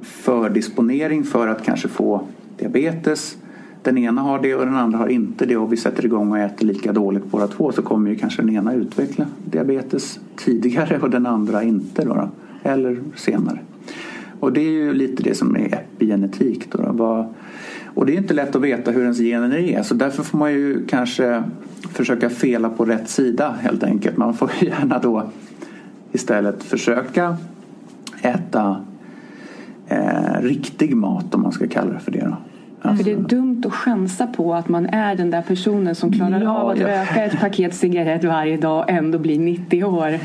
fördisponering 0.00 1.24
för 1.24 1.48
att 1.48 1.64
kanske 1.64 1.88
få 1.88 2.22
diabetes. 2.58 3.36
Den 3.82 3.98
ena 3.98 4.20
har 4.20 4.42
det 4.42 4.54
och 4.54 4.64
den 4.64 4.74
andra 4.74 4.98
har 4.98 5.08
inte 5.08 5.46
det 5.46 5.56
och 5.56 5.72
vi 5.72 5.76
sätter 5.76 6.04
igång 6.04 6.30
och 6.30 6.38
äter 6.38 6.66
lika 6.66 6.92
dåligt 6.92 7.24
båda 7.24 7.46
två 7.46 7.72
så 7.72 7.82
kommer 7.82 8.10
ju 8.10 8.16
kanske 8.16 8.42
den 8.42 8.54
ena 8.54 8.74
utveckla 8.74 9.26
diabetes 9.44 10.20
tidigare 10.36 10.98
och 10.98 11.10
den 11.10 11.26
andra 11.26 11.62
inte 11.62 12.04
då, 12.04 12.14
då 12.14 12.28
eller 12.62 12.98
senare. 13.16 13.58
Och 14.40 14.52
det 14.52 14.60
är 14.60 14.70
ju 14.70 14.94
lite 14.94 15.22
det 15.22 15.34
som 15.34 15.56
är 15.56 15.74
epigenetik. 15.74 16.72
Då, 16.72 16.92
då. 16.92 17.34
Och 17.94 18.06
det 18.06 18.12
är 18.12 18.16
inte 18.16 18.34
lätt 18.34 18.56
att 18.56 18.62
veta 18.62 18.90
hur 18.90 19.02
ens 19.02 19.18
gener 19.18 19.56
är 19.56 19.82
så 19.82 19.94
därför 19.94 20.22
får 20.22 20.38
man 20.38 20.52
ju 20.52 20.86
kanske 20.86 21.42
försöka 21.88 22.30
fela 22.30 22.68
på 22.68 22.84
rätt 22.84 23.08
sida 23.08 23.54
helt 23.62 23.82
enkelt. 23.82 24.16
Man 24.16 24.34
får 24.34 24.50
gärna 24.60 24.98
då 24.98 25.30
istället 26.12 26.62
försöka 26.62 27.36
äta 28.22 28.84
eh, 29.88 30.40
riktig 30.40 30.96
mat 30.96 31.34
om 31.34 31.42
man 31.42 31.52
ska 31.52 31.68
kalla 31.68 31.92
det 31.92 32.00
för 32.00 32.12
det. 32.12 32.24
Då. 32.24 32.36
Alltså. 32.82 33.04
För 33.04 33.10
det 33.10 33.16
är 33.16 33.22
dumt 33.22 33.62
att 33.66 33.72
chansa 33.72 34.26
på 34.26 34.54
att 34.54 34.68
man 34.68 34.86
är 34.86 35.14
den 35.14 35.30
där 35.30 35.42
personen 35.42 35.94
som 35.94 36.12
klarar 36.12 36.42
ja, 36.42 36.58
av 36.58 36.68
att 36.68 36.78
ja. 36.78 36.88
röka 36.88 37.24
ett 37.24 37.40
paket 37.40 37.74
cigarett 37.74 38.24
varje 38.24 38.56
dag 38.56 38.78
och 38.78 38.90
ändå 38.90 39.18
blir 39.18 39.38
90 39.38 39.84
år. 39.84 40.18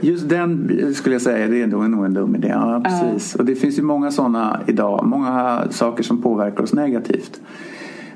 Just 0.00 0.28
den 0.28 0.94
skulle 0.94 1.14
jag 1.14 1.22
säga, 1.22 1.48
det 1.48 1.62
är 1.62 1.66
nog 1.66 2.04
en 2.04 2.14
dum 2.14 2.34
idé. 2.36 2.48
Ja, 2.48 2.82
precis. 2.84 3.34
Ja. 3.34 3.40
Och 3.40 3.46
det 3.46 3.54
finns 3.54 3.78
ju 3.78 3.82
många 3.82 4.10
sådana 4.10 4.60
idag. 4.66 5.06
Många 5.06 5.62
saker 5.70 6.02
som 6.02 6.22
påverkar 6.22 6.62
oss 6.62 6.72
negativt. 6.72 7.40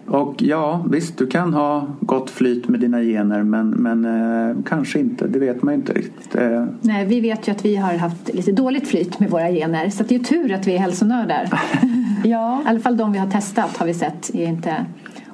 Och 0.06 0.42
ja, 0.42 0.84
visst 0.90 1.18
du 1.18 1.26
kan 1.26 1.54
ha 1.54 1.88
gott 2.00 2.30
flyt 2.30 2.68
med 2.68 2.80
dina 2.80 3.02
gener 3.02 3.42
men, 3.42 3.70
men 3.70 4.04
eh, 4.04 4.56
kanske 4.66 4.98
inte, 4.98 5.26
det 5.26 5.38
vet 5.38 5.62
man 5.62 5.74
ju 5.74 5.80
inte 5.80 5.92
riktigt. 5.92 6.34
Eh. 6.34 6.64
Nej, 6.80 7.06
vi 7.06 7.20
vet 7.20 7.48
ju 7.48 7.52
att 7.52 7.64
vi 7.64 7.76
har 7.76 7.94
haft 7.94 8.34
lite 8.34 8.52
dåligt 8.52 8.88
flyt 8.88 9.20
med 9.20 9.30
våra 9.30 9.48
gener 9.48 9.90
så 9.90 10.02
det 10.02 10.14
är 10.14 10.18
ju 10.18 10.24
tur 10.24 10.52
att 10.52 10.66
vi 10.66 10.74
är 10.74 10.78
hälsonördar. 10.78 11.48
ja. 12.24 12.62
I 12.64 12.68
alla 12.68 12.80
fall 12.80 12.96
de 12.96 13.12
vi 13.12 13.18
har 13.18 13.30
testat 13.30 13.76
har 13.76 13.86
vi 13.86 13.94
sett 13.94 14.34
är 14.34 14.46
inte 14.46 14.86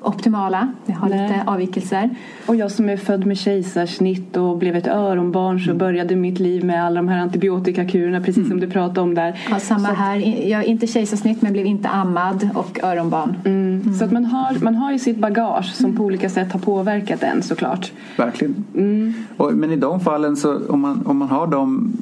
optimala. 0.04 0.72
Vi 0.86 0.92
har 0.92 1.08
Nej. 1.08 1.28
lite 1.28 1.42
avvikelser. 1.46 2.10
Och 2.46 2.56
jag 2.56 2.70
som 2.70 2.88
är 2.88 2.96
född 2.96 3.26
med 3.26 3.38
kejsarsnitt 3.38 4.36
och 4.36 4.58
blev 4.58 4.76
ett 4.76 4.86
öronbarn 4.86 5.60
så 5.60 5.70
mm. 5.70 5.78
började 5.78 6.16
mitt 6.16 6.40
liv 6.40 6.64
med 6.64 6.84
alla 6.84 6.96
de 6.96 7.08
här 7.08 7.18
antibiotikakurerna 7.18 8.20
precis 8.20 8.36
mm. 8.36 8.48
som 8.48 8.60
du 8.60 8.70
pratade 8.70 9.00
om 9.00 9.14
där. 9.14 9.40
Ja, 9.50 9.58
samma 9.58 9.88
så 9.88 9.94
här. 9.94 10.16
Jag 10.48 10.60
är 10.60 10.66
inte 10.66 10.86
kejsarsnitt 10.86 11.42
men 11.42 11.52
blev 11.52 11.66
inte 11.66 11.88
ammad 11.88 12.48
och 12.54 12.84
öronbarn. 12.84 13.36
Mm. 13.44 13.80
mm. 13.80 13.94
Så 13.94 14.04
att 14.04 14.12
man 14.12 14.24
har, 14.24 14.56
man 14.62 14.74
har 14.74 14.92
ju 14.92 14.98
sitt 14.98 15.18
bagage 15.18 15.74
som 15.74 15.84
mm. 15.84 15.96
på 15.96 16.04
olika 16.04 16.30
sätt 16.30 16.52
har 16.52 16.60
påverkat 16.60 17.22
en 17.22 17.42
såklart. 17.42 17.92
Verkligen. 18.16 18.64
Mm. 18.74 19.14
Och, 19.36 19.54
men 19.54 19.72
i 19.72 19.76
de 19.76 20.00
fallen 20.00 20.36
så 20.36 20.66
om 20.68 20.80
man, 20.80 21.06
om 21.06 21.16
man 21.16 21.28
har 21.28 21.46
dem 21.46 21.92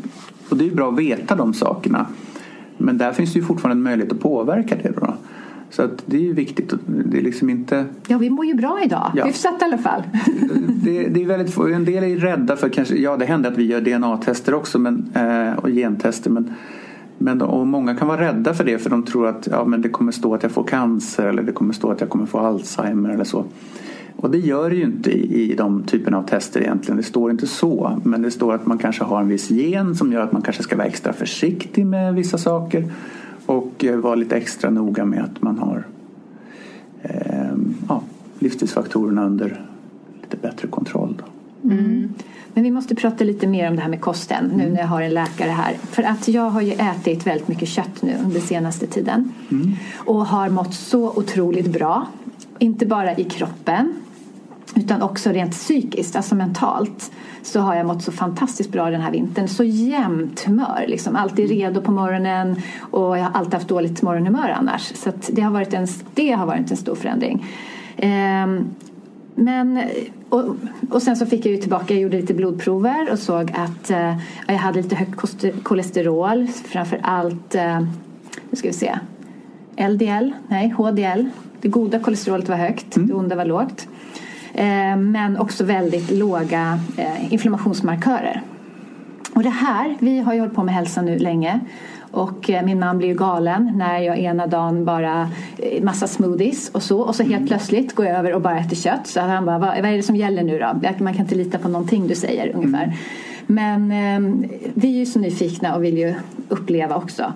och 0.50 0.56
det 0.56 0.64
är 0.64 0.68
ju 0.68 0.74
bra 0.74 0.88
att 0.88 0.98
veta 0.98 1.34
de 1.34 1.54
sakerna. 1.54 2.06
Men 2.76 2.98
där 2.98 3.12
finns 3.12 3.32
det 3.32 3.38
ju 3.38 3.44
fortfarande 3.44 3.78
en 3.78 3.82
möjlighet 3.82 4.12
att 4.12 4.20
påverka 4.20 4.76
det 4.82 4.92
då. 5.00 5.14
Så 5.70 5.82
att 5.82 6.02
det 6.06 6.16
är 6.16 6.20
ju 6.20 6.32
viktigt. 6.32 6.74
Det 6.86 7.18
är 7.18 7.22
liksom 7.22 7.50
inte... 7.50 7.84
Ja, 8.06 8.18
vi 8.18 8.30
mår 8.30 8.46
ju 8.46 8.54
bra 8.54 8.80
idag. 8.84 9.12
Ja. 9.14 9.24
Hyfsat 9.24 9.62
i 9.62 9.64
alla 9.64 9.78
fall. 9.78 10.02
det, 10.84 11.08
det, 11.08 11.22
är 11.22 11.26
väldigt 11.26 11.54
få. 11.54 11.66
En 11.66 11.84
del 11.84 12.04
är 12.04 12.16
rädda 12.16 12.56
för 12.56 12.68
kanske, 12.68 12.96
ja 12.96 13.16
det 13.16 13.24
händer 13.24 13.50
att 13.50 13.58
vi 13.58 13.66
gör 13.66 13.80
DNA-tester 13.80 14.54
också 14.54 14.78
men, 14.78 15.10
eh, 15.14 15.58
och 15.58 15.68
gentester. 15.68 16.30
Men, 16.30 16.54
men 17.18 17.42
och 17.42 17.66
många 17.66 17.94
kan 17.94 18.08
vara 18.08 18.20
rädda 18.20 18.54
för 18.54 18.64
det 18.64 18.78
för 18.78 18.90
de 18.90 19.02
tror 19.02 19.26
att 19.26 19.48
ja, 19.50 19.64
men 19.64 19.82
det 19.82 19.88
kommer 19.88 20.12
stå 20.12 20.34
att 20.34 20.42
jag 20.42 20.52
får 20.52 20.64
cancer 20.64 21.26
eller 21.26 21.42
det 21.42 21.52
kommer 21.52 21.72
stå 21.72 21.90
att 21.90 22.00
jag 22.00 22.10
kommer 22.10 22.26
få 22.26 22.38
Alzheimer 22.38 23.10
eller 23.10 23.24
så. 23.24 23.44
Och 24.16 24.30
det 24.30 24.38
gör 24.38 24.70
det 24.70 24.76
ju 24.76 24.82
inte 24.82 25.10
i, 25.10 25.52
i 25.52 25.54
de 25.54 25.82
typerna 25.82 26.18
av 26.18 26.22
tester 26.22 26.60
egentligen. 26.60 26.96
Det 26.96 27.02
står 27.02 27.30
inte 27.30 27.46
så. 27.46 28.00
Men 28.04 28.22
det 28.22 28.30
står 28.30 28.54
att 28.54 28.66
man 28.66 28.78
kanske 28.78 29.04
har 29.04 29.20
en 29.20 29.28
viss 29.28 29.50
gen 29.50 29.94
som 29.94 30.12
gör 30.12 30.22
att 30.22 30.32
man 30.32 30.42
kanske 30.42 30.62
ska 30.62 30.76
vara 30.76 30.86
extra 30.86 31.12
försiktig 31.12 31.86
med 31.86 32.14
vissa 32.14 32.38
saker. 32.38 32.84
Och 33.50 33.84
eh, 33.84 33.96
vara 33.96 34.14
lite 34.14 34.36
extra 34.36 34.70
noga 34.70 35.04
med 35.04 35.24
att 35.24 35.42
man 35.42 35.58
har 35.58 35.86
eh, 37.02 37.56
ja, 37.88 38.02
livsstilsfaktorerna 38.38 39.26
under 39.26 39.66
lite 40.22 40.36
bättre 40.36 40.68
kontroll. 40.68 41.22
Mm. 41.64 42.14
Men 42.54 42.64
vi 42.64 42.70
måste 42.70 42.94
prata 42.94 43.24
lite 43.24 43.46
mer 43.46 43.68
om 43.68 43.76
det 43.76 43.82
här 43.82 43.88
med 43.88 44.00
kosten 44.00 44.44
nu 44.44 44.62
mm. 44.62 44.74
när 44.74 44.80
jag 44.80 44.88
har 44.88 45.02
en 45.02 45.14
läkare 45.14 45.50
här. 45.50 45.74
För 45.74 46.02
att 46.02 46.28
jag 46.28 46.50
har 46.50 46.60
ju 46.60 46.72
ätit 46.72 47.26
väldigt 47.26 47.48
mycket 47.48 47.68
kött 47.68 48.02
nu 48.02 48.16
under 48.24 48.40
senaste 48.40 48.86
tiden. 48.86 49.32
Mm. 49.50 49.72
Och 49.96 50.26
har 50.26 50.48
mått 50.48 50.74
så 50.74 51.10
otroligt 51.10 51.72
bra. 51.72 52.06
Inte 52.58 52.86
bara 52.86 53.16
i 53.16 53.24
kroppen 53.24 53.94
utan 54.74 55.02
också 55.02 55.30
rent 55.30 55.52
psykiskt, 55.52 56.16
alltså 56.16 56.34
mentalt 56.34 57.10
så 57.42 57.60
har 57.60 57.74
jag 57.74 57.86
mått 57.86 58.02
så 58.02 58.12
fantastiskt 58.12 58.72
bra 58.72 58.90
den 58.90 59.00
här 59.00 59.10
vintern. 59.10 59.48
Så 59.48 59.64
jämnt 59.64 60.40
humör, 60.40 60.84
liksom. 60.88 61.16
alltid 61.16 61.48
redo 61.48 61.80
på 61.80 61.92
morgonen 61.92 62.56
och 62.80 63.18
jag 63.18 63.24
har 63.24 63.30
alltid 63.32 63.54
haft 63.54 63.68
dåligt 63.68 64.02
morgonhumör 64.02 64.48
annars. 64.48 64.92
Så 64.94 65.12
det, 65.32 65.42
har 65.42 65.50
varit 65.50 65.74
en, 65.74 65.86
det 66.14 66.30
har 66.30 66.46
varit 66.46 66.70
en 66.70 66.76
stor 66.76 66.94
förändring. 66.94 67.46
Ehm, 67.96 68.70
men, 69.34 69.82
och, 70.28 70.56
och, 70.90 71.02
sen 71.02 71.16
så 71.16 71.26
fick 71.26 71.46
jag 71.46 71.54
ju 71.54 71.60
tillbaka, 71.60 71.94
jag 71.94 72.02
gjorde 72.02 72.20
lite 72.20 72.34
blodprover 72.34 73.12
och 73.12 73.18
såg 73.18 73.52
att 73.56 73.90
eh, 73.90 74.16
jag 74.46 74.54
hade 74.54 74.82
lite 74.82 74.96
högt 74.96 75.44
kolesterol, 75.62 76.46
framför 76.64 77.00
allt, 77.02 77.54
eh, 77.54 77.80
nu 78.50 78.56
ska 78.56 78.68
vi 78.68 78.74
se, 78.74 78.98
LDL, 79.76 80.32
nej 80.48 80.68
HDL. 80.68 81.24
Det 81.60 81.68
goda 81.68 81.98
kolesterolet 81.98 82.48
var 82.48 82.56
högt, 82.56 82.96
mm. 82.96 83.08
det 83.08 83.14
onda 83.14 83.36
var 83.36 83.44
lågt. 83.44 83.88
Eh, 84.54 84.96
men 84.96 85.36
också 85.38 85.64
väldigt 85.64 86.10
låga 86.10 86.80
eh, 86.96 87.32
inflammationsmarkörer. 87.32 88.42
Och 89.34 89.42
det 89.42 89.50
här, 89.50 89.96
vi 90.00 90.18
har 90.18 90.34
ju 90.34 90.40
hållit 90.40 90.54
på 90.54 90.64
med 90.64 90.74
hälsa 90.74 91.02
nu 91.02 91.18
länge 91.18 91.60
och 92.10 92.50
eh, 92.50 92.64
min 92.64 92.78
man 92.78 92.98
blir 92.98 93.14
galen 93.14 93.72
när 93.76 93.98
jag 93.98 94.18
ena 94.18 94.46
dagen 94.46 94.84
bara 94.84 95.30
massa 95.82 96.06
smoothies 96.06 96.68
och 96.68 96.82
så 96.82 97.00
och 97.00 97.14
så 97.14 97.22
helt 97.22 97.36
mm. 97.36 97.46
plötsligt 97.46 97.94
går 97.94 98.06
jag 98.06 98.18
över 98.18 98.34
och 98.34 98.40
bara 98.40 98.58
äter 98.58 98.76
kött. 98.76 99.06
Så 99.06 99.20
han 99.20 99.44
bara, 99.46 99.58
vad, 99.58 99.76
är 99.76 99.96
det 99.96 100.02
som 100.02 100.16
gäller 100.16 100.42
nu 100.42 100.58
då? 100.58 101.04
Man 101.04 101.14
kan 101.14 101.22
inte 101.22 101.34
lita 101.34 101.58
på 101.58 101.68
någonting 101.68 102.06
du 102.06 102.14
säger 102.14 102.54
ungefär. 102.54 102.82
Mm. 102.84 102.96
Men 103.46 104.48
vi 104.74 104.94
är 104.94 104.98
ju 104.98 105.06
så 105.06 105.18
nyfikna 105.18 105.74
och 105.74 105.84
vill 105.84 105.98
ju 105.98 106.14
uppleva 106.48 106.96
också. 106.96 107.32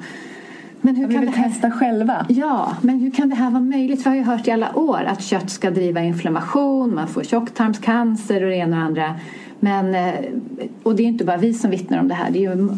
Men 0.85 0.97
hur 0.97 1.07
vi 1.07 1.15
kan 1.15 1.25
vill 1.25 1.35
här... 1.35 1.49
testa 1.49 1.71
själva. 1.71 2.27
Ja, 2.29 2.77
men 2.83 3.01
hur 3.01 3.11
kan 3.11 3.29
det 3.29 3.35
här 3.35 3.51
vara 3.51 3.63
möjligt? 3.63 4.03
För 4.03 4.11
jag 4.11 4.17
har 4.17 4.25
ju 4.25 4.37
hört 4.37 4.49
i 4.49 4.51
alla 4.51 4.77
år 4.77 5.05
att 5.07 5.23
kött 5.23 5.51
ska 5.51 5.71
driva 5.71 6.03
inflammation, 6.03 6.95
man 6.95 7.09
får 7.09 7.23
tjocktarmscancer 7.23 8.43
och 8.43 8.51
det 8.51 8.57
ena 8.57 8.89
och 8.89 8.95
det 8.95 9.05
andra. 9.07 9.21
Men, 9.61 9.95
eh, 9.95 10.15
och 10.83 10.97
det 10.97 11.03
är 11.03 11.07
inte 11.07 11.25
bara 11.25 11.37
vi 11.37 11.55
som 11.55 11.71
vittnar 11.71 11.99
om 11.99 12.09
det 12.09 12.15
här. 12.15 12.31
Det 12.31 12.45
är 12.45 12.57
ju 12.57 12.69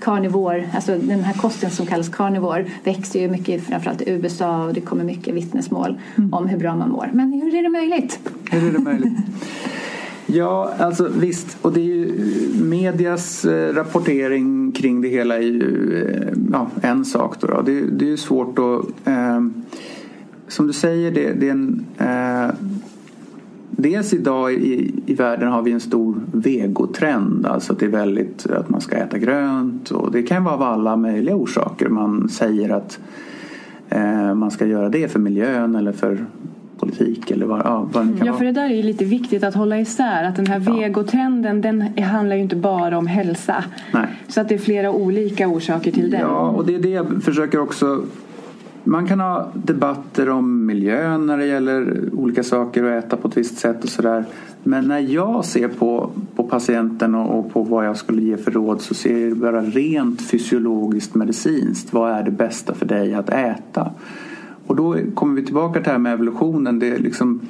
karnivor, 0.00 0.58
eh, 0.58 0.74
alltså 0.74 0.98
den 0.98 1.24
här 1.24 1.34
kosten 1.34 1.70
som 1.70 1.86
kallas 1.86 2.08
karnivor 2.08 2.66
växer 2.84 3.20
ju 3.20 3.30
mycket 3.30 3.62
framförallt 3.62 4.02
i 4.02 4.10
USA 4.10 4.64
och 4.64 4.74
det 4.74 4.80
kommer 4.80 5.04
mycket 5.04 5.34
vittnesmål 5.34 5.98
mm. 6.16 6.34
om 6.34 6.48
hur 6.48 6.58
bra 6.58 6.76
man 6.76 6.90
mår. 6.90 7.10
Men 7.12 7.32
hur 7.32 7.54
är 7.54 7.62
det 7.62 7.68
möjligt? 7.68 8.20
Hur 8.50 8.68
är 8.68 8.72
det 8.72 8.78
möjligt? 8.78 9.12
Ja, 10.30 10.72
alltså 10.78 11.08
visst. 11.18 11.58
Och 11.62 11.72
det 11.72 11.80
är 11.80 11.84
ju 11.84 12.12
medias 12.62 13.44
eh, 13.44 13.74
rapportering 13.74 14.72
kring 14.72 15.00
det 15.00 15.08
hela 15.08 15.36
är 15.36 15.42
ju 15.42 16.04
eh, 16.06 16.32
ja, 16.52 16.68
en 16.82 17.04
sak. 17.04 17.40
Då, 17.40 17.46
då. 17.46 17.62
Det, 17.62 17.80
det 17.80 18.04
är 18.04 18.10
ju 18.10 18.16
svårt 18.16 18.58
att... 18.58 19.08
Eh, 19.08 19.40
som 20.48 20.66
du 20.66 20.72
säger, 20.72 21.10
det, 21.10 21.32
det 21.32 21.48
är 21.48 21.52
en... 21.52 21.86
Eh, 21.98 22.54
dels 23.70 24.12
idag 24.14 24.52
i, 24.52 24.94
i 25.06 25.14
världen 25.14 25.48
har 25.48 25.62
vi 25.62 25.72
en 25.72 25.80
stor 25.80 26.20
vegotrend. 26.32 27.46
Alltså 27.46 27.72
att 27.72 27.78
det 27.78 27.86
är 27.86 27.90
väldigt 27.90 28.46
att 28.46 28.68
man 28.68 28.80
ska 28.80 28.96
äta 28.96 29.18
grönt. 29.18 29.90
Och 29.90 30.12
det 30.12 30.22
kan 30.22 30.44
vara 30.44 30.54
av 30.54 30.62
alla 30.62 30.96
möjliga 30.96 31.36
orsaker. 31.36 31.88
Man 31.88 32.28
säger 32.28 32.70
att 32.70 32.98
eh, 33.88 34.34
man 34.34 34.50
ska 34.50 34.66
göra 34.66 34.88
det 34.88 35.08
för 35.08 35.18
miljön 35.18 35.74
eller 35.74 35.92
för 35.92 36.26
politik 36.78 37.30
eller 37.30 37.46
vad, 37.46 37.60
ja, 37.60 37.88
vad 37.92 38.06
det 38.06 38.18
kan 38.18 38.26
Ja, 38.26 38.32
för 38.32 38.44
det 38.44 38.52
där 38.52 38.70
är 38.70 38.82
lite 38.82 39.04
viktigt 39.04 39.44
att 39.44 39.54
hålla 39.54 39.78
isär. 39.78 40.24
Att 40.24 40.36
den 40.36 40.46
här 40.46 40.62
ja. 40.66 40.76
vegotrenden 40.76 41.60
den 41.60 41.98
handlar 41.98 42.36
ju 42.36 42.42
inte 42.42 42.56
bara 42.56 42.98
om 42.98 43.06
hälsa. 43.06 43.64
Nej. 43.92 44.06
Så 44.28 44.40
att 44.40 44.48
det 44.48 44.54
är 44.54 44.58
flera 44.58 44.90
olika 44.90 45.48
orsaker 45.48 45.92
till 45.92 46.10
den. 46.10 46.20
Ja, 46.20 46.48
och 46.48 46.66
det 46.66 46.74
är 46.74 46.78
det 46.78 46.88
jag 46.88 47.22
försöker 47.22 47.60
också 47.60 48.02
man 48.84 49.08
kan 49.08 49.20
ha 49.20 49.48
debatter 49.54 50.28
om 50.30 50.66
miljön 50.66 51.26
när 51.26 51.38
det 51.38 51.46
gäller 51.46 52.10
olika 52.12 52.42
saker 52.42 52.82
och 52.82 52.90
äta 52.90 53.16
på 53.16 53.28
ett 53.28 53.36
visst 53.36 53.58
sätt 53.58 53.84
och 53.84 53.90
sådär. 53.90 54.24
Men 54.62 54.88
när 54.88 54.98
jag 54.98 55.44
ser 55.44 55.68
på, 55.68 56.10
på 56.36 56.42
patienten 56.42 57.14
och, 57.14 57.38
och, 57.38 57.52
på 57.52 57.62
vad 57.62 57.86
jag 57.86 57.96
skulle 57.96 58.22
ge 58.22 58.36
för 58.36 58.50
råd 58.50 58.80
så 58.80 58.94
ser 58.94 59.28
jag 59.28 59.36
bara 59.36 59.60
rent 59.60 60.22
fysiologiskt 60.22 61.14
medicinskt. 61.14 61.92
Vad 61.92 62.12
är 62.12 62.22
det 62.22 62.30
bästa 62.30 62.74
för 62.74 62.86
dig 62.86 63.14
att 63.14 63.30
äta? 63.30 63.90
Och 64.68 64.76
då 64.76 64.96
kommer 65.14 65.34
vi 65.34 65.44
tillbaka 65.44 65.74
till 65.74 65.82
det 65.82 65.90
här 65.90 65.98
med 65.98 66.12
evolutionen. 66.12 66.78
Det, 66.78 66.88
är 66.88 66.98
liksom, 66.98 67.40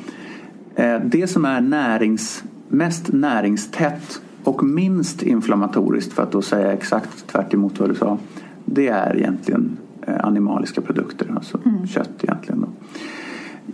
eh, 0.75 1.01
det 1.05 1.27
som 1.27 1.45
är 1.45 1.61
närings, 1.61 2.45
mest 2.69 3.13
näringstätt 3.13 4.21
och 4.45 4.65
minst 4.65 5.23
inflammatoriskt 5.23 6.13
för 6.13 6.23
att 6.23 6.33
då 6.33 6.43
säga 6.43 6.73
exakt 6.73 7.27
tvärt 7.27 7.55
emot 7.55 7.81
vad 7.81 7.89
du 7.89 7.95
sa. 7.95 8.19
Det 8.65 8.89
är 8.89 9.17
egentligen 9.17 9.77
eh, 10.07 10.25
animaliska 10.25 10.81
produkter, 10.81 11.33
alltså 11.35 11.61
mm. 11.65 11.87
kött 11.87 12.11
egentligen. 12.23 12.61
Då. 12.61 12.69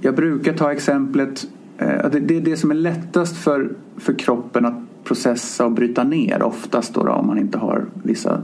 Jag 0.02 0.14
brukar 0.14 0.52
ta 0.52 0.72
exemplet, 0.72 1.46
eh, 1.78 2.10
det 2.10 2.36
är 2.36 2.40
det 2.40 2.56
som 2.56 2.70
är 2.70 2.74
lättast 2.74 3.36
för, 3.36 3.72
för 3.96 4.12
kroppen 4.12 4.64
att 4.64 5.04
processa 5.04 5.64
och 5.64 5.72
bryta 5.72 6.04
ner 6.04 6.42
oftast 6.42 6.94
då, 6.94 7.04
då 7.04 7.12
om 7.12 7.26
man 7.26 7.38
inte 7.38 7.58
har 7.58 7.86
vissa 8.02 8.42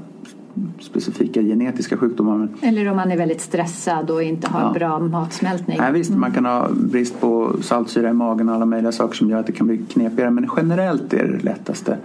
specifika 0.80 1.42
genetiska 1.42 1.96
sjukdomar. 1.96 2.48
Eller 2.60 2.90
om 2.90 2.96
man 2.96 3.12
är 3.12 3.16
väldigt 3.16 3.40
stressad 3.40 4.10
och 4.10 4.22
inte 4.22 4.48
har 4.50 4.60
ja. 4.60 4.72
bra 4.72 4.98
matsmältning. 4.98 5.78
Nej, 5.78 5.92
visst, 5.92 6.10
mm. 6.10 6.20
man 6.20 6.32
kan 6.32 6.44
ha 6.44 6.68
brist 6.70 7.20
på 7.20 7.52
saltsyra 7.62 8.10
i 8.10 8.12
magen 8.12 8.48
och 8.48 8.54
alla 8.54 8.66
möjliga 8.66 8.92
saker 8.92 9.16
som 9.16 9.30
gör 9.30 9.38
att 9.38 9.46
det 9.46 9.52
kan 9.52 9.66
bli 9.66 9.78
knepigare. 9.78 10.30
Men 10.30 10.50
generellt 10.56 11.12
är 11.12 11.24
det 11.24 11.32
det 11.36 11.44
lättaste. 11.44 11.96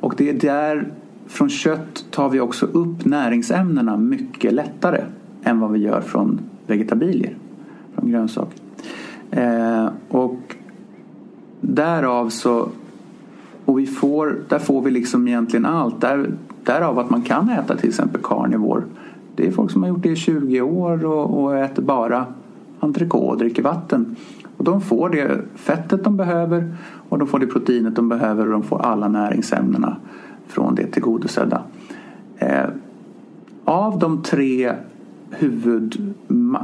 Och 0.00 0.14
det 0.16 0.28
är 0.28 0.34
där, 0.34 0.92
från 1.26 1.50
kött 1.50 2.04
tar 2.10 2.28
vi 2.28 2.40
också 2.40 2.66
upp 2.66 3.04
näringsämnena 3.04 3.96
mycket 3.96 4.52
lättare 4.52 5.04
än 5.42 5.60
vad 5.60 5.72
vi 5.72 5.78
gör 5.78 6.00
från 6.00 6.40
vegetabilier, 6.66 7.36
från 7.94 8.10
grönsaker. 8.10 8.58
Eh, 9.30 9.88
och 10.08 10.56
därav 11.60 12.28
så 12.28 12.68
och 13.68 13.78
vi 13.78 13.86
får, 13.86 14.38
där 14.48 14.58
får 14.58 14.82
vi 14.82 14.90
liksom 14.90 15.28
egentligen 15.28 15.66
allt. 15.66 16.00
Där, 16.00 16.30
därav 16.68 16.98
att 16.98 17.10
man 17.10 17.22
kan 17.22 17.50
äta 17.50 17.76
till 17.76 17.88
exempel 17.88 18.20
carnivore. 18.22 18.82
Det 19.34 19.46
är 19.46 19.50
folk 19.50 19.70
som 19.70 19.82
har 19.82 19.88
gjort 19.88 20.02
det 20.02 20.08
i 20.08 20.16
20 20.16 20.60
år 20.60 21.04
och, 21.04 21.42
och 21.42 21.56
äter 21.56 21.82
bara 21.82 22.26
entrecote 22.80 23.26
och 23.26 23.38
dricker 23.38 23.62
vatten. 23.62 24.16
Och 24.56 24.64
de 24.64 24.80
får 24.80 25.08
det 25.08 25.40
fettet 25.54 26.04
de 26.04 26.16
behöver 26.16 26.76
och 27.08 27.18
de 27.18 27.28
får 27.28 27.38
det 27.38 27.46
proteinet 27.46 27.96
de 27.96 28.08
behöver 28.08 28.46
och 28.46 28.52
de 28.52 28.62
får 28.62 28.82
alla 28.82 29.08
näringsämnena 29.08 29.96
från 30.46 30.74
det 30.74 30.86
tillgodosedda. 30.86 31.62
Eh, 32.36 32.66
av 33.64 33.98
de 33.98 34.22
tre 34.22 34.72
huvud 35.30 36.14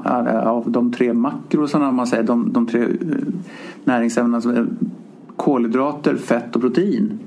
eh, 0.04 0.46
av 0.46 0.70
de 0.70 0.92
tre 0.92 1.12
makrosarna, 1.12 1.88
om 1.88 1.94
man 1.94 2.06
säger, 2.06 2.22
de, 2.22 2.52
de 2.52 2.66
tre 2.66 2.82
eh, 2.82 2.88
näringsämnena 3.84 4.40
som 4.40 4.50
är 4.50 4.66
kolhydrater, 5.36 6.16
fett 6.16 6.56
och 6.56 6.62
protein 6.62 7.18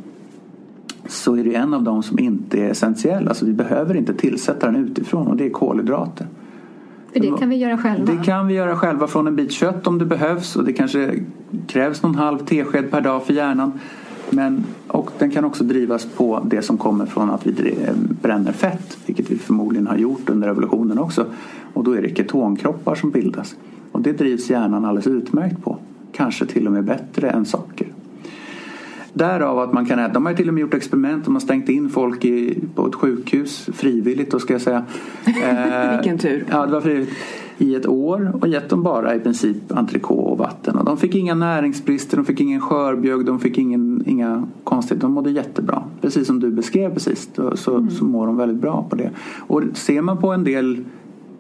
så 1.08 1.36
är 1.36 1.44
det 1.44 1.56
en 1.56 1.74
av 1.74 1.84
dem 1.84 2.04
som 2.04 2.20
inte 2.20 2.60
är 2.60 2.70
essentiell. 2.70 3.28
Alltså 3.28 3.46
vi 3.46 3.54
behöver 3.54 3.98
inte 3.98 4.14
tillsätta 4.14 4.72
den 4.72 4.76
utifrån 4.76 5.28
och 5.28 5.38
det 5.38 5.46
är 5.46 5.50
kolhydrater. 5.50 6.28
För 7.14 7.20
det 7.20 7.38
kan 7.40 7.50
vi 7.50 7.56
göra 7.56 7.78
själva? 7.78 8.14
Det 8.14 8.24
kan 8.24 8.48
vi 8.48 8.54
göra 8.54 8.76
själva 8.76 9.08
från 9.08 9.28
en 9.28 9.36
bit 9.36 9.52
kött 9.52 9.88
om 9.88 9.98
det 9.98 10.06
behövs 10.06 10.56
och 10.56 10.64
det 10.64 10.74
kanske 10.74 11.20
krävs 11.68 12.04
någon 12.04 12.16
halv 12.16 12.38
tesked 12.38 12.92
per 12.92 13.02
dag 13.02 13.24
för 13.24 13.34
hjärnan. 13.34 13.80
Men, 14.30 14.64
och 14.88 15.12
den 15.18 15.32
kan 15.32 15.46
också 15.46 15.64
drivas 15.64 16.06
på 16.06 16.42
det 16.46 16.62
som 16.62 16.78
kommer 16.78 17.06
från 17.06 17.30
att 17.30 17.48
vi 17.48 17.76
bränner 18.22 18.52
fett, 18.52 18.98
vilket 19.06 19.32
vi 19.32 19.38
förmodligen 19.38 19.88
har 19.88 19.98
gjort 19.98 20.30
under 20.30 20.48
evolutionen 20.48 21.00
också. 21.00 21.26
Och 21.74 21.84
då 21.84 21.92
är 21.92 22.02
det 22.02 22.16
ketonkroppar 22.18 22.96
som 22.96 23.12
bildas. 23.12 23.56
Och 23.92 24.02
det 24.02 24.12
drivs 24.12 24.50
hjärnan 24.50 24.86
alldeles 24.86 25.08
utmärkt 25.08 25.64
på. 25.64 25.78
Kanske 26.12 26.46
till 26.46 26.68
och 26.68 26.74
med 26.74 26.84
bättre 26.84 27.30
än 27.30 27.46
socker. 27.46 27.88
Därav 29.18 29.60
att 29.60 29.74
man 29.74 29.86
kan 29.86 30.00
äta. 30.00 30.14
De 30.14 30.26
har 30.26 30.34
till 30.34 30.48
och 30.48 30.54
med 30.54 30.62
gjort 30.62 30.74
experiment. 30.74 31.26
De 31.26 31.36
har 31.36 31.40
stängt 31.40 31.70
in 31.70 31.90
folk 31.90 32.26
i, 32.26 32.60
på 32.76 32.88
ett 32.88 32.96
sjukhus 32.96 33.70
frivilligt 33.74 34.32
då 34.32 34.40
ska 34.40 34.54
jag 34.54 34.62
säga. 34.62 34.86
Eh, 35.44 35.92
Vilken 35.92 36.18
tur. 36.18 36.46
Ja, 36.50 36.66
det 36.66 36.72
var 36.72 36.82
frivilligt. 36.82 37.14
I 37.58 37.76
ett 37.76 37.88
år 37.88 38.32
och 38.42 38.48
gett 38.48 38.70
dem 38.70 38.84
bara 38.84 39.16
i 39.16 39.20
princip 39.20 39.58
entrecote 39.72 40.32
och 40.32 40.38
vatten. 40.38 40.76
Och 40.76 40.86
de 40.86 40.98
fick 40.98 41.16
inga 41.16 41.36
näringsbrister, 41.36 42.18
de 42.18 42.26
fick 42.26 42.40
ingen 42.42 42.62
skörbjugg, 42.62 43.26
de 43.26 43.40
fick 43.40 43.58
ingen, 43.58 44.04
inga 44.06 44.48
konstigheter. 44.64 45.08
De 45.08 45.14
mådde 45.14 45.32
jättebra. 45.32 45.84
Precis 46.02 46.28
som 46.28 46.40
du 46.40 46.52
beskrev 46.52 46.94
precis. 46.94 47.30
Så, 47.56 47.76
mm. 47.76 47.90
så 47.90 48.06
mår 48.06 48.28
de 48.28 48.38
väldigt 48.38 48.62
bra 48.62 48.88
på 48.90 48.96
det. 48.96 49.12
Och 49.38 49.64
ser 49.74 50.02
man 50.02 50.18
på 50.18 50.32
en 50.32 50.44
del 50.44 50.84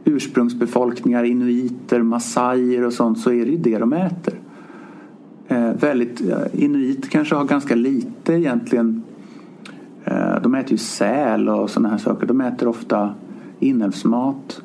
ursprungsbefolkningar, 0.06 1.24
inuiter, 1.24 2.02
massajer 2.02 2.86
och 2.86 2.94
sånt 2.94 3.20
så 3.20 3.32
är 3.32 3.46
det 3.46 3.52
ju 3.52 3.58
det 3.58 3.78
de 3.78 3.94
äter 3.94 4.34
eh, 5.48 5.72
väldigt, 5.80 6.22
inuit 6.54 7.10
kanske 7.10 7.36
har 7.36 7.46
ganska 7.46 7.76
lite 7.76 8.34
egentligen. 8.34 9.04
Eh, 10.04 10.42
de 10.42 10.56
äter 10.56 10.72
ju 10.72 10.78
säl 10.78 11.50
och 11.50 11.70
sådana 11.70 11.90
här 11.90 11.98
saker. 11.98 12.28
De 12.28 12.42
äter 12.42 12.68
ofta 12.68 13.14
inälvsmat. 13.60 14.62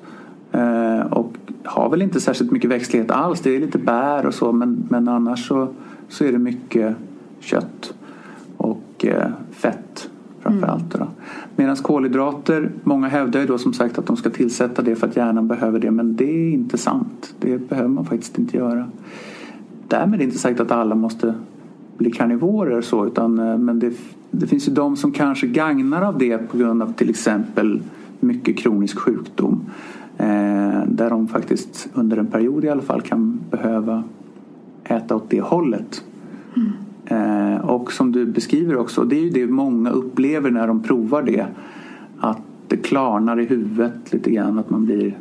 Eh, 0.53 1.01
och 1.01 1.37
har 1.65 1.89
väl 1.89 2.03
inte 2.03 2.21
särskilt 2.21 2.51
mycket 2.51 2.71
växtlighet 2.71 3.11
alls. 3.11 3.41
Det 3.41 3.57
är 3.57 3.61
lite 3.61 3.79
bär 3.79 4.27
och 4.27 4.35
så 4.35 4.53
men, 4.53 4.87
men 4.89 5.09
annars 5.09 5.49
så, 5.49 5.69
så 6.09 6.25
är 6.25 6.33
det 6.33 6.39
mycket 6.39 6.97
kött 7.41 7.95
och 8.57 9.05
eh, 9.05 9.31
fett 9.51 10.11
framförallt. 10.41 10.95
Mm. 10.95 11.09
Medan 11.57 11.77
kolhydrater, 11.77 12.71
många 12.85 13.09
hävdar 13.09 13.41
ju 13.41 13.47
då 13.47 13.59
som 13.59 13.73
sagt 13.73 13.99
att 13.99 14.07
de 14.07 14.17
ska 14.17 14.31
tillsätta 14.31 14.83
det 14.83 14.97
för 14.97 15.07
att 15.07 15.17
hjärnan 15.17 15.49
behöver 15.49 15.79
det 15.79 15.91
men 15.91 16.17
det 16.17 16.25
är 16.25 16.51
inte 16.51 16.79
sant. 16.79 17.35
Det 17.41 17.69
behöver 17.69 17.89
man 17.89 18.05
faktiskt 18.05 18.39
inte 18.39 18.57
göra 18.57 18.89
därmed 19.93 20.23
inte 20.23 20.39
sagt 20.39 20.61
att 20.61 20.71
alla 20.71 20.95
måste 20.95 21.35
bli 21.99 22.11
karnivorer 22.11 22.81
så 22.81 23.07
utan 23.07 23.39
eh, 23.39 23.59
men 23.59 23.79
det, 23.79 23.93
det 24.31 24.47
finns 24.47 24.69
ju 24.69 24.73
de 24.73 24.97
som 24.97 25.13
kanske 25.13 25.47
gagnar 25.47 26.03
av 26.03 26.19
det 26.19 26.39
på 26.39 26.57
grund 26.57 26.83
av 26.83 26.93
till 26.93 27.11
exempel 27.11 27.83
mycket 28.21 28.59
kronisk 28.59 28.99
sjukdom. 28.99 29.61
Eh, 30.19 30.83
där 30.87 31.11
de 31.11 31.29
faktiskt 31.29 31.89
under 31.95 32.17
en 32.17 32.27
period 32.27 32.65
i 32.65 32.69
alla 32.69 32.83
fall 32.83 33.01
kan 33.01 33.41
behöva 33.51 34.05
äta 34.85 35.17
åt 35.17 35.31
det 35.31 35.41
hållet. 35.41 36.05
Mm. 36.57 36.73
Eh, 37.07 37.61
och 37.61 37.93
som 37.93 38.13
du 38.13 38.27
beskriver 38.27 38.77
också, 38.77 39.05
det 39.05 39.17
är 39.17 39.21
ju 39.21 39.31
det 39.31 39.47
många 39.47 39.91
upplever 39.91 40.51
när 40.51 40.67
de 40.67 40.83
provar 40.83 41.23
det. 41.23 41.47
Att 42.19 42.43
det 42.69 42.77
klarnar 42.77 43.41
i 43.41 43.45
huvudet 43.45 44.13
lite 44.13 44.31
grann, 44.31 44.59
att 44.59 44.71
man 44.71 44.85
blir 44.85 45.17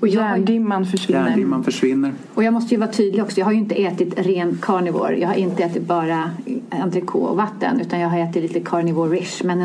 och 0.00 0.08
Hjärndimman 0.08 0.86
försvinner. 0.86 1.28
Hjärndimman 1.28 1.64
försvinner. 1.64 2.12
Och 2.34 2.44
jag 2.44 2.54
måste 2.54 2.74
ju 2.74 2.80
vara 2.80 2.90
tydlig 2.92 3.22
också. 3.22 3.38
Jag 3.38 3.44
har 3.44 3.52
ju 3.52 3.58
inte 3.58 3.74
ätit 3.74 4.18
ren 4.18 4.58
carnivore. 4.62 5.18
Jag 5.18 5.28
har 5.28 5.34
inte 5.34 5.64
ätit 5.64 5.82
bara 5.82 6.30
entrecote 6.70 7.30
och 7.30 7.36
vatten. 7.36 7.80
Utan 7.80 8.00
jag 8.00 8.08
har 8.08 8.18
ätit 8.18 8.42
lite 8.42 8.60
carnivore-ish. 8.60 9.44
Men 9.44 9.60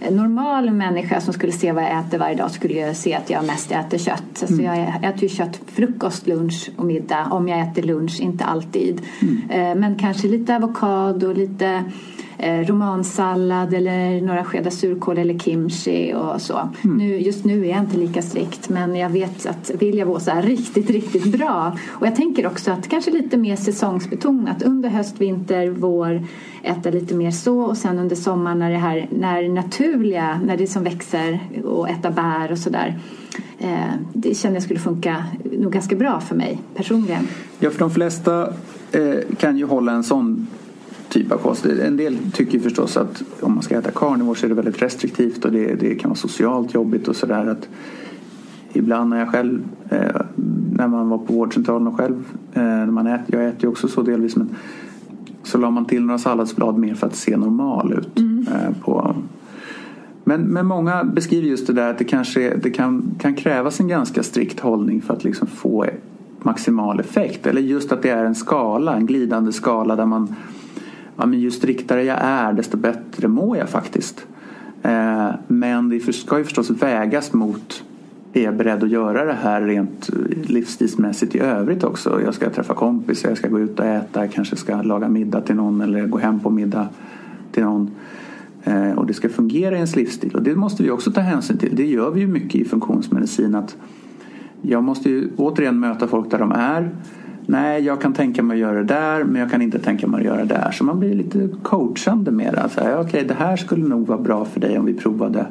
en, 0.00 0.16
normal 0.16 0.70
människa 0.70 1.20
som 1.20 1.34
skulle 1.34 1.52
se 1.52 1.72
vad 1.72 1.84
jag 1.84 1.98
äter 1.98 2.18
varje 2.18 2.36
dag 2.36 2.50
skulle 2.50 2.74
jag 2.74 2.96
se 2.96 3.14
att 3.14 3.30
jag 3.30 3.44
mest 3.46 3.72
äter 3.72 3.98
kött. 3.98 4.22
Så 4.34 4.52
mm. 4.52 4.64
jag 4.64 5.04
äter 5.04 5.22
ju 5.22 5.28
kött 5.28 5.60
frukost, 5.66 6.26
lunch 6.26 6.70
och 6.76 6.84
middag. 6.84 7.28
Om 7.30 7.48
jag 7.48 7.60
äter 7.60 7.82
lunch, 7.82 8.20
inte 8.20 8.44
alltid. 8.44 9.00
Mm. 9.22 9.50
Eh, 9.50 9.80
men 9.80 9.96
kanske 9.96 10.28
lite 10.28 10.56
avokado, 10.56 11.32
lite 11.32 11.84
romansallad 12.38 13.74
eller 13.74 14.20
några 14.20 14.44
skedar 14.44 14.70
surkål 14.70 15.18
eller 15.18 15.38
kimchi 15.38 16.14
och 16.14 16.42
så. 16.42 16.68
Mm. 16.84 16.96
Nu, 16.96 17.18
just 17.18 17.44
nu 17.44 17.64
är 17.64 17.70
jag 17.70 17.78
inte 17.78 17.96
lika 17.96 18.22
strikt 18.22 18.68
men 18.68 18.96
jag 18.96 19.10
vet 19.10 19.46
att 19.46 19.66
så 20.22 20.30
här 20.30 20.42
riktigt, 20.42 20.90
riktigt 20.90 21.32
bra 21.32 21.76
och 21.88 22.06
jag 22.06 22.16
tänker 22.16 22.46
också 22.46 22.70
att 22.70 22.88
kanske 22.88 23.10
lite 23.10 23.36
mer 23.36 23.56
säsongsbetonat 23.56 24.62
under 24.62 24.88
höst, 24.88 25.20
vinter, 25.20 25.68
vår 25.68 26.26
äta 26.62 26.90
lite 26.90 27.14
mer 27.14 27.30
så 27.30 27.60
och 27.60 27.76
sen 27.76 27.98
under 27.98 28.16
sommaren 28.16 28.58
när 28.58 28.70
det 28.70 28.76
här 28.76 29.08
när 29.10 29.48
naturliga, 29.48 30.40
när 30.44 30.56
det 30.56 30.66
som 30.66 30.84
växer 30.84 31.40
och 31.64 31.88
äta 31.88 32.10
bär 32.10 32.52
och 32.52 32.58
sådär. 32.58 32.98
Eh, 33.58 33.92
det 34.12 34.34
känner 34.34 34.56
jag 34.56 34.62
skulle 34.62 34.80
funka 34.80 35.24
nog 35.58 35.72
ganska 35.72 35.96
bra 35.96 36.20
för 36.20 36.34
mig 36.34 36.58
personligen. 36.74 37.28
Ja, 37.58 37.70
för 37.70 37.78
de 37.78 37.90
flesta 37.90 38.52
eh, 38.92 39.36
kan 39.38 39.58
ju 39.58 39.64
hålla 39.64 39.92
en 39.92 40.04
sån 40.04 40.46
typ 41.08 41.32
av 41.32 41.38
kost. 41.38 41.66
En 41.66 41.96
del 41.96 42.18
tycker 42.32 42.58
förstås 42.58 42.96
att 42.96 43.22
om 43.40 43.54
man 43.54 43.62
ska 43.62 43.78
äta 43.78 43.90
carnivore 43.90 44.38
så 44.38 44.46
är 44.46 44.48
det 44.48 44.54
väldigt 44.54 44.82
restriktivt 44.82 45.44
och 45.44 45.52
det, 45.52 45.74
det 45.74 45.94
kan 45.94 46.10
vara 46.10 46.16
socialt 46.16 46.74
jobbigt 46.74 47.08
och 47.08 47.16
sådär. 47.16 47.56
Ibland 48.72 49.10
när 49.10 49.18
jag 49.18 49.28
själv, 49.28 49.60
eh, 49.88 50.20
när 50.72 50.88
man 50.88 51.08
var 51.08 51.18
på 51.18 51.32
vårdcentralen 51.32 51.86
och 51.86 51.96
själv, 51.96 52.24
eh, 52.52 52.62
när 52.62 52.86
man 52.86 53.06
äter, 53.06 53.40
jag 53.40 53.48
äter 53.48 53.62
ju 53.62 53.68
också 53.68 53.88
så 53.88 54.02
delvis 54.02 54.36
men 54.36 54.56
så 55.42 55.58
la 55.58 55.70
man 55.70 55.84
till 55.84 56.02
några 56.02 56.18
salladsblad 56.18 56.78
mer 56.78 56.94
för 56.94 57.06
att 57.06 57.16
se 57.16 57.36
normal 57.36 57.92
ut. 57.92 58.18
Mm. 58.18 58.46
Eh, 58.48 58.82
på, 58.84 59.16
men, 60.24 60.40
men 60.40 60.66
många 60.66 61.04
beskriver 61.04 61.48
just 61.48 61.66
det 61.66 61.72
där 61.72 61.90
att 61.90 61.98
det 61.98 62.04
kanske 62.04 62.56
det 62.56 62.70
kan, 62.70 63.14
kan 63.18 63.34
krävas 63.34 63.80
en 63.80 63.88
ganska 63.88 64.22
strikt 64.22 64.60
hållning 64.60 65.02
för 65.02 65.14
att 65.14 65.24
liksom 65.24 65.46
få 65.46 65.86
maximal 66.42 67.00
effekt. 67.00 67.46
Eller 67.46 67.60
just 67.60 67.92
att 67.92 68.02
det 68.02 68.10
är 68.10 68.24
en 68.24 68.34
skala, 68.34 68.96
en 68.96 69.06
glidande 69.06 69.52
skala 69.52 69.96
där 69.96 70.06
man 70.06 70.34
ja, 71.18 71.26
men 71.26 71.40
ju 71.40 71.50
striktare 71.50 72.04
jag 72.04 72.18
är 72.20 72.52
desto 72.52 72.76
bättre 72.76 73.28
mår 73.28 73.56
jag 73.56 73.68
faktiskt. 73.68 74.26
Eh, 74.82 75.30
men 75.46 75.88
det 75.88 76.12
ska 76.12 76.38
ju 76.38 76.44
förstås 76.44 76.70
vägas 76.70 77.32
mot 77.32 77.84
är 78.32 78.42
jag 78.42 78.56
beredd 78.56 78.84
att 78.84 78.90
göra 78.90 79.24
det 79.24 79.36
här 79.42 79.62
rent 79.62 80.10
livsstilsmässigt 80.46 81.34
i 81.34 81.38
övrigt 81.38 81.84
också? 81.84 82.22
Jag 82.24 82.34
ska 82.34 82.50
träffa 82.50 82.74
kompisar, 82.74 83.28
jag 83.28 83.38
ska 83.38 83.48
gå 83.48 83.60
ut 83.60 83.80
och 83.80 83.86
äta, 83.86 84.20
jag 84.20 84.32
kanske 84.32 84.56
ska 84.56 84.82
laga 84.82 85.08
middag 85.08 85.40
till 85.40 85.56
någon 85.56 85.80
eller 85.80 86.06
gå 86.06 86.18
hem 86.18 86.40
på 86.40 86.50
middag 86.50 86.88
till 87.52 87.62
någon. 87.62 87.90
Eh, 88.64 88.92
och 88.92 89.06
det 89.06 89.14
ska 89.14 89.28
fungera 89.28 89.74
i 89.74 89.76
ens 89.76 89.96
livsstil 89.96 90.34
och 90.34 90.42
det 90.42 90.54
måste 90.54 90.82
vi 90.82 90.90
också 90.90 91.12
ta 91.12 91.20
hänsyn 91.20 91.58
till. 91.58 91.76
Det 91.76 91.86
gör 91.86 92.10
vi 92.10 92.20
ju 92.20 92.26
mycket 92.26 92.54
i 92.54 92.64
funktionsmedicin 92.64 93.54
att 93.54 93.76
jag 94.62 94.84
måste 94.84 95.10
ju 95.10 95.28
återigen 95.36 95.80
möta 95.80 96.08
folk 96.08 96.30
där 96.30 96.38
de 96.38 96.52
är 96.52 96.90
nej 97.48 97.84
jag 97.84 98.00
kan 98.00 98.12
tänka 98.12 98.42
mig 98.42 98.54
att 98.54 98.60
göra 98.60 98.78
det 98.78 98.84
där 98.84 99.24
men 99.24 99.40
jag 99.40 99.50
kan 99.50 99.62
inte 99.62 99.78
tänka 99.78 100.06
mig 100.06 100.18
att 100.18 100.26
göra 100.26 100.44
det 100.44 100.54
där. 100.54 100.70
Så 100.70 100.84
man 100.84 100.98
blir 100.98 101.14
lite 101.14 101.48
coachande 101.62 102.30
mera. 102.30 102.60
Alltså, 102.60 102.80
okej, 102.80 102.96
okay, 102.96 103.24
det 103.24 103.34
här 103.34 103.56
skulle 103.56 103.88
nog 103.88 104.06
vara 104.06 104.18
bra 104.18 104.44
för 104.44 104.60
dig 104.60 104.78
om 104.78 104.84
vi 104.84 104.94
provade. 104.94 105.46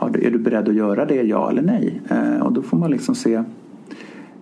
Är 0.00 0.30
du 0.30 0.38
beredd 0.38 0.68
att 0.68 0.74
göra 0.74 1.04
det, 1.04 1.22
ja 1.22 1.50
eller 1.50 1.62
nej? 1.62 2.00
Eh, 2.08 2.42
och 2.42 2.52
då 2.52 2.62
får 2.62 2.76
man 2.76 2.90
liksom 2.90 3.14
se 3.14 3.42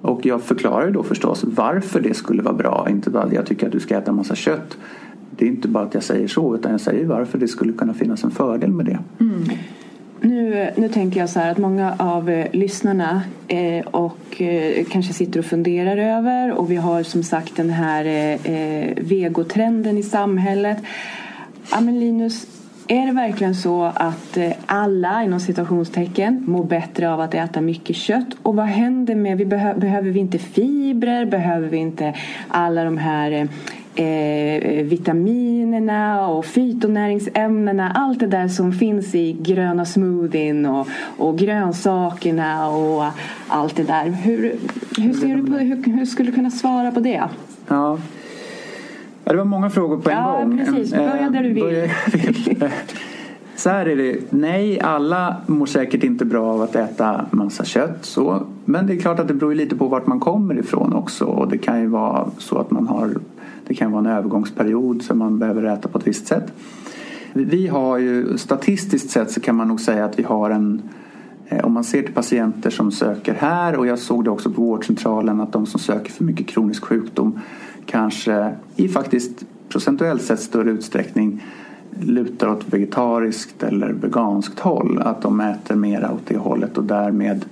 och 0.01 0.27
jag 0.27 0.43
förklarar 0.43 0.91
då 0.91 1.03
förstås 1.03 1.45
varför 1.45 2.01
det 2.01 2.15
skulle 2.15 2.43
vara 2.43 2.55
bra. 2.55 2.87
Inte 2.91 3.11
bara 3.11 3.23
att 3.23 3.33
jag 3.33 3.47
tycker 3.47 3.67
att 3.67 3.73
du 3.73 3.81
ska 3.81 3.99
äta 3.99 4.11
en 4.11 4.17
massa 4.17 4.35
kött. 4.35 4.79
Det 5.31 5.45
är 5.45 5.49
inte 5.49 5.69
bara 5.69 5.85
att 5.85 5.95
jag 5.95 6.03
säger 6.03 6.29
så 6.29 6.55
utan 6.55 6.73
jag 6.73 6.81
säger 6.81 7.07
varför 7.07 7.39
det 7.39 7.49
skulle 7.49 7.73
kunna 7.73 7.95
finnas 7.95 8.25
en 8.25 8.31
fördel 8.31 8.71
med 8.71 8.87
det. 8.87 8.99
Mm. 9.21 9.43
Nu, 10.57 10.73
nu 10.77 10.89
tänker 10.89 11.21
jag 11.21 11.31
så 11.31 11.41
här 11.41 11.51
att 11.51 11.59
många 11.59 11.95
av 11.99 12.31
eh, 12.31 12.47
lyssnarna 12.53 13.23
eh, 13.49 13.87
och 13.87 14.43
eh, 14.43 14.85
kanske 14.91 15.13
sitter 15.13 15.39
och 15.39 15.47
funderar 15.47 15.97
över 15.97 16.53
och 16.53 16.71
vi 16.71 16.77
har 16.77 17.03
som 17.03 17.23
sagt 17.23 17.57
den 17.57 17.71
här 17.71 18.05
eh, 18.05 18.53
eh 18.53 18.95
vegotrenden 18.97 19.99
i 19.99 20.03
samhället. 20.03 20.79
Ja, 21.71 21.81
men 21.81 22.01
Linus, 22.01 22.47
är 22.89 23.07
det 23.07 23.13
verkligen 23.13 23.55
så 23.55 23.85
att 23.85 24.37
eh, 24.37 24.53
alla 24.67 25.25
inom 25.25 25.41
situationstecken 25.41 26.45
mår 26.47 26.65
bättre 26.65 27.13
av 27.13 27.21
att 27.21 27.35
äta 27.35 27.61
mycket 27.61 27.97
kött? 27.97 28.37
Och 28.43 28.57
vad 28.57 28.67
händer 28.67 29.15
med, 29.15 29.39
vi 29.39 29.45
behö, 29.45 29.75
behöver 29.75 30.11
vi 30.11 30.21
inte 30.21 30.39
fibrer? 30.39 31.25
Behöver 31.25 31.69
vi 31.69 31.77
inte 31.77 32.15
alla 32.49 32.85
de 32.85 32.99
här 32.99 33.31
eh, 33.31 33.47
eh, 33.97 34.85
vitaminerna 34.85 36.29
och 36.29 36.45
fytonäringsämnena? 36.45 37.93
Allt 37.95 38.21
det 38.21 38.27
där 38.27 38.49
som 38.49 38.73
finns 38.73 39.15
i 39.15 39.33
gröna 39.33 39.85
smoothien 39.85 40.67
och, 40.67 40.89
och 41.19 41.39
grönsakerna 41.39 42.69
och 42.69 43.05
allt 43.49 43.77
det 43.77 43.85
där. 43.85 44.05
Hur, 44.11 44.57
hur, 44.99 45.13
ser 45.13 45.37
du 45.37 45.47
på, 45.47 45.53
hur, 45.53 45.97
hur 45.97 46.07
skulle 46.07 46.31
du 46.31 46.35
kunna 46.35 46.51
svara 46.51 46.91
på 46.91 47.01
det? 47.01 47.29
Ja, 47.69 47.99
Ja, 49.27 49.33
det 49.33 49.39
var 49.39 49.45
många 49.45 49.71
frågor 49.71 49.97
på 49.97 50.11
en 50.11 50.17
ja, 50.17 50.39
gång. 50.41 50.59
Ja, 50.59 50.65
precis. 50.65 50.91
Börja 50.91 51.31
där 51.31 51.43
du 51.43 51.53
vill. 51.53 51.91
Så 53.57 53.71
här 53.71 53.87
är 53.87 53.97
det. 53.97 54.19
Nej, 54.31 54.81
alla 54.81 55.37
mår 55.47 55.67
säkert 55.67 56.05
inte 56.05 56.25
bra 56.25 56.53
av 56.53 56.63
att 56.63 56.77
äta 56.77 57.27
massa 57.31 57.65
kött. 57.65 58.05
Så. 58.05 58.43
Men 58.65 58.87
det 58.87 58.93
är 58.93 58.99
klart 58.99 59.19
att 59.19 59.29
det 59.29 59.35
beror 59.35 59.55
lite 59.55 59.77
på 59.77 59.87
vart 59.87 60.07
man 60.07 60.21
kommer 60.21 60.59
ifrån 60.59 60.93
också. 60.93 61.25
Och 61.25 61.49
det 61.49 61.59
kan 61.59 61.81
ju 61.81 61.87
vara 61.87 62.31
så 62.39 62.59
att 62.59 62.71
man 62.71 62.87
har 62.87 63.15
det 63.67 63.75
kan 63.75 63.93
vara 63.93 64.01
en 64.01 64.17
övergångsperiod 64.17 65.03
som 65.03 65.19
man 65.19 65.39
behöver 65.39 65.63
äta 65.63 65.89
på 65.89 65.99
ett 65.99 66.07
visst 66.07 66.27
sätt. 66.27 66.53
Vi 67.33 67.67
har 67.67 67.99
ju 67.99 68.39
statistiskt 68.39 69.11
sett 69.11 69.31
så 69.31 69.41
kan 69.41 69.57
man 69.57 69.69
nog 69.69 69.81
säga 69.81 70.05
att 70.05 70.19
vi 70.19 70.23
har 70.23 70.51
en 70.51 70.83
eh, 71.49 71.65
om 71.65 71.73
man 71.73 71.85
ser 71.85 72.03
till 72.03 72.15
patienter 72.15 72.71
som 72.71 72.93
söker 72.93 73.35
här 73.35 73.77
och 73.77 73.87
jag 73.87 73.99
såg 73.99 74.25
det 74.25 74.31
också 74.31 74.51
på 74.51 74.63
vårdcentralen 74.63 75.41
att 75.41 75.53
de 75.53 75.67
som 75.67 75.81
söker 75.81 76.13
för 76.13 76.25
mycket 76.25 76.47
kronisk 76.47 76.85
sjukdom 76.85 77.41
kanske 77.87 78.55
i 78.77 78.89
faktiskt 78.89 79.45
procentuellt 79.69 80.23
sett 80.23 80.41
större 80.41 80.71
utsträckning 80.71 81.45
lutar 82.01 82.49
åt 82.49 82.75
vegetariskt 82.75 83.63
eller 83.63 83.93
veganskt 83.93 84.61
håll. 84.61 84.99
Att 84.99 85.23
de 85.23 85.41
äter 85.41 85.75
mer 85.75 86.11
åt 86.15 86.27
det 86.27 86.37
hållet 86.37 86.79
och 86.79 86.85
därmed 86.85 87.45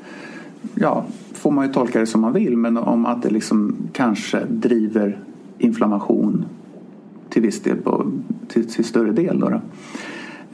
ja, 0.74 1.04
får 1.32 1.50
man 1.50 1.66
ju 1.66 1.72
tolka 1.72 2.00
det 2.00 2.06
som 2.06 2.20
man 2.20 2.32
vill 2.32 2.56
men 2.56 2.76
om 2.76 3.06
att 3.06 3.22
det 3.22 3.30
liksom 3.30 3.76
kanske 3.92 4.44
driver 4.48 5.18
inflammation 5.64 6.44
till 7.28 7.42
viss 7.42 7.62
del, 7.62 7.76
på, 7.76 8.06
till, 8.48 8.68
till 8.68 8.84
större 8.84 9.12
del 9.12 9.40
då, 9.40 9.48
då. 9.48 9.60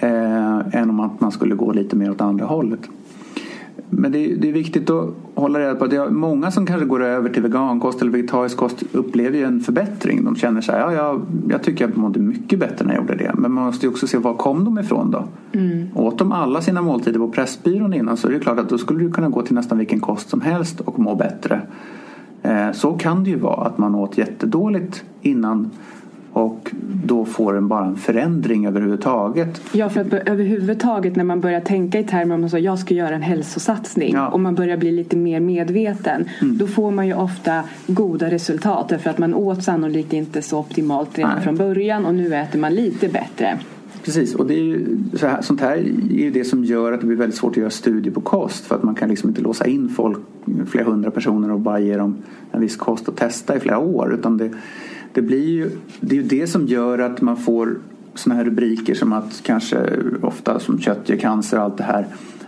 Eh, 0.06 0.76
än 0.76 0.90
om 0.90 1.00
att 1.00 1.20
man 1.20 1.32
skulle 1.32 1.54
gå 1.54 1.72
lite 1.72 1.96
mer 1.96 2.10
åt 2.10 2.20
andra 2.20 2.44
hållet. 2.44 2.80
Men 3.90 4.12
det 4.12 4.18
är, 4.18 4.36
det 4.36 4.48
är, 4.48 4.52
viktigt 4.52 4.90
att 4.90 5.14
hålla 5.34 5.58
reda 5.58 5.74
på 5.74 5.84
att 5.84 5.90
det 5.90 5.96
är 5.96 6.10
många 6.10 6.50
som 6.50 6.66
kanske 6.66 6.86
går 6.86 7.02
över 7.02 7.28
till 7.28 7.42
vegankost 7.42 8.02
eller 8.02 8.12
vegetarisk 8.12 8.56
kost 8.56 8.82
upplever 8.92 9.38
ju 9.38 9.44
en 9.44 9.60
förbättring. 9.60 10.24
De 10.24 10.36
känner 10.36 10.60
så 10.60 10.72
här, 10.72 10.80
ja, 10.80 10.92
jag, 10.92 11.22
jag 11.48 11.62
tycker 11.62 11.88
jag 11.88 11.96
mådde 11.96 12.20
mycket 12.20 12.58
bättre 12.58 12.86
när 12.86 12.94
jag 12.94 13.02
gjorde 13.02 13.14
det. 13.14 13.32
Men 13.34 13.52
man 13.52 13.64
måste 13.64 13.86
ju 13.86 13.92
också 13.92 14.06
se 14.06 14.18
var 14.18 14.34
kom 14.34 14.64
de 14.64 14.78
ifrån 14.78 15.10
då? 15.10 15.24
Mm. 15.52 15.86
Åt 15.94 16.18
de 16.18 16.32
alla 16.32 16.60
sina 16.60 16.82
måltider 16.82 17.18
på 17.18 17.28
Pressbyrån 17.28 17.94
innan 17.94 18.16
så 18.16 18.28
är 18.28 18.32
det 18.32 18.38
klart 18.38 18.58
att 18.58 18.68
då 18.68 18.78
skulle 18.78 18.98
du 18.98 19.10
kunna 19.10 19.28
gå 19.28 19.42
till 19.42 19.54
nästan 19.54 19.78
vilken 19.78 20.00
kost 20.00 20.28
som 20.28 20.40
helst 20.40 20.80
och 20.80 20.98
må 20.98 21.14
bättre. 21.14 21.60
Eh, 22.42 22.72
så 22.72 22.92
kan 22.92 23.24
det 23.24 23.30
ju 23.30 23.36
vara 23.36 23.66
att 23.66 23.78
man 23.78 23.94
åt 23.94 24.18
jättedåligt 24.18 25.04
innan 25.22 25.70
och 26.32 26.70
då 27.04 27.24
får 27.24 27.54
den 27.54 27.68
bara 27.68 27.84
en 27.84 27.96
förändring 27.96 28.66
överhuvudtaget. 28.66 29.62
Ja, 29.72 29.88
för 29.88 30.00
att 30.00 30.12
överhuvudtaget 30.12 31.16
när 31.16 31.24
man 31.24 31.40
börjar 31.40 31.60
tänka 31.60 31.98
i 31.98 32.04
termer 32.04 32.34
om 32.34 32.44
att 32.44 32.60
jag 32.60 32.78
ska 32.78 32.94
göra 32.94 33.14
en 33.14 33.22
hälsosatsning 33.22 34.14
ja. 34.14 34.28
och 34.28 34.40
man 34.40 34.54
börjar 34.54 34.76
bli 34.76 34.92
lite 34.92 35.16
mer 35.16 35.40
medveten 35.40 36.24
mm. 36.42 36.58
då 36.58 36.66
får 36.66 36.90
man 36.90 37.06
ju 37.06 37.14
ofta 37.14 37.62
goda 37.86 38.30
resultat 38.30 38.88
därför 38.88 39.10
att 39.10 39.18
man 39.18 39.34
åt 39.34 39.64
sannolikt 39.64 40.12
inte 40.12 40.42
så 40.42 40.58
optimalt 40.58 41.18
redan 41.18 41.34
Nej. 41.34 41.42
från 41.44 41.56
början 41.56 42.06
och 42.06 42.14
nu 42.14 42.34
äter 42.34 42.58
man 42.58 42.74
lite 42.74 43.08
bättre. 43.08 43.58
Precis, 44.04 44.34
och 44.34 44.46
det 44.46 44.54
är 44.54 44.64
ju, 44.64 44.98
så 45.14 45.26
här, 45.26 45.42
sånt 45.42 45.60
här 45.60 45.76
är 45.76 46.22
ju 46.22 46.30
det 46.30 46.44
som 46.44 46.64
gör 46.64 46.92
att 46.92 47.00
det 47.00 47.06
blir 47.06 47.16
väldigt 47.16 47.38
svårt 47.38 47.50
att 47.50 47.56
göra 47.56 47.70
studier 47.70 48.14
på 48.14 48.20
kost 48.20 48.64
för 48.64 48.74
att 48.74 48.82
man 48.82 48.94
kan 48.94 49.08
liksom 49.08 49.28
inte 49.28 49.40
låsa 49.40 49.66
in 49.66 49.88
folk, 49.88 50.18
flera 50.66 50.84
hundra 50.84 51.10
personer 51.10 51.52
och 51.52 51.60
bara 51.60 51.80
ge 51.80 51.96
dem 51.96 52.16
en 52.52 52.60
viss 52.60 52.76
kost 52.76 53.08
att 53.08 53.16
testa 53.16 53.56
i 53.56 53.60
flera 53.60 53.78
år 53.78 54.14
utan 54.14 54.36
det 54.36 54.50
det, 55.12 55.22
blir 55.22 55.48
ju, 55.48 55.70
det 56.00 56.16
är 56.16 56.22
ju 56.22 56.28
det 56.28 56.46
som 56.46 56.66
gör 56.66 56.98
att 56.98 57.20
man 57.20 57.36
får 57.36 57.78
såna 58.14 58.34
här 58.34 58.44
rubriker 58.44 58.94
som 58.94 59.12
att 59.12 59.40
kanske 59.42 59.78
ofta 60.22 60.60
som 60.60 60.80
kött 60.80 61.08
ger 61.08 61.16
cancer 61.16 61.58
och 61.58 61.64
allt 61.64 61.76
det 61.76 61.84
här. 61.84 62.06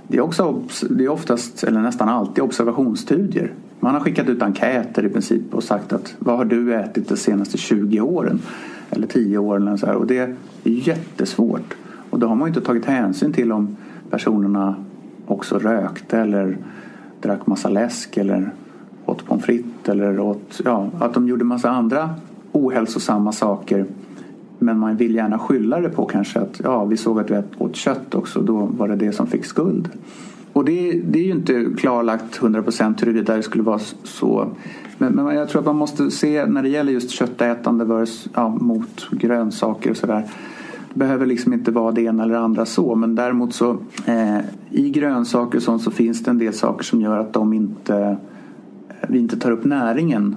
Det 0.08 0.16
är, 0.16 0.20
också, 0.20 0.62
det 0.90 1.04
är 1.04 1.08
oftast, 1.08 1.64
eller 1.64 1.80
nästan 1.80 2.08
alltid, 2.08 2.44
observationsstudier. 2.44 3.52
Man 3.80 3.94
har 3.94 4.00
skickat 4.00 4.28
ut 4.28 4.42
enkäter 4.42 5.06
i 5.06 5.08
princip 5.08 5.54
och 5.54 5.64
sagt 5.64 5.92
att 5.92 6.14
vad 6.18 6.36
har 6.36 6.44
du 6.44 6.74
ätit 6.74 7.08
de 7.08 7.16
senaste 7.16 7.58
20 7.58 8.00
åren? 8.00 8.40
Eller 8.92 9.06
tio 9.06 9.38
år 9.38 9.56
eller 9.56 9.76
så 9.76 9.86
här. 9.86 9.94
Och 9.94 10.06
det 10.06 10.18
är 10.18 10.34
jättesvårt. 10.62 11.74
Och 12.10 12.18
då 12.18 12.26
har 12.26 12.34
man 12.34 12.46
ju 12.46 12.50
inte 12.50 12.66
tagit 12.66 12.84
hänsyn 12.84 13.32
till 13.32 13.52
om 13.52 13.76
personerna 14.10 14.74
också 15.26 15.58
rökte 15.58 16.18
eller 16.18 16.58
drack 17.20 17.46
massa 17.46 17.68
läsk 17.68 18.16
eller 18.16 18.50
åt 19.06 19.26
pommes 19.26 19.44
frites 19.44 19.88
eller 19.88 20.20
åt, 20.20 20.60
ja, 20.64 20.90
att 20.98 21.14
de 21.14 21.28
gjorde 21.28 21.44
massa 21.44 21.70
andra 21.70 22.10
ohälsosamma 22.52 23.32
saker 23.32 23.86
men 24.62 24.78
man 24.78 24.96
vill 24.96 25.14
gärna 25.14 25.38
skylla 25.38 25.80
det 25.80 25.88
på 25.88 26.04
kanske 26.04 26.40
att 26.40 26.60
ja, 26.64 26.84
vi 26.84 26.96
såg 26.96 27.20
att 27.20 27.28
du 27.28 27.42
åt 27.58 27.76
kött 27.76 28.14
också, 28.14 28.40
då 28.40 28.68
var 28.76 28.88
det 28.88 28.96
det 28.96 29.12
som 29.12 29.26
fick 29.26 29.44
skuld. 29.44 29.88
Och 30.52 30.64
det, 30.64 31.00
det 31.04 31.18
är 31.18 31.24
ju 31.24 31.30
inte 31.30 31.66
klarlagt 31.78 32.40
100% 32.40 33.00
huruvida 33.00 33.36
det 33.36 33.42
skulle 33.42 33.62
vara 33.62 33.78
så. 34.02 34.48
Men, 35.02 35.12
men, 35.12 35.36
jag 35.36 35.48
tror 35.48 35.60
att 35.60 35.66
man 35.66 35.76
måste 35.76 36.10
se 36.10 36.46
när 36.46 36.62
det 36.62 36.68
gäller 36.68 36.92
just 36.92 37.10
köttätande 37.10 37.84
vers, 37.84 38.28
ja, 38.34 38.48
mot 38.48 39.10
grönsaker 39.10 39.90
och 39.90 39.96
sådär. 39.96 40.30
Det 40.92 40.98
behöver 40.98 41.26
liksom 41.26 41.52
inte 41.52 41.70
vara 41.70 41.92
det 41.92 42.02
ena 42.02 42.22
eller 42.22 42.34
andra 42.34 42.66
så 42.66 42.94
men 42.94 43.14
däremot 43.14 43.54
så 43.54 43.70
eh, 44.06 44.38
i 44.70 44.90
grönsaker 44.90 45.58
och 45.58 45.62
sånt 45.62 45.82
så 45.82 45.90
finns 45.90 46.22
det 46.22 46.30
en 46.30 46.38
del 46.38 46.52
saker 46.52 46.84
som 46.84 47.00
gör 47.00 47.18
att 47.18 47.32
de 47.32 47.52
inte, 47.52 47.96
eh, 48.88 49.08
vi 49.08 49.18
inte 49.18 49.36
tar 49.36 49.50
upp 49.50 49.64
näringen 49.64 50.36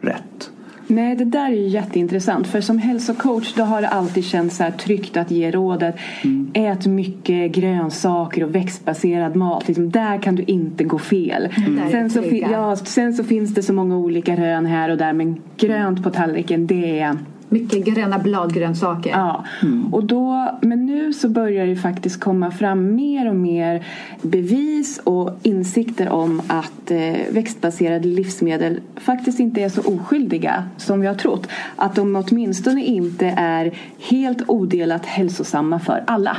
rätt. 0.00 0.50
Nej, 0.86 1.16
det 1.16 1.24
där 1.24 1.50
är 1.50 1.56
ju 1.56 1.68
jätteintressant. 1.68 2.46
För 2.46 2.60
som 2.60 2.78
hälsocoach 2.78 3.54
då 3.54 3.62
har 3.62 3.82
det 3.82 3.88
alltid 3.88 4.24
känts 4.24 4.56
så 4.56 4.62
här 4.62 4.70
tryggt 4.70 5.16
att 5.16 5.30
ge 5.30 5.50
rådet. 5.50 5.96
Mm. 6.24 6.50
Ät 6.54 6.86
mycket 6.86 7.52
grönsaker 7.52 8.44
och 8.44 8.54
växtbaserad 8.54 9.36
mat. 9.36 9.68
Liksom, 9.68 9.90
där 9.90 10.18
kan 10.18 10.34
du 10.34 10.42
inte 10.42 10.84
gå 10.84 10.98
fel. 10.98 11.48
Mm. 11.56 11.90
Sen, 11.90 12.10
så, 12.10 12.22
ja, 12.52 12.76
sen 12.76 13.14
så 13.14 13.24
finns 13.24 13.54
det 13.54 13.62
så 13.62 13.72
många 13.72 13.96
olika 13.96 14.36
rön 14.36 14.66
här 14.66 14.88
och 14.88 14.96
där. 14.96 15.12
Men 15.12 15.40
grönt 15.56 16.02
på 16.02 16.10
tallriken 16.10 16.66
det 16.66 17.00
är 17.00 17.18
mycket 17.52 17.84
gröna 17.84 18.18
bladgrönsaker. 18.18 19.10
Ja, 19.10 19.44
mm. 19.62 19.94
och 19.94 20.04
då, 20.04 20.50
men 20.62 20.86
nu 20.86 21.12
så 21.12 21.28
börjar 21.28 21.66
det 21.66 21.76
faktiskt 21.76 22.20
komma 22.20 22.50
fram 22.50 22.94
mer 22.94 23.28
och 23.28 23.36
mer 23.36 23.86
bevis 24.22 25.00
och 25.04 25.38
insikter 25.42 26.08
om 26.08 26.42
att 26.46 26.90
eh, 26.90 27.16
växtbaserade 27.30 28.08
livsmedel 28.08 28.80
faktiskt 28.96 29.40
inte 29.40 29.62
är 29.62 29.68
så 29.68 29.80
oskyldiga 29.80 30.64
som 30.76 31.00
vi 31.00 31.06
har 31.06 31.14
trott. 31.14 31.48
Att 31.76 31.94
de 31.94 32.16
åtminstone 32.16 32.84
inte 32.84 33.34
är 33.36 33.72
helt 33.98 34.42
odelat 34.46 35.06
hälsosamma 35.06 35.78
för 35.78 36.04
alla. 36.06 36.36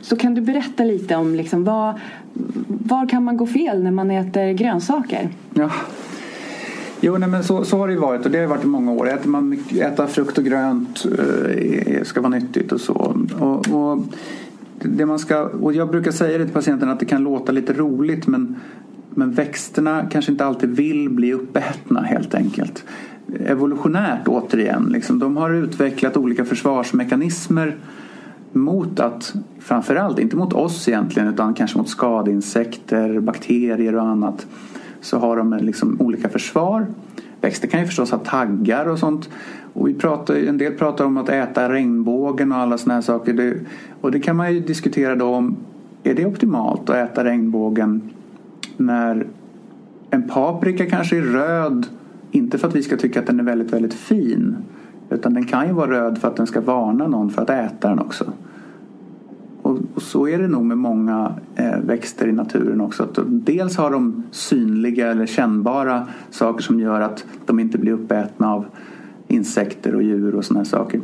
Så 0.00 0.16
kan 0.16 0.34
du 0.34 0.40
berätta 0.40 0.84
lite 0.84 1.16
om 1.16 1.34
liksom 1.34 1.64
vad, 1.64 1.94
var 2.68 3.08
kan 3.08 3.24
man 3.24 3.36
gå 3.36 3.46
fel 3.46 3.82
när 3.82 3.90
man 3.90 4.10
äter 4.10 4.52
grönsaker? 4.52 5.28
Ja, 5.54 5.70
Jo, 7.06 7.18
nej, 7.18 7.28
men 7.28 7.44
så, 7.44 7.64
så 7.64 7.78
har 7.78 7.86
det 7.86 7.92
ju 7.92 8.00
varit 8.00 8.24
och 8.24 8.30
det 8.30 8.38
har 8.38 8.46
varit 8.46 8.64
i 8.64 8.66
många 8.66 8.92
år. 8.92 9.08
Äter 9.08 9.28
man 9.28 9.48
mycket, 9.48 9.78
äta 9.78 10.06
frukt 10.06 10.38
och 10.38 10.44
grönt 10.44 11.06
eh, 11.18 12.02
ska 12.02 12.20
vara 12.20 12.30
nyttigt 12.30 12.72
och 12.72 12.80
så. 12.80 13.16
Och, 13.38 13.68
och, 13.68 14.04
det 14.82 15.06
man 15.06 15.18
ska, 15.18 15.42
och 15.42 15.72
jag 15.72 15.90
brukar 15.90 16.10
säga 16.10 16.38
det 16.38 16.44
till 16.44 16.54
patienten 16.54 16.88
att 16.88 17.00
det 17.00 17.06
kan 17.06 17.22
låta 17.22 17.52
lite 17.52 17.72
roligt 17.72 18.26
men, 18.26 18.56
men 19.10 19.32
växterna 19.32 20.06
kanske 20.10 20.32
inte 20.32 20.44
alltid 20.44 20.70
vill 20.70 21.10
bli 21.10 21.32
uppätna 21.32 22.00
helt 22.00 22.34
enkelt. 22.34 22.84
Evolutionärt 23.46 24.28
återigen, 24.28 24.84
liksom, 24.84 25.18
de 25.18 25.36
har 25.36 25.50
utvecklat 25.50 26.16
olika 26.16 26.44
försvarsmekanismer 26.44 27.76
mot 28.52 29.00
att, 29.00 29.34
framförallt 29.60 30.18
inte 30.18 30.36
mot 30.36 30.52
oss 30.52 30.88
egentligen 30.88 31.28
utan 31.28 31.54
kanske 31.54 31.78
mot 31.78 31.88
skadeinsekter, 31.88 33.20
bakterier 33.20 33.94
och 33.94 34.02
annat 34.02 34.46
så 35.04 35.18
har 35.18 35.36
de 35.36 35.52
liksom 35.52 36.00
olika 36.00 36.28
försvar. 36.28 36.86
växter 37.40 37.68
kan 37.68 37.80
ju 37.80 37.86
förstås 37.86 38.10
ha 38.10 38.18
taggar 38.18 38.86
och 38.86 38.98
sånt. 38.98 39.30
Och 39.72 39.88
vi 39.88 39.94
pratar, 39.94 40.34
en 40.34 40.58
del 40.58 40.72
pratar 40.72 41.04
om 41.04 41.16
att 41.16 41.28
äta 41.28 41.72
regnbågen 41.72 42.52
och 42.52 42.58
alla 42.58 42.78
sådana 42.78 42.94
här 42.94 43.02
saker. 43.02 43.32
Det, 43.32 43.56
och 44.00 44.10
det 44.10 44.20
kan 44.20 44.36
man 44.36 44.54
ju 44.54 44.60
diskutera 44.60 45.16
då 45.16 45.26
om 45.26 45.56
är 46.02 46.14
det 46.14 46.26
optimalt 46.26 46.90
att 46.90 46.96
äta 46.96 47.24
regnbågen 47.24 48.10
när 48.76 49.26
en 50.10 50.28
paprika 50.28 50.86
kanske 50.86 51.16
är 51.16 51.22
röd 51.22 51.86
inte 52.30 52.58
för 52.58 52.68
att 52.68 52.76
vi 52.76 52.82
ska 52.82 52.96
tycka 52.96 53.20
att 53.20 53.26
den 53.26 53.40
är 53.40 53.44
väldigt, 53.44 53.72
väldigt 53.72 53.94
fin 53.94 54.56
utan 55.10 55.34
den 55.34 55.44
kan 55.44 55.66
ju 55.66 55.72
vara 55.72 55.90
röd 55.90 56.18
för 56.18 56.28
att 56.28 56.36
den 56.36 56.46
ska 56.46 56.60
varna 56.60 57.08
någon 57.08 57.30
för 57.30 57.42
att 57.42 57.50
äta 57.50 57.88
den 57.88 57.98
också. 57.98 58.32
Och, 59.74 59.80
och 59.94 60.02
så 60.02 60.28
är 60.28 60.38
det 60.38 60.48
nog 60.48 60.64
med 60.64 60.78
många 60.78 61.34
eh, 61.54 61.78
växter 61.78 62.28
i 62.28 62.32
naturen 62.32 62.80
också. 62.80 63.02
Att 63.02 63.18
dels 63.26 63.76
har 63.76 63.90
de 63.90 64.22
synliga 64.30 65.10
eller 65.10 65.26
kännbara 65.26 66.06
saker 66.30 66.62
som 66.62 66.80
gör 66.80 67.00
att 67.00 67.24
de 67.46 67.60
inte 67.60 67.78
blir 67.78 67.92
uppätna 67.92 68.52
av 68.52 68.66
insekter 69.28 69.94
och 69.94 70.02
djur 70.02 70.34
och 70.34 70.44
sådana 70.44 70.64
saker. 70.64 71.00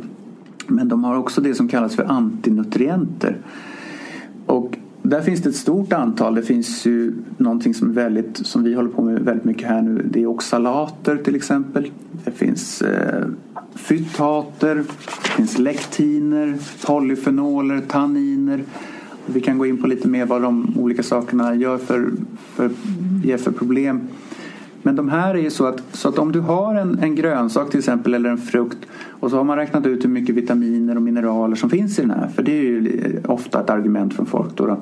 Men 0.67 0.87
de 0.87 1.03
har 1.03 1.17
också 1.17 1.41
det 1.41 1.55
som 1.55 1.67
kallas 1.67 1.95
för 1.95 2.03
antinutrienter. 2.03 3.37
Och 4.45 4.77
där 5.11 5.21
finns 5.21 5.41
det 5.41 5.49
ett 5.49 5.55
stort 5.55 5.93
antal. 5.93 6.35
Det 6.35 6.41
finns 6.41 6.85
ju 6.85 7.13
någonting 7.37 7.73
som, 7.73 7.89
är 7.89 7.93
väldigt, 7.93 8.37
som 8.37 8.63
vi 8.63 8.73
håller 8.73 8.89
på 8.89 9.01
med 9.01 9.19
väldigt 9.19 9.45
mycket 9.45 9.67
här 9.67 9.81
nu. 9.81 10.07
Det 10.11 10.21
är 10.21 10.25
oxalater 10.25 11.17
till 11.17 11.35
exempel. 11.35 11.91
Det 12.25 12.31
finns 12.31 12.81
eh, 12.81 13.25
fytater, 13.75 14.75
det 14.75 15.29
finns 15.35 15.57
lektiner, 15.57 16.57
polyfenoler, 16.85 17.79
tanniner. 17.79 18.63
Vi 19.25 19.41
kan 19.41 19.57
gå 19.57 19.65
in 19.65 19.81
på 19.81 19.87
lite 19.87 20.07
mer 20.07 20.25
vad 20.25 20.41
de 20.41 20.73
olika 20.77 21.03
sakerna 21.03 21.55
gör 21.55 21.77
för, 21.77 22.11
för, 22.55 22.69
ger 23.23 23.37
för 23.37 23.51
problem. 23.51 24.01
Men 24.83 24.95
de 24.95 25.09
här 25.09 25.35
är 25.35 25.41
ju 25.41 25.49
så 25.49 25.65
att, 25.65 25.83
så 25.91 26.09
att 26.09 26.19
om 26.19 26.31
du 26.31 26.39
har 26.39 26.75
en, 26.75 26.99
en 26.99 27.15
grönsak 27.15 27.69
till 27.69 27.79
exempel 27.79 28.13
eller 28.13 28.29
en 28.29 28.37
frukt 28.37 28.77
och 29.21 29.29
så 29.29 29.37
har 29.37 29.43
man 29.43 29.57
räknat 29.57 29.85
ut 29.85 30.03
hur 30.03 30.09
mycket 30.09 30.35
vitaminer 30.35 30.95
och 30.95 31.01
mineraler 31.01 31.55
som 31.55 31.69
finns 31.69 31.99
i 31.99 32.01
den 32.01 32.11
här. 32.11 32.27
För 32.27 32.43
det 32.43 32.51
är 32.51 32.61
ju 32.61 33.01
ofta 33.25 33.61
ett 33.61 33.69
argument 33.69 34.13
från 34.13 34.25
folk 34.25 34.55
då, 34.55 34.65
då 34.65 34.77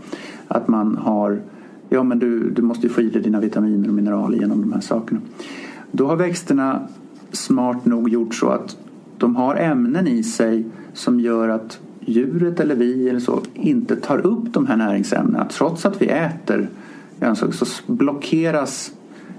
att 0.47 0.67
man 0.67 0.97
har 0.97 1.39
Ja 1.89 2.03
men 2.03 2.19
du, 2.19 2.49
du 2.49 2.61
måste 2.61 2.87
ju 2.87 2.93
få 2.93 3.01
i 3.01 3.09
dig 3.09 3.21
dina 3.21 3.39
vitaminer 3.39 3.87
och 3.87 3.93
mineraler 3.93 4.37
genom 4.37 4.61
de 4.61 4.73
här 4.73 4.81
sakerna. 4.81 5.19
Då 5.91 6.07
har 6.07 6.15
växterna 6.15 6.87
smart 7.31 7.85
nog 7.85 8.09
gjort 8.09 8.35
så 8.35 8.49
att 8.49 8.77
de 9.17 9.35
har 9.35 9.55
ämnen 9.55 10.07
i 10.07 10.23
sig 10.23 10.65
som 10.93 11.19
gör 11.19 11.49
att 11.49 11.79
djuret 11.99 12.59
eller 12.59 12.75
vi 12.75 13.09
eller 13.09 13.19
så 13.19 13.41
inte 13.53 13.95
tar 13.95 14.25
upp 14.25 14.53
de 14.53 14.67
här 14.67 14.77
näringsämnena. 14.77 15.45
Trots 15.45 15.85
att 15.85 16.01
vi 16.01 16.07
äter 16.07 16.69
så 17.51 17.65
blockeras 17.87 18.91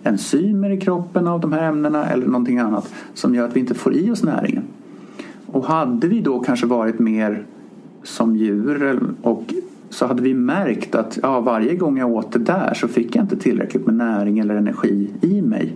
enzymer 0.02 0.70
i 0.70 0.80
kroppen 0.80 1.26
av 1.26 1.40
de 1.40 1.52
här 1.52 1.62
ämnena 1.62 2.06
eller 2.06 2.26
någonting 2.26 2.58
annat 2.58 2.94
som 3.14 3.34
gör 3.34 3.44
att 3.44 3.56
vi 3.56 3.60
inte 3.60 3.74
får 3.74 3.94
i 3.94 4.10
oss 4.10 4.22
näringen. 4.22 4.62
Och 5.52 5.64
hade 5.64 6.08
vi 6.08 6.20
då 6.20 6.40
kanske 6.40 6.66
varit 6.66 6.98
mer 6.98 7.44
som 8.02 8.36
djur 8.36 9.00
och 9.22 9.54
så 9.90 10.06
hade 10.06 10.22
vi 10.22 10.34
märkt 10.34 10.94
att 10.94 11.18
ja, 11.22 11.40
varje 11.40 11.74
gång 11.74 11.98
jag 11.98 12.10
åt 12.10 12.32
det 12.32 12.38
där 12.38 12.74
så 12.74 12.88
fick 12.88 13.16
jag 13.16 13.24
inte 13.24 13.36
tillräckligt 13.36 13.86
med 13.86 13.94
näring 13.94 14.38
eller 14.38 14.54
energi 14.54 15.10
i 15.20 15.42
mig. 15.42 15.74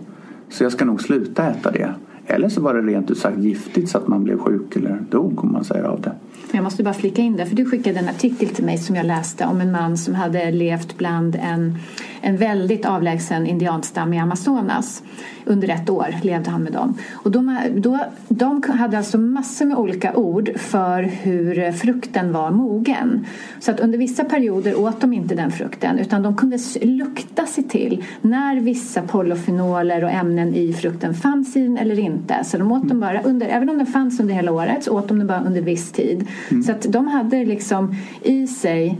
Så 0.49 0.63
jag 0.63 0.71
ska 0.71 0.85
nog 0.85 1.01
sluta 1.01 1.49
äta 1.49 1.71
det. 1.71 1.93
Eller 2.27 2.49
så 2.49 2.61
var 2.61 2.73
det 2.73 2.81
rent 2.81 3.11
ut 3.11 3.17
sagt 3.17 3.37
giftigt 3.37 3.89
så 3.89 3.97
att 3.97 4.07
man 4.07 4.23
blev 4.23 4.39
sjuk 4.39 4.75
eller 4.75 4.99
dog 5.09 5.43
om 5.43 5.51
man 5.51 5.63
säger 5.63 5.83
av 5.83 6.01
det. 6.01 6.11
Jag 6.51 6.63
måste 6.63 6.83
bara 6.83 6.93
flika 6.93 7.21
in 7.21 7.35
där, 7.35 7.45
för 7.45 7.55
du 7.55 7.65
skickade 7.65 7.99
en 7.99 8.09
artikel 8.09 8.49
till 8.49 8.65
mig 8.65 8.77
som 8.77 8.95
jag 8.95 9.05
läste 9.05 9.45
om 9.45 9.61
en 9.61 9.71
man 9.71 9.97
som 9.97 10.15
hade 10.15 10.51
levt 10.51 10.97
bland 10.97 11.35
en, 11.35 11.77
en 12.25 12.37
väldigt 12.37 12.85
avlägsen 12.85 13.47
indianstam 13.47 14.13
i 14.13 14.19
Amazonas. 14.19 15.03
Under 15.45 15.69
ett 15.69 15.89
år 15.89 16.07
levde 16.23 16.49
han 16.49 16.63
med 16.63 16.73
dem. 16.73 16.97
Och 17.13 17.31
de, 17.31 17.57
då, 17.75 17.99
de 18.27 18.63
hade 18.67 18.97
alltså 18.97 19.17
massor 19.17 19.65
med 19.65 19.77
olika 19.77 20.15
ord 20.15 20.51
för 20.59 21.03
hur 21.03 21.71
frukten 21.71 22.31
var 22.33 22.51
mogen. 22.51 23.25
Så 23.59 23.71
att 23.71 23.79
under 23.79 23.97
vissa 23.97 24.23
perioder 24.23 24.79
åt 24.79 25.01
de 25.01 25.13
inte 25.13 25.35
den 25.35 25.51
frukten 25.51 25.99
utan 25.99 26.23
de 26.23 26.35
kunde 26.35 26.57
lukta 26.81 27.45
sig 27.45 27.63
till 27.63 28.03
när 28.21 28.59
vissa 28.59 29.01
polyfenoler 29.01 30.03
och 30.03 30.11
ämnen 30.11 30.55
i 30.55 30.73
frukten 30.73 31.13
fanns 31.13 31.55
i 31.55 31.63
den 31.63 31.77
eller 31.77 31.99
inte. 31.99 32.43
Så 32.43 32.57
de 32.57 32.71
åt 32.71 32.89
dem 32.89 32.99
bara 32.99 33.21
under, 33.21 33.47
även 33.47 33.69
om 33.69 33.77
den 33.77 33.87
fanns 33.87 34.19
under 34.19 34.33
hela 34.33 34.51
året 34.51 34.83
så 34.83 34.91
åt 34.91 35.07
de 35.07 35.17
den 35.17 35.27
bara 35.27 35.43
under 35.43 35.61
viss 35.61 35.91
tid. 35.91 36.27
Mm. 36.51 36.63
Så 36.63 36.71
att 36.71 36.81
de 36.81 37.07
hade 37.07 37.45
liksom 37.45 37.95
i 38.23 38.47
sig 38.47 38.97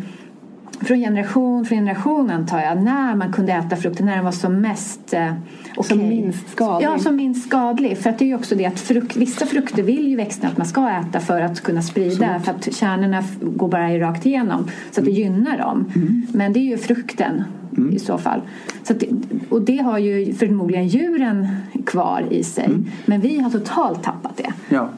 från 0.82 1.00
generation 1.00 1.66
från 1.66 1.78
generation 1.78 2.30
antar 2.30 2.60
jag, 2.60 2.84
när 2.84 3.16
man 3.16 3.34
kunde 3.34 3.54
äta 3.54 3.76
frukten, 3.76 4.06
när 4.06 4.16
den 4.16 4.26
var 4.26 4.32
som 4.32 4.62
mest 4.62 5.14
eh, 5.14 5.34
okay. 5.78 5.98
Som 5.98 6.10
minst 6.10 6.50
skadlig? 6.50 6.88
Ja, 6.88 7.00
som 7.00 7.16
minst 7.16 7.48
skadlig. 7.48 7.98
För 7.98 8.10
att 8.10 8.20
det 8.20 8.26
är 8.26 8.28
ju 8.28 8.36
också 8.36 8.56
det 8.56 8.66
att 8.66 8.80
frukt, 8.80 9.16
vissa 9.16 9.46
frukter 9.46 9.84
vill 9.84 10.08
ju 10.08 10.16
växterna 10.16 10.52
att 10.52 10.58
man 10.58 10.68
ska 10.68 10.90
äta 10.90 11.20
för 11.20 11.42
att 11.42 11.62
kunna 11.62 11.82
sprida, 11.82 12.36
Absolut. 12.36 12.64
för 12.64 12.72
att 12.72 12.76
kärnorna 12.76 13.24
går 13.42 13.68
bara 13.68 14.00
rakt 14.00 14.26
igenom. 14.26 14.64
Så 14.92 15.00
att 15.02 15.06
det 15.06 15.12
mm. 15.12 15.24
gynnar 15.24 15.58
dem. 15.58 15.92
Mm. 15.96 16.28
Men 16.34 16.54
det 16.54 16.60
är 16.60 16.70
ju 16.70 16.78
frukten 16.78 17.44
mm. 17.78 17.96
i 17.96 18.00
så 18.00 18.18
fall. 18.18 18.42
Så 18.84 18.94
att, 18.94 19.04
och 19.50 19.62
det 19.62 19.78
har 19.78 19.98
ju 19.98 20.34
förmodligen 20.34 20.88
djuren 20.88 21.48
kvar 21.86 22.24
i 22.30 22.44
sig. 22.44 22.66
Mm. 22.66 22.86
Men 23.06 23.22
vi 23.22 23.40
har 23.40 23.50
totalt 23.50 24.04
tappat 24.04 24.38
det. 24.38 24.54
Ja. 24.70 24.90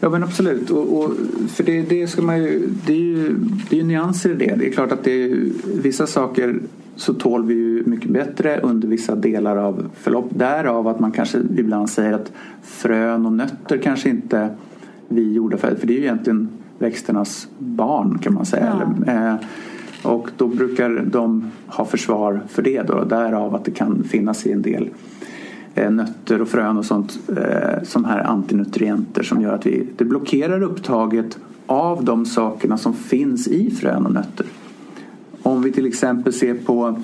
Ja 0.00 0.08
men 0.08 0.22
absolut. 0.22 0.70
Och, 0.70 0.98
och, 0.98 1.12
för 1.48 1.64
det, 1.64 1.82
det, 1.82 2.06
ska 2.06 2.22
man 2.22 2.42
ju, 2.42 2.68
det, 2.86 2.92
är 2.92 2.96
ju, 2.96 3.34
det 3.70 3.76
är 3.76 3.80
ju 3.80 3.86
nyanser 3.86 4.30
i 4.30 4.34
det. 4.34 4.54
Det 4.54 4.66
är 4.68 4.72
klart 4.72 4.92
att 4.92 5.04
det 5.04 5.24
är, 5.24 5.38
vissa 5.82 6.06
saker 6.06 6.60
så 6.96 7.14
tål 7.14 7.46
vi 7.46 7.54
ju 7.54 7.82
mycket 7.86 8.10
bättre 8.10 8.60
under 8.60 8.88
vissa 8.88 9.14
delar 9.14 9.56
av 9.56 9.90
förlopp. 9.94 10.26
Därav 10.30 10.88
att 10.88 11.00
man 11.00 11.12
kanske 11.12 11.38
ibland 11.56 11.90
säger 11.90 12.12
att 12.12 12.32
frön 12.62 13.26
och 13.26 13.32
nötter 13.32 13.78
kanske 13.78 14.08
inte 14.08 14.48
vi 15.08 15.32
gjorde 15.32 15.56
för, 15.56 15.74
för 15.74 15.86
det 15.86 15.92
är 15.92 15.98
ju 15.98 16.02
egentligen 16.02 16.48
växternas 16.78 17.48
barn 17.58 18.18
kan 18.18 18.34
man 18.34 18.46
säga. 18.46 18.94
Ja. 19.06 19.12
Eller, 19.12 19.32
eh, 19.32 19.36
och 20.02 20.30
då 20.36 20.46
brukar 20.46 21.04
de 21.10 21.50
ha 21.66 21.84
försvar 21.84 22.40
för 22.48 22.62
det 22.62 22.82
då. 22.82 23.04
Därav 23.04 23.54
att 23.54 23.64
det 23.64 23.70
kan 23.70 24.04
finnas 24.04 24.46
i 24.46 24.52
en 24.52 24.62
del 24.62 24.90
Eh, 25.76 25.90
nötter 25.90 26.42
och 26.42 26.48
frön 26.48 26.78
och 26.78 26.84
sånt 26.84 27.18
eh, 27.28 27.82
som 27.82 28.04
här 28.04 28.18
antinutrienter 28.18 29.22
som 29.22 29.40
gör 29.40 29.52
att 29.54 29.66
vi, 29.66 29.86
det 29.96 30.04
blockerar 30.04 30.62
upptaget 30.62 31.38
av 31.66 32.04
de 32.04 32.26
sakerna 32.26 32.78
som 32.78 32.94
finns 32.94 33.48
i 33.48 33.70
frön 33.70 34.06
och 34.06 34.12
nötter. 34.12 34.46
Om 35.42 35.62
vi 35.62 35.72
till 35.72 35.86
exempel 35.86 36.32
ser 36.32 36.54
på 36.54 37.00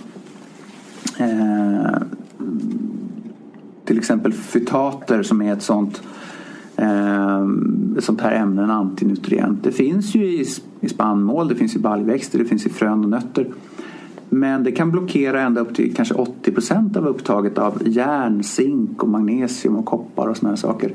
eh, 1.18 2.02
till 3.84 3.98
exempel 3.98 4.32
fytater 4.32 5.22
som 5.22 5.42
är 5.42 5.52
ett 5.52 5.62
sånt, 5.62 6.02
eh, 6.76 7.46
ett 7.98 8.04
sånt 8.04 8.20
här 8.20 8.32
ämne, 8.32 8.62
en 8.62 8.70
antinutrient. 8.70 9.64
Det 9.64 9.72
finns 9.72 10.14
ju 10.14 10.24
i, 10.24 10.46
i 10.80 10.88
spannmål, 10.88 11.48
det 11.48 11.54
finns 11.54 11.76
i 11.76 11.78
baljväxter, 11.78 12.38
det 12.38 12.44
finns 12.44 12.66
i 12.66 12.70
frön 12.70 13.04
och 13.04 13.10
nötter. 13.10 13.46
Men 14.34 14.64
det 14.64 14.72
kan 14.72 14.90
blockera 14.90 15.40
ända 15.40 15.60
upp 15.60 15.74
till 15.74 15.94
kanske 15.94 16.14
80 16.14 16.52
procent 16.52 16.96
av 16.96 17.06
upptaget 17.06 17.58
av 17.58 17.82
järn, 17.86 18.42
zink 18.42 19.02
och 19.02 19.08
magnesium 19.08 19.76
och 19.76 19.84
koppar 19.84 20.28
och 20.28 20.36
sådana 20.36 20.56
saker. 20.56 20.92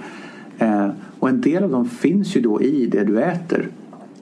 Eh, 0.57 0.87
och 1.19 1.29
en 1.29 1.41
del 1.41 1.63
av 1.63 1.69
dem 1.69 1.89
finns 1.89 2.35
ju 2.35 2.41
då 2.41 2.61
i 2.61 2.85
det 2.85 3.03
du 3.03 3.21
äter. 3.21 3.69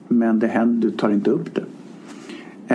Men 0.08 0.38
det 0.38 0.46
händer, 0.46 0.88
du 0.88 0.96
tar 0.96 1.10
inte 1.10 1.30
upp 1.30 1.54
det. 1.54 1.64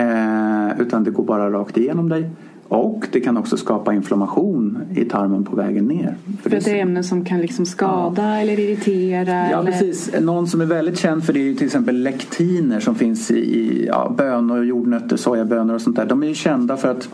Eh, 0.00 0.80
utan 0.80 1.04
det 1.04 1.10
går 1.10 1.24
bara 1.24 1.52
rakt 1.52 1.76
igenom 1.76 2.08
dig. 2.08 2.30
Och 2.72 3.08
det 3.12 3.20
kan 3.20 3.36
också 3.36 3.56
skapa 3.56 3.94
inflammation 3.94 4.78
i 4.94 5.04
tarmen 5.04 5.44
på 5.44 5.56
vägen 5.56 5.84
ner. 5.84 6.16
För, 6.42 6.50
för 6.50 6.60
det 6.60 6.70
är 6.70 6.82
ämnen 6.82 7.04
som 7.04 7.24
kan 7.24 7.40
liksom 7.40 7.66
skada 7.66 8.22
ja. 8.22 8.40
eller 8.40 8.60
irritera? 8.60 9.50
Ja, 9.50 9.60
eller... 9.60 9.72
precis. 9.72 10.20
Någon 10.20 10.46
som 10.46 10.60
är 10.60 10.66
väldigt 10.66 10.98
känd 10.98 11.24
för 11.24 11.32
det 11.32 11.50
är 11.50 11.54
till 11.54 11.66
exempel 11.66 12.02
lektiner 12.02 12.80
som 12.80 12.94
finns 12.94 13.30
i 13.30 13.84
ja, 13.86 14.14
bönor, 14.16 14.64
jordnötter, 14.64 15.16
sojabönor 15.16 15.74
och 15.74 15.80
sånt 15.80 15.96
där. 15.96 16.06
De 16.06 16.22
är 16.22 16.26
ju 16.26 16.34
kända 16.34 16.76
för 16.76 16.90
att 16.90 17.08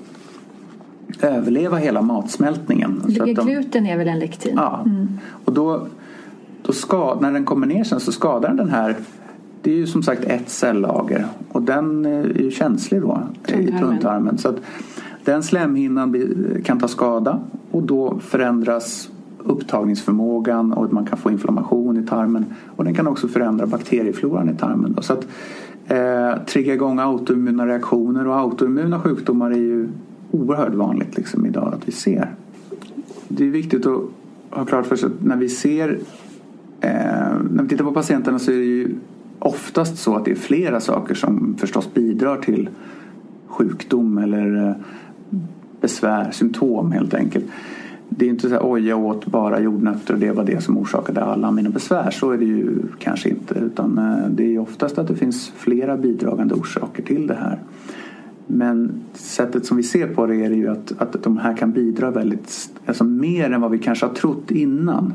överleva 1.20 1.76
hela 1.76 2.02
matsmältningen. 2.02 3.02
Gluten 3.06 3.84
de... 3.84 3.90
är 3.90 3.98
väl 3.98 4.08
en 4.08 4.18
lektin? 4.18 4.52
Ja. 4.56 4.82
Mm. 4.86 5.08
Och 5.44 5.52
då, 5.52 5.86
då 6.62 6.72
ska, 6.72 7.18
när 7.20 7.32
den 7.32 7.44
kommer 7.44 7.66
ner 7.66 7.84
sen 7.84 8.00
så 8.00 8.12
skadar 8.12 8.48
den 8.48 8.56
den 8.56 8.70
här 8.70 8.96
det 9.62 9.70
är 9.70 9.76
ju 9.76 9.86
som 9.86 10.02
sagt 10.02 10.24
ett 10.24 10.48
cellager 10.48 11.26
och 11.48 11.62
den 11.62 12.06
är 12.06 12.40
ju 12.40 12.50
känslig 12.50 13.00
då 13.00 13.22
i 13.46 13.66
tunntarmen. 13.66 14.38
Så 14.38 14.48
att 14.48 14.56
den 15.28 15.42
slemhinnan 15.42 16.16
kan 16.64 16.78
ta 16.78 16.88
skada 16.88 17.40
och 17.70 17.82
då 17.82 18.18
förändras 18.18 19.10
upptagningsförmågan 19.38 20.72
och 20.72 20.92
man 20.92 21.06
kan 21.06 21.18
få 21.18 21.30
inflammation 21.30 21.96
i 21.96 22.06
tarmen. 22.06 22.44
Och 22.76 22.84
den 22.84 22.94
kan 22.94 23.06
också 23.06 23.28
förändra 23.28 23.66
bakteriefloran 23.66 24.50
i 24.50 24.56
tarmen. 24.56 24.92
Då. 24.92 25.02
Så 25.02 25.12
att 25.12 25.26
eh, 25.86 26.44
trigga 26.46 26.74
igång 26.74 26.98
autoimmuna 26.98 27.66
reaktioner 27.66 28.26
och 28.26 28.36
autoimmuna 28.36 29.00
sjukdomar 29.00 29.50
är 29.50 29.56
ju 29.56 29.88
oerhört 30.30 30.74
vanligt 30.74 31.16
liksom 31.16 31.46
idag 31.46 31.74
att 31.74 31.88
vi 31.88 31.92
ser. 31.92 32.30
Det 33.28 33.44
är 33.44 33.50
viktigt 33.50 33.86
att 33.86 34.00
ha 34.50 34.64
klart 34.64 34.86
för 34.86 34.96
sig 34.96 35.06
att 35.06 35.24
när 35.24 35.36
vi 35.36 35.48
ser 35.48 35.98
eh, 36.80 36.90
när 37.50 37.62
vi 37.62 37.68
tittar 37.68 37.84
på 37.84 37.92
patienterna 37.92 38.38
så 38.38 38.50
är 38.50 38.56
det 38.56 38.64
ju 38.64 38.94
oftast 39.38 39.98
så 39.98 40.16
att 40.16 40.24
det 40.24 40.30
är 40.30 40.34
flera 40.34 40.80
saker 40.80 41.14
som 41.14 41.56
förstås 41.58 41.94
bidrar 41.94 42.36
till 42.36 42.68
sjukdom 43.46 44.18
eller 44.18 44.68
eh, 44.68 44.74
besvär, 45.80 46.30
symptom 46.30 46.92
helt 46.92 47.14
enkelt. 47.14 47.44
det 48.08 48.26
är 48.26 48.28
inte 48.28 48.48
så 48.48 48.54
här 48.54 48.60
oj 48.64 48.88
jag 48.88 49.04
åt 49.04 49.26
bara 49.26 49.60
jordnötter 49.60 50.14
och 50.14 50.20
det 50.20 50.32
var 50.32 50.44
det 50.44 50.62
som 50.62 50.78
orsakade 50.78 51.24
alla 51.24 51.50
mina 51.50 51.70
besvär. 51.70 52.10
Så 52.10 52.30
är 52.30 52.38
det 52.38 52.44
ju 52.44 52.82
kanske 52.98 53.28
inte 53.28 53.54
utan 53.54 53.98
eh, 53.98 54.30
det 54.30 54.54
är 54.54 54.58
oftast 54.58 54.98
att 54.98 55.08
det 55.08 55.16
finns 55.16 55.52
flera 55.56 55.96
bidragande 55.96 56.54
orsaker 56.54 57.02
till 57.02 57.26
det 57.26 57.34
här. 57.34 57.58
Men 58.46 58.92
sättet 59.12 59.66
som 59.66 59.76
vi 59.76 59.82
ser 59.82 60.06
på 60.06 60.26
det 60.26 60.44
är 60.44 60.50
ju 60.50 60.68
att, 60.68 60.92
att 60.98 61.22
de 61.22 61.36
här 61.36 61.56
kan 61.56 61.72
bidra 61.72 62.10
väldigt, 62.10 62.70
alltså 62.86 63.04
mer 63.04 63.50
än 63.50 63.60
vad 63.60 63.70
vi 63.70 63.78
kanske 63.78 64.06
har 64.06 64.14
trott 64.14 64.50
innan. 64.50 65.12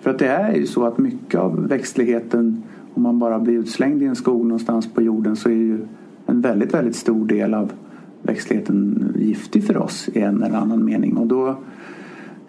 För 0.00 0.10
att 0.10 0.18
det 0.18 0.26
är 0.26 0.54
ju 0.54 0.66
så 0.66 0.84
att 0.84 0.98
mycket 0.98 1.40
av 1.40 1.68
växtligheten 1.68 2.62
om 2.94 3.02
man 3.02 3.18
bara 3.18 3.38
blir 3.38 3.54
utslängd 3.54 4.02
i 4.02 4.06
en 4.06 4.16
skog 4.16 4.46
någonstans 4.46 4.88
på 4.94 5.02
jorden 5.02 5.36
så 5.36 5.48
är 5.48 5.54
ju 5.54 5.78
en 6.26 6.40
väldigt, 6.40 6.74
väldigt 6.74 6.96
stor 6.96 7.26
del 7.26 7.54
av 7.54 7.72
växtligheten 8.28 9.12
giftig 9.18 9.66
för 9.66 9.76
oss 9.76 10.08
i 10.08 10.20
en 10.20 10.42
eller 10.42 10.56
annan 10.56 10.84
mening. 10.84 11.16
Och 11.16 11.26
då 11.26 11.58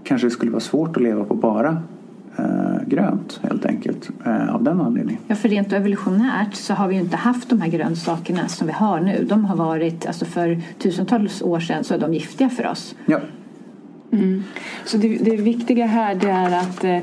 kanske 0.04 0.28
det 0.28 0.32
skulle 0.32 0.52
vara 0.52 0.60
svårt 0.60 0.98
att 0.98 1.04
leva 1.04 1.24
på 1.24 1.36
bara 1.36 1.82
eh, 2.38 2.88
grönt 2.88 3.40
helt 3.44 3.66
enkelt 3.66 4.10
eh, 4.26 4.56
av 4.56 4.64
den 4.64 4.82
anledningen. 4.82 5.22
Ja, 5.28 5.36
för 5.36 5.50
rent 5.50 5.74
evolutionärt 5.74 6.54
så 6.54 6.74
har 6.74 6.88
vi 6.88 6.96
ju 6.96 7.02
inte 7.02 7.18
haft 7.18 7.50
de 7.50 7.62
här 7.62 7.70
grönsakerna 7.70 8.48
som 8.48 8.68
vi 8.68 8.74
har 8.74 9.00
nu. 9.00 9.26
De 9.30 9.46
har 9.46 9.56
varit, 9.56 10.06
alltså 10.06 10.26
för 10.26 10.62
tusentals 10.80 11.42
år 11.42 11.60
sedan 11.60 11.84
så 11.84 11.94
är 11.94 12.00
de 12.00 12.14
giftiga 12.14 12.50
för 12.50 12.68
oss. 12.68 12.96
Ja. 13.06 13.20
Mm. 14.12 14.44
Så 14.86 14.98
det, 14.98 15.18
det 15.18 15.38
viktiga 15.38 15.86
här 15.86 16.16
det 16.16 16.30
är 16.30 16.60
att 16.60 16.84
eh, 16.84 17.00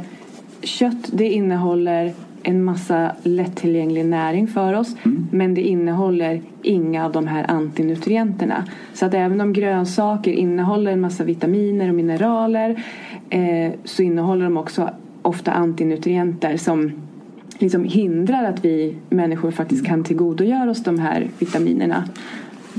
kött 0.63 1.11
det 1.13 1.29
innehåller 1.29 2.15
en 2.49 2.65
massa 2.65 3.13
lättillgänglig 3.23 4.05
näring 4.05 4.47
för 4.47 4.75
oss 4.75 4.97
mm. 5.05 5.27
men 5.31 5.55
det 5.55 5.63
innehåller 5.63 6.43
inga 6.63 7.05
av 7.05 7.13
de 7.13 7.27
här 7.27 7.51
antinutrienterna. 7.51 8.65
Så 8.95 9.07
att 9.07 9.15
även 9.15 9.41
om 9.41 9.53
grönsaker 9.53 10.31
innehåller 10.33 10.93
en 10.93 11.01
massa 11.01 11.25
vitaminer 11.25 11.89
och 11.89 11.95
mineraler 11.95 12.85
eh, 13.31 13.73
så 13.85 14.03
innehåller 14.03 14.45
de 14.45 14.57
också 14.57 14.91
ofta 15.23 15.53
antinutrienter 15.53 16.57
som 16.57 16.93
liksom 17.59 17.85
hindrar 17.85 18.45
att 18.45 18.65
vi 18.65 18.97
människor 19.09 19.51
faktiskt 19.51 19.87
kan 19.87 20.05
tillgodogöra 20.05 20.71
oss 20.71 20.85
de 20.85 20.99
här 20.99 21.31
vitaminerna. 21.39 22.05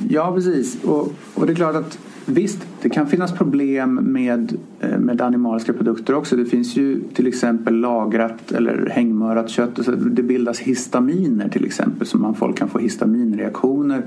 Ja, 0.09 0.31
precis. 0.35 0.83
Och, 0.83 1.13
och 1.35 1.45
det 1.45 1.53
är 1.53 1.55
klart 1.55 1.75
att 1.75 1.99
Visst, 2.29 2.67
det 2.81 2.89
kan 2.89 3.07
finnas 3.07 3.33
problem 3.33 3.93
med, 3.95 4.57
eh, 4.79 4.97
med 4.97 5.21
animaliska 5.21 5.73
produkter 5.73 6.15
också. 6.15 6.35
Det 6.35 6.45
finns 6.45 6.75
ju 6.75 7.01
till 7.13 7.27
exempel 7.27 7.75
lagrat 7.75 8.51
eller 8.51 8.89
hängmörat 8.89 9.49
kött. 9.49 9.79
Det 9.97 10.23
bildas 10.23 10.59
histaminer 10.59 11.49
till 11.49 11.65
exempel 11.65 12.07
så 12.07 12.17
man 12.17 12.35
folk 12.35 12.57
kan 12.57 12.69
få 12.69 12.79
histaminreaktioner 12.79 14.01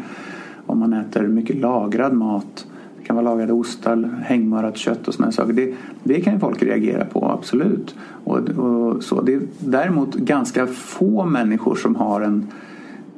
om 0.67 0.79
man 0.79 0.93
äter 0.93 1.23
mycket 1.23 1.57
lagrad 1.57 2.13
mat. 2.13 2.67
Det 2.99 3.07
kan 3.07 3.17
vara 3.17 3.25
lagrade 3.25 3.53
ostar, 3.53 4.23
hängmörat 4.25 4.77
kött 4.77 5.09
och 5.09 5.15
sådana 5.15 5.33
saker. 5.33 5.53
Det, 5.53 5.75
det 6.03 6.21
kan 6.21 6.33
ju 6.33 6.39
folk 6.39 6.63
reagera 6.63 7.05
på, 7.05 7.31
absolut. 7.31 7.95
Och, 8.25 8.39
och, 8.39 9.05
så. 9.05 9.21
Det 9.21 9.35
är 9.35 9.41
däremot 9.59 10.15
ganska 10.15 10.67
få 10.67 11.25
människor 11.25 11.75
som 11.75 11.97
har 11.97 12.21
en 12.21 12.47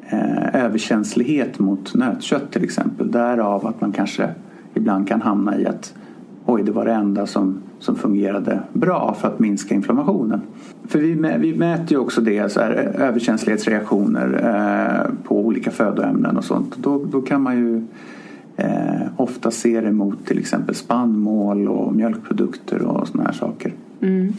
eh, 0.09 0.65
överkänslighet 0.65 1.59
mot 1.59 1.95
nötkött 1.95 2.53
till 2.53 2.65
exempel. 2.65 3.11
Därav 3.11 3.67
att 3.67 3.81
man 3.81 3.93
kanske 3.93 4.31
ibland 4.75 5.09
kan 5.09 5.23
hamna 5.23 5.59
i 5.59 5.67
att 5.67 5.95
oj, 6.47 6.63
det 6.63 6.73
var 6.73 6.85
det 6.85 6.93
enda 6.93 7.27
som, 7.27 7.59
som 7.79 7.97
fungerade 7.97 8.61
bra 8.73 9.17
för 9.21 9.29
att 9.29 9.39
minska 9.39 9.75
inflammationen. 9.75 10.41
För 10.89 10.99
vi, 10.99 11.15
vi 11.39 11.55
mäter 11.55 11.93
ju 11.93 11.99
också 11.99 12.21
det, 12.21 12.53
så 12.53 12.61
här, 12.61 12.73
överkänslighetsreaktioner 12.99 14.41
eh, 14.45 15.29
på 15.29 15.41
olika 15.41 15.71
födoämnen 15.71 16.37
och 16.37 16.45
sånt. 16.45 16.77
Då, 16.77 17.05
då 17.05 17.23
kan 17.23 17.43
man 17.43 17.57
ju 17.57 17.87
eh, 18.57 19.03
ofta 19.17 19.51
se 19.51 19.81
det 19.81 19.93
mot 19.93 20.27
till 20.27 20.39
exempel 20.39 20.75
spannmål 20.75 21.69
och 21.69 21.95
mjölkprodukter 21.95 22.83
och 22.83 23.09
såna 23.09 23.25
här 23.25 23.33
saker. 23.33 23.73
Mm. 24.01 24.33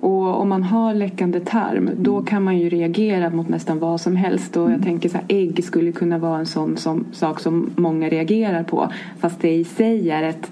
Och 0.00 0.40
om 0.40 0.48
man 0.48 0.62
har 0.62 0.94
läckande 0.94 1.40
tarm 1.40 1.90
då 1.96 2.12
mm. 2.12 2.24
kan 2.24 2.42
man 2.42 2.58
ju 2.58 2.68
reagera 2.68 3.30
mot 3.30 3.48
nästan 3.48 3.78
vad 3.78 4.00
som 4.00 4.16
helst. 4.16 4.56
Och 4.56 4.62
jag 4.62 4.68
mm. 4.68 4.82
tänker 4.82 5.08
så 5.08 5.16
här, 5.16 5.24
ägg 5.28 5.64
skulle 5.64 5.92
kunna 5.92 6.18
vara 6.18 6.38
en 6.38 6.46
sån 6.46 6.76
som, 6.76 7.04
sak 7.12 7.40
som 7.40 7.70
många 7.76 8.08
reagerar 8.08 8.62
på. 8.62 8.92
Fast 9.20 9.40
det 9.40 9.54
i 9.54 9.64
sig 9.64 10.10
är 10.10 10.22
ett 10.22 10.50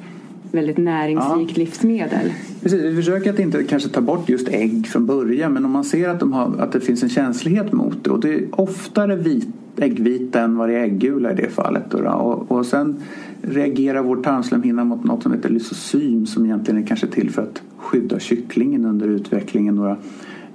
väldigt 0.53 0.79
näringsrikt 0.79 1.59
ja. 1.59 1.65
livsmedel. 1.65 2.33
Precis, 2.63 2.83
vi 2.83 2.97
försöker 2.97 3.31
att 3.31 3.39
inte 3.39 3.65
kanske 3.65 3.89
ta 3.89 4.01
bort 4.01 4.29
just 4.29 4.49
ägg 4.49 4.87
från 4.87 5.07
början 5.07 5.53
men 5.53 5.65
om 5.65 5.71
man 5.71 5.85
ser 5.85 6.09
att, 6.09 6.21
de 6.21 6.33
har, 6.33 6.57
att 6.59 6.73
det 6.73 6.81
finns 6.81 7.03
en 7.03 7.09
känslighet 7.09 7.73
mot 7.73 8.05
det 8.05 8.11
och 8.11 8.21
det 8.21 8.35
är 8.35 8.61
oftare 8.61 9.17
vit, 9.17 9.49
äggvita 9.77 10.41
än 10.41 10.57
vad 10.57 10.69
det 10.69 10.75
är 10.75 10.85
äggula 10.85 11.33
i 11.33 11.35
det 11.35 11.49
fallet. 11.49 11.91
Då, 11.91 11.99
och, 11.99 12.53
och 12.59 12.67
sen 12.67 12.97
reagerar 13.43 14.03
vår 14.03 14.16
tarmslemhinna 14.16 14.84
mot 14.84 15.05
något 15.05 15.22
som 15.22 15.32
heter 15.32 15.49
lysosym 15.49 16.26
som 16.26 16.45
egentligen 16.45 16.82
är 16.82 16.86
kanske 16.86 17.07
till 17.07 17.30
för 17.30 17.43
att 17.43 17.62
skydda 17.76 18.18
kycklingen 18.18 18.84
under 18.84 19.09
utvecklingen. 19.09 19.76
Då. 19.76 19.97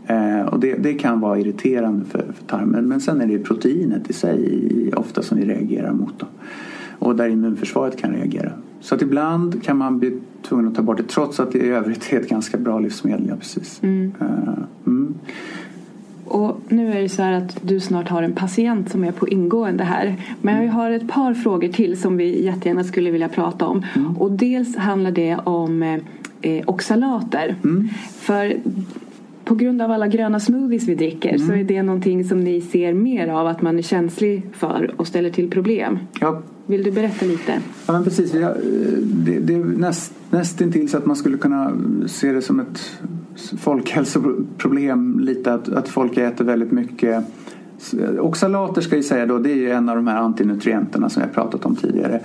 Eh, 0.08 0.42
och 0.42 0.60
det, 0.60 0.76
det, 0.76 0.94
kan 0.94 1.20
vara 1.20 1.40
irriterande 1.40 2.06
för, 2.06 2.20
för, 2.20 2.44
tarmen 2.48 2.88
men 2.88 3.02
sen 3.02 3.22
är 3.22 3.28
det 3.28 3.40
proteinet 3.40 4.10
i 4.10 4.14
sig 4.14 4.92
ofta 4.96 5.22
som 5.22 5.38
vi 5.38 5.46
reagerar 5.46 5.94
mot. 5.94 6.20
Då. 6.20 6.26
Och 7.00 7.16
där 7.16 7.30
immunförsvaret 7.30 7.98
kan 7.98 8.12
reagera. 8.12 8.52
Så 8.80 8.96
att 8.96 9.02
ibland 9.02 9.64
kan 9.64 9.78
man 9.78 10.00
bli 10.00 10.20
tvungen 10.42 10.68
att 10.68 10.76
ta 10.76 10.82
bort 10.82 10.98
det 10.98 11.04
trots 11.04 11.40
att 11.40 11.52
det 11.52 11.60
i 11.60 11.70
övrigt 11.70 12.14
är 12.14 12.20
ett 12.20 12.30
ganska 12.30 12.58
bra 12.58 12.80
livsmedel. 12.80 13.26
Ja, 13.30 13.36
precis. 13.36 13.80
Mm. 13.84 14.14
Uh, 14.22 14.54
mm. 14.88 15.14
Och 16.26 16.60
nu 16.70 16.94
är 16.94 17.02
det 17.02 17.10
så 17.10 17.22
här 17.22 17.32
att 17.32 17.58
du 17.62 17.80
snart 17.80 18.10
har 18.10 18.24
en 18.24 18.34
patient 18.34 18.92
som 18.92 19.04
är 19.04 19.12
på 19.12 19.28
ingående 19.28 19.84
här. 19.84 20.16
Men 20.42 20.66
jag 20.66 20.72
har 20.72 20.92
ett 20.92 21.08
par 21.08 21.34
frågor 21.34 21.68
till 21.68 22.02
som 22.02 22.18
vi 22.18 22.46
jättegärna 22.46 22.84
skulle 22.84 23.12
vilja 23.12 23.30
prata 23.30 23.66
om. 23.66 23.86
Mm. 23.96 24.18
Och 24.18 24.32
dels 24.32 24.76
handlar 24.76 25.12
det 25.12 25.38
om 25.44 25.84
eh, 26.42 26.64
oxalater. 26.66 27.56
Mm. 27.64 27.90
För 28.20 28.58
på 29.46 29.56
grund 29.56 29.82
av 29.82 29.92
alla 29.92 30.08
gröna 30.08 30.40
smoothies 30.40 30.84
vi 30.84 30.96
dricker 30.96 31.36
mm. 31.36 31.48
så 31.48 31.54
är 31.54 31.64
det 31.64 31.84
någonting 31.84 32.24
som 32.24 32.40
ni 32.40 32.62
ser 32.62 32.94
mer 32.94 33.28
av 33.28 33.48
att 33.48 33.62
man 33.62 33.78
är 33.78 33.82
känslig 33.82 34.44
för 34.54 34.94
och 34.98 35.08
ställer 35.08 35.30
till 35.30 35.50
problem. 35.50 36.00
Ja. 36.20 36.42
Vill 36.66 36.84
du 36.84 36.92
berätta 36.92 37.26
lite? 37.26 37.54
Ja 37.88 37.94
men 37.94 38.04
precis. 38.04 38.32
Det, 38.32 39.40
det 39.40 39.54
är 39.54 39.64
näst, 39.64 40.14
nästintill 40.30 40.90
så 40.90 40.98
att 40.98 41.06
man 41.06 41.16
skulle 41.16 41.38
kunna 41.38 41.72
se 42.08 42.32
det 42.32 42.42
som 42.42 42.60
ett 42.60 43.02
folkhälsoproblem 43.36 45.20
lite 45.20 45.54
att, 45.54 45.70
att 45.70 45.90
folk 45.90 46.18
äter 46.18 46.46
väldigt 46.46 46.72
mycket 46.72 47.24
eh, 48.00 48.20
Oxalater 48.20 48.82
ska 48.82 48.96
jag 48.96 49.06
säga 49.06 49.26
då, 49.26 49.38
det 49.40 49.52
är 49.52 49.56
ju 49.56 49.72
en 49.72 49.90
av 49.90 49.96
de 49.96 50.08
här 50.08 50.18
antinutrienterna 50.18 51.10
som 51.10 51.22
jag 51.22 51.34
pratat 51.34 51.66
om 51.66 51.76
tidigare. 51.76 52.20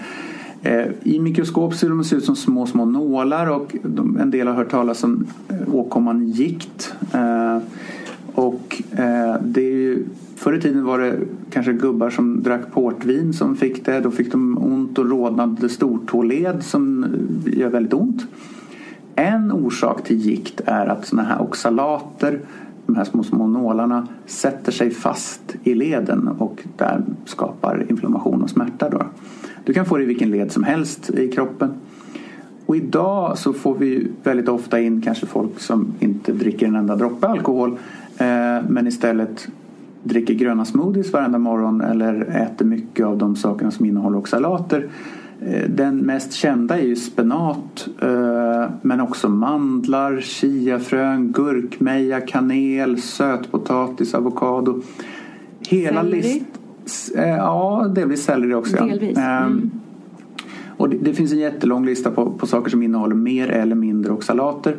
Eh, 0.62 0.86
I 1.02 1.20
mikroskop 1.20 1.74
ser 1.74 1.88
de 1.88 2.00
ut 2.00 2.24
som 2.24 2.36
små, 2.36 2.66
små 2.66 2.84
nålar 2.84 3.50
och 3.50 3.76
en 4.20 4.30
del 4.30 4.46
har 4.46 4.54
hört 4.54 4.70
talas 4.70 5.04
om 5.04 5.26
eh, 5.48 5.74
åkomman 5.74 6.28
gikt. 6.28 6.94
Och 8.34 8.82
det 9.40 9.60
är 9.60 9.72
ju, 9.72 10.04
förr 10.36 10.52
i 10.52 10.60
tiden 10.60 10.84
var 10.84 10.98
det 10.98 11.18
kanske 11.50 11.72
gubbar 11.72 12.10
som 12.10 12.42
drack 12.42 12.72
portvin 12.72 13.32
som 13.32 13.56
fick 13.56 13.84
det. 13.84 14.00
Då 14.00 14.10
fick 14.10 14.32
de 14.32 14.58
ont 14.58 14.98
och 14.98 15.10
rodnade 15.10 15.68
stortåled 15.68 16.62
som 16.62 17.06
gör 17.46 17.68
väldigt 17.68 17.92
ont. 17.92 18.26
En 19.18 19.52
orsak 19.52 20.04
till 20.04 20.16
gikt 20.16 20.60
är 20.64 20.86
att 20.86 21.06
sådana 21.06 21.28
här 21.28 21.42
oxalater, 21.42 22.40
de 22.86 22.96
här 22.96 23.04
små, 23.04 23.22
små 23.22 23.46
nålarna, 23.46 24.08
sätter 24.26 24.72
sig 24.72 24.90
fast 24.90 25.56
i 25.62 25.74
leden 25.74 26.28
och 26.28 26.64
där 26.76 27.02
skapar 27.24 27.86
inflammation 27.88 28.42
och 28.42 28.50
smärta. 28.50 28.88
Då. 28.90 29.02
Du 29.64 29.72
kan 29.72 29.86
få 29.86 29.96
det 29.96 30.02
i 30.02 30.06
vilken 30.06 30.30
led 30.30 30.52
som 30.52 30.64
helst 30.64 31.10
i 31.10 31.28
kroppen. 31.28 31.70
Och 32.66 32.76
idag 32.76 33.38
så 33.38 33.52
får 33.52 33.74
vi 33.74 34.08
väldigt 34.22 34.48
ofta 34.48 34.80
in 34.80 35.02
kanske 35.02 35.26
folk 35.26 35.60
som 35.60 35.92
inte 35.98 36.32
dricker 36.32 36.66
en 36.66 36.76
enda 36.76 36.96
droppe 36.96 37.26
alkohol 37.26 37.70
eh, 38.18 38.26
men 38.68 38.86
istället 38.86 39.48
dricker 40.02 40.34
gröna 40.34 40.64
smoothies 40.64 41.12
varenda 41.12 41.38
morgon 41.38 41.80
eller 41.80 42.22
äter 42.22 42.64
mycket 42.64 43.06
av 43.06 43.18
de 43.18 43.36
sakerna 43.36 43.70
som 43.70 43.86
innehåller 43.86 44.18
oxalater 44.18 44.82
Eh, 44.82 45.17
den 45.68 45.96
mest 45.96 46.32
kända 46.32 46.78
är 46.78 46.82
ju 46.82 46.96
spenat 46.96 47.88
eh, 48.02 48.70
men 48.82 49.00
också 49.00 49.28
mandlar, 49.28 50.20
chiafrön, 50.20 51.32
gurkmeja, 51.32 52.20
kanel, 52.20 53.00
sötpotatis, 53.00 54.14
avokado. 54.14 54.82
Hela 55.68 56.02
selleri? 56.02 56.42
Eh, 57.16 57.28
ja, 57.28 57.86
delvis 57.94 58.24
selleri 58.24 58.54
också. 58.54 58.76
Delvis. 58.76 59.18
Mm. 59.18 59.70
Och 60.76 60.88
det, 60.88 60.96
det, 60.96 61.14
finns 61.14 61.32
en 61.32 61.38
jättelång 61.38 61.86
lista 61.86 62.10
på, 62.10 62.30
på 62.30 62.46
saker 62.46 62.70
som 62.70 62.82
innehåller 62.82 63.14
mer 63.14 63.48
eller 63.48 63.74
mindre 63.74 64.12
oxalater. 64.12 64.76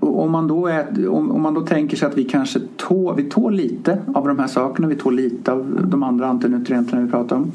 om 0.00 0.30
man, 0.30 0.46
då 0.46 0.66
är, 0.66 1.08
om, 1.08 1.30
om, 1.30 1.42
man 1.42 1.54
då 1.54 1.60
tänker 1.60 1.96
sig 1.96 2.08
att 2.08 2.18
vi 2.18 2.24
kanske 2.24 2.60
tål, 2.76 3.16
vi 3.16 3.22
tål 3.22 3.54
lite 3.54 3.98
av 4.14 4.28
de 4.28 4.38
här 4.38 4.46
sakerna, 4.46 4.88
vi 4.88 4.94
tål 4.94 5.14
lite 5.14 5.52
av 5.52 5.86
de 5.90 6.02
andra 6.02 6.26
antinutrienterna 6.26 7.02
vi 7.02 7.10
pratar 7.10 7.36
om. 7.36 7.52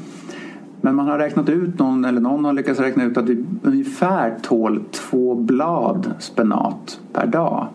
Men 0.80 0.94
man 0.94 1.08
har 1.08 1.18
räknat 1.18 1.48
ut 1.48 1.78
någon, 1.78 2.04
eller 2.04 2.20
någon 2.20 2.44
har 2.44 2.52
lyckats 2.52 2.80
räkna 2.80 3.04
ut 3.04 3.16
att 3.16 3.28
vi 3.28 3.44
ungefär 3.62 4.34
tål 4.42 4.82
två 4.90 5.34
blad 5.34 6.14
spenat 6.18 7.00
per 7.12 7.26
dag. 7.26 7.66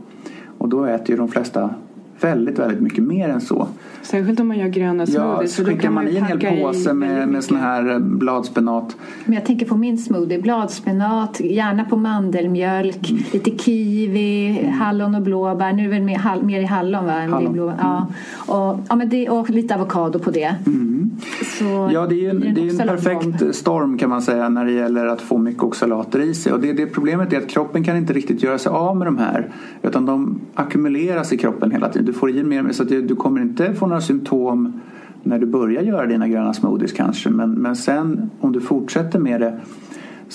Och 0.57 0.69
då 0.69 0.85
äter 0.85 1.09
ju 1.09 1.17
de 1.17 1.27
flesta 1.27 1.69
väldigt, 2.21 2.59
väldigt 2.59 2.81
mycket 2.81 3.03
mer 3.03 3.29
än 3.29 3.41
så. 3.41 3.67
Särskilt 4.01 4.39
om 4.39 4.47
man 4.47 4.57
gör 4.57 4.67
gröna 4.67 5.05
smoothies. 5.05 5.57
Ja, 5.59 5.63
så 5.63 5.71
skickar 5.71 5.89
man 5.89 6.07
i 6.07 6.17
en 6.17 6.23
hel 6.23 6.61
påse 6.61 6.93
med, 6.93 7.27
med 7.27 7.43
sån 7.43 7.57
här 7.57 7.91
eh, 7.91 7.99
bladspenat. 7.99 8.95
Men 9.25 9.33
jag 9.33 9.45
tänker 9.45 9.65
på 9.65 9.75
min 9.75 9.97
smoothie. 9.97 10.41
Bladspenat, 10.41 11.39
gärna 11.39 11.85
på 11.85 11.97
mandelmjölk, 11.97 13.09
mm. 13.11 13.23
lite 13.33 13.51
kiwi, 13.51 14.59
mm. 14.59 14.71
hallon 14.71 15.15
och 15.15 15.21
blåbär. 15.21 15.73
Nu 15.73 15.81
är 15.81 15.87
det 15.87 15.93
väl 15.93 16.03
mer, 16.03 16.43
mer 16.43 16.59
i 16.61 16.65
hallon 16.65 17.05
va? 17.05 17.13
Hallon. 17.29 17.53
Det 17.53 17.73
ja. 17.79 18.07
Och, 18.35 18.79
ja, 18.89 18.95
men 18.95 19.09
det, 19.09 19.29
och 19.29 19.49
lite 19.49 19.75
avokado 19.75 20.19
på 20.19 20.31
det. 20.31 20.55
Mm. 20.65 20.94
Så 21.59 21.89
ja, 21.93 22.05
det 22.05 22.25
är 22.25 22.29
en, 22.29 22.39
det 22.39 22.61
är 22.61 22.81
en 22.81 22.87
perfekt 22.87 23.55
storm 23.55 23.97
kan 23.97 24.09
man 24.09 24.21
säga 24.21 24.49
när 24.49 24.65
det 24.65 24.71
gäller 24.71 25.05
att 25.05 25.21
få 25.21 25.37
mycket 25.37 25.63
oxalater 25.63 26.19
i 26.19 26.33
sig. 26.33 26.53
Och 26.53 26.59
det, 26.59 26.73
det 26.73 26.85
problemet 26.85 27.33
är 27.33 27.37
att 27.37 27.47
kroppen 27.47 27.83
kan 27.83 27.97
inte 27.97 28.13
riktigt 28.13 28.43
göra 28.43 28.57
sig 28.57 28.69
av 28.69 28.97
med 28.97 29.07
de 29.07 29.17
här. 29.17 29.49
Utan 29.81 30.05
de 30.05 30.39
ackumuleras 30.53 31.33
i 31.33 31.37
kroppen 31.37 31.71
hela 31.71 31.89
tiden. 31.89 32.05
Du 32.05 32.13
får 32.13 32.29
i 32.29 32.43
mer, 32.43 32.71
så 32.71 32.83
att 32.83 32.89
du 32.89 33.15
kommer 33.15 33.41
inte 33.41 33.73
få 33.73 33.87
några 33.87 34.01
symptom 34.01 34.81
när 35.23 35.39
du 35.39 35.45
börjar 35.45 35.81
göra 35.81 36.05
dina 36.05 36.27
gröna 36.27 36.53
smoothies 36.53 36.93
kanske. 36.93 37.29
Men, 37.29 37.51
men 37.51 37.75
sen 37.75 38.29
om 38.39 38.51
du 38.51 38.61
fortsätter 38.61 39.19
med 39.19 39.41
det 39.41 39.59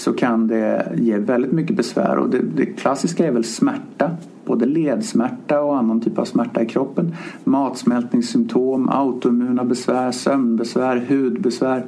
så 0.01 0.13
kan 0.13 0.47
det 0.47 0.93
ge 0.97 1.19
väldigt 1.19 1.53
mycket 1.53 1.77
besvär. 1.77 2.17
Och 2.17 2.31
det, 2.31 2.41
det 2.57 2.67
klassiska 2.67 3.27
är 3.27 3.33
väl 3.33 3.45
smärta. 3.45 4.11
Både 4.45 4.67
ledsmärta 4.67 5.61
och 5.61 5.77
annan 5.77 6.01
typ 6.01 6.19
av 6.19 6.25
smärta 6.25 6.63
i 6.63 6.67
kroppen. 6.67 7.15
Matsmältningssymptom, 7.45 8.89
autoimmuna 8.89 9.65
besvär, 9.65 10.13
sömnbesvär, 10.13 11.07
hudbesvär. 11.09 11.85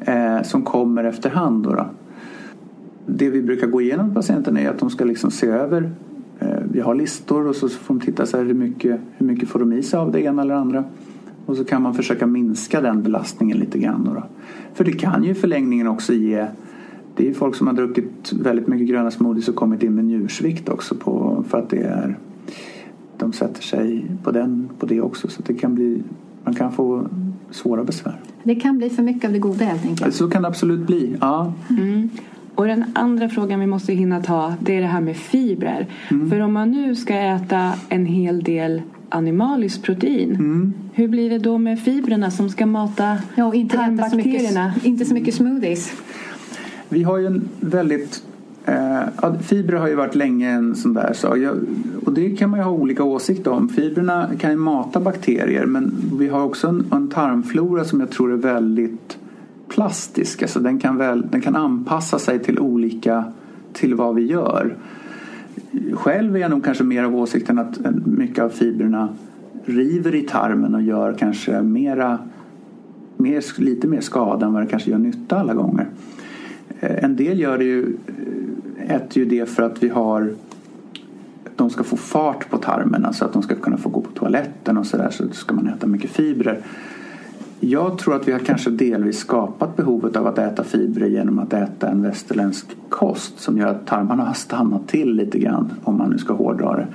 Eh, 0.00 0.42
som 0.42 0.62
kommer 0.62 1.04
efterhand. 1.04 1.64
Då, 1.64 1.70
då 1.74 1.86
Det 3.06 3.30
vi 3.30 3.42
brukar 3.42 3.66
gå 3.66 3.80
igenom 3.80 4.06
med 4.06 4.14
patienten 4.14 4.56
är 4.56 4.70
att 4.70 4.78
de 4.78 4.90
ska 4.90 5.04
liksom 5.04 5.30
se 5.30 5.46
över 5.46 5.90
eh, 6.38 6.48
vi 6.72 6.80
har 6.80 6.94
listor 6.94 7.46
och 7.46 7.56
så 7.56 7.68
får 7.68 7.94
de 7.94 8.00
titta 8.00 8.26
så 8.26 8.36
här 8.36 8.44
hur 8.44 8.54
mycket, 8.54 9.00
hur 9.16 9.26
mycket 9.26 9.48
får 9.48 9.58
de 9.58 9.72
i 9.72 9.82
sig 9.82 9.98
av 9.98 10.12
det 10.12 10.20
ena 10.20 10.42
eller 10.42 10.54
andra. 10.54 10.84
Och 11.46 11.56
så 11.56 11.64
kan 11.64 11.82
man 11.82 11.94
försöka 11.94 12.26
minska 12.26 12.80
den 12.80 13.02
belastningen 13.02 13.58
lite 13.58 13.78
grann. 13.78 14.04
Då. 14.04 14.22
För 14.74 14.84
det 14.84 14.92
kan 14.92 15.24
ju 15.24 15.30
i 15.30 15.34
förlängningen 15.34 15.86
också 15.86 16.12
ge 16.12 16.46
det 17.16 17.28
är 17.28 17.34
folk 17.34 17.54
som 17.54 17.66
har 17.66 17.74
druckit 17.74 18.32
väldigt 18.32 18.66
mycket 18.66 18.88
gröna 18.88 19.10
smoothies 19.10 19.48
och 19.48 19.54
kommit 19.54 19.82
in 19.82 19.94
med 19.94 20.04
njursvikt 20.04 20.68
också 20.68 20.94
på, 20.94 21.44
för 21.48 21.58
att 21.58 21.70
det 21.70 21.82
är 21.82 22.18
de 23.18 23.32
sätter 23.32 23.62
sig 23.62 24.06
på, 24.22 24.30
den, 24.30 24.68
på 24.78 24.86
det 24.86 25.00
också 25.00 25.28
så 25.28 25.42
det 25.42 25.54
kan 25.54 25.74
bli 25.74 26.02
man 26.44 26.54
kan 26.54 26.72
få 26.72 27.06
svåra 27.50 27.84
besvär. 27.84 28.20
Det 28.42 28.54
kan 28.54 28.78
bli 28.78 28.90
för 28.90 29.02
mycket 29.02 29.24
av 29.24 29.32
det 29.32 29.38
goda 29.38 29.64
helt 29.64 29.84
enkelt. 29.84 30.14
Så 30.14 30.30
kan 30.30 30.42
det 30.42 30.48
absolut 30.48 30.86
bli, 30.86 31.16
ja. 31.20 31.52
Mm. 31.70 32.10
Och 32.54 32.66
den 32.66 32.84
andra 32.94 33.28
frågan 33.28 33.60
vi 33.60 33.66
måste 33.66 33.92
hinna 33.92 34.22
ta 34.22 34.54
det 34.60 34.76
är 34.76 34.80
det 34.80 34.86
här 34.86 35.00
med 35.00 35.16
fibrer. 35.16 35.86
Mm. 36.10 36.30
För 36.30 36.40
om 36.40 36.52
man 36.52 36.70
nu 36.70 36.94
ska 36.94 37.14
äta 37.14 37.72
en 37.88 38.06
hel 38.06 38.42
del 38.42 38.82
animaliskt 39.08 39.82
protein. 39.82 40.30
Mm. 40.30 40.74
Hur 40.92 41.08
blir 41.08 41.30
det 41.30 41.38
då 41.38 41.58
med 41.58 41.80
fibrerna 41.80 42.30
som 42.30 42.48
ska 42.48 42.66
mata 42.66 43.18
ja, 43.34 43.54
inte 43.54 43.76
tarmbakterierna? 43.76 44.74
Inte 44.82 45.04
så 45.04 45.14
mycket 45.14 45.34
smoothies. 45.34 45.92
Vi 46.88 47.02
har 47.02 47.18
ju 47.18 47.26
en 47.26 47.48
väldigt 47.60 48.22
Eh, 48.68 49.32
fibrer 49.40 49.78
har 49.78 49.88
ju 49.88 49.94
varit 49.94 50.14
länge 50.14 50.50
en 50.50 50.74
sån 50.74 50.94
där 50.94 51.12
sak. 51.12 51.38
Och 52.04 52.12
det 52.12 52.36
kan 52.36 52.50
man 52.50 52.60
ju 52.60 52.64
ha 52.64 52.72
olika 52.72 53.04
åsikter 53.04 53.50
om. 53.50 53.68
Fibrerna 53.68 54.30
kan 54.38 54.50
ju 54.50 54.56
mata 54.56 55.00
bakterier 55.00 55.66
men 55.66 55.92
vi 56.18 56.28
har 56.28 56.44
också 56.44 56.68
en, 56.68 56.86
en 56.92 57.08
tarmflora 57.08 57.84
som 57.84 58.00
jag 58.00 58.10
tror 58.10 58.32
är 58.32 58.36
väldigt 58.36 59.18
plastisk. 59.68 60.42
Alltså 60.42 60.60
den, 60.60 60.78
kan 60.78 60.96
väl, 60.96 61.26
den 61.30 61.40
kan 61.40 61.56
anpassa 61.56 62.18
sig 62.18 62.38
till 62.38 62.58
olika, 62.58 63.24
till 63.72 63.94
vad 63.94 64.14
vi 64.14 64.26
gör. 64.26 64.76
Själv 65.92 66.36
är 66.36 66.40
jag 66.40 66.50
nog 66.50 66.64
kanske 66.64 66.84
mer 66.84 67.04
av 67.04 67.16
åsikten 67.16 67.58
att 67.58 67.78
mycket 68.04 68.44
av 68.44 68.48
fibrerna 68.48 69.08
river 69.64 70.14
i 70.14 70.22
tarmen 70.22 70.74
och 70.74 70.82
gör 70.82 71.12
kanske 71.18 71.62
mera, 71.62 72.18
mer, 73.16 73.60
lite 73.60 73.88
mer 73.88 74.00
skada 74.00 74.46
än 74.46 74.52
vad 74.52 74.62
det 74.62 74.66
kanske 74.66 74.90
gör 74.90 74.98
nytta 74.98 75.36
alla 75.36 75.54
gånger. 75.54 75.86
Eh, 76.80 77.04
en 77.04 77.16
del 77.16 77.40
gör 77.40 77.58
det 77.58 77.64
ju, 77.64 77.96
eh, 78.78 78.96
äter 78.96 79.22
ju 79.22 79.24
det 79.24 79.46
för 79.46 79.62
att 79.62 79.82
vi 79.82 79.88
har 79.88 80.34
de 81.56 81.70
ska 81.70 81.84
få 81.84 81.96
fart 81.96 82.50
på 82.50 82.58
tarmen, 82.58 83.04
alltså 83.04 83.24
att 83.24 83.32
de 83.32 83.42
ska 83.42 83.54
kunna 83.54 83.76
få 83.76 83.88
gå 83.88 84.00
på 84.00 84.10
toaletten 84.10 84.78
och 84.78 84.86
sådär 84.86 85.10
så 85.10 85.28
ska 85.28 85.54
man 85.54 85.68
äta 85.68 85.86
mycket 85.86 86.10
fibrer. 86.10 86.62
Jag 87.60 87.98
tror 87.98 88.16
att 88.16 88.28
vi 88.28 88.32
har 88.32 88.38
kanske 88.38 88.70
delvis 88.70 89.18
skapat 89.18 89.76
behovet 89.76 90.16
av 90.16 90.26
att 90.26 90.38
äta 90.38 90.64
fibrer 90.64 91.06
genom 91.06 91.38
att 91.38 91.52
äta 91.52 91.88
en 91.88 92.02
västerländsk 92.02 92.66
kost 92.88 93.40
som 93.40 93.58
gör 93.58 93.66
att 93.66 93.86
tarmarna 93.86 94.24
har 94.24 94.34
stannat 94.34 94.88
till 94.88 95.14
lite 95.14 95.38
grann 95.38 95.72
om 95.84 95.96
man 95.98 96.10
nu 96.10 96.18
ska 96.18 96.34
hårdra 96.34 96.76
det. 96.76 96.86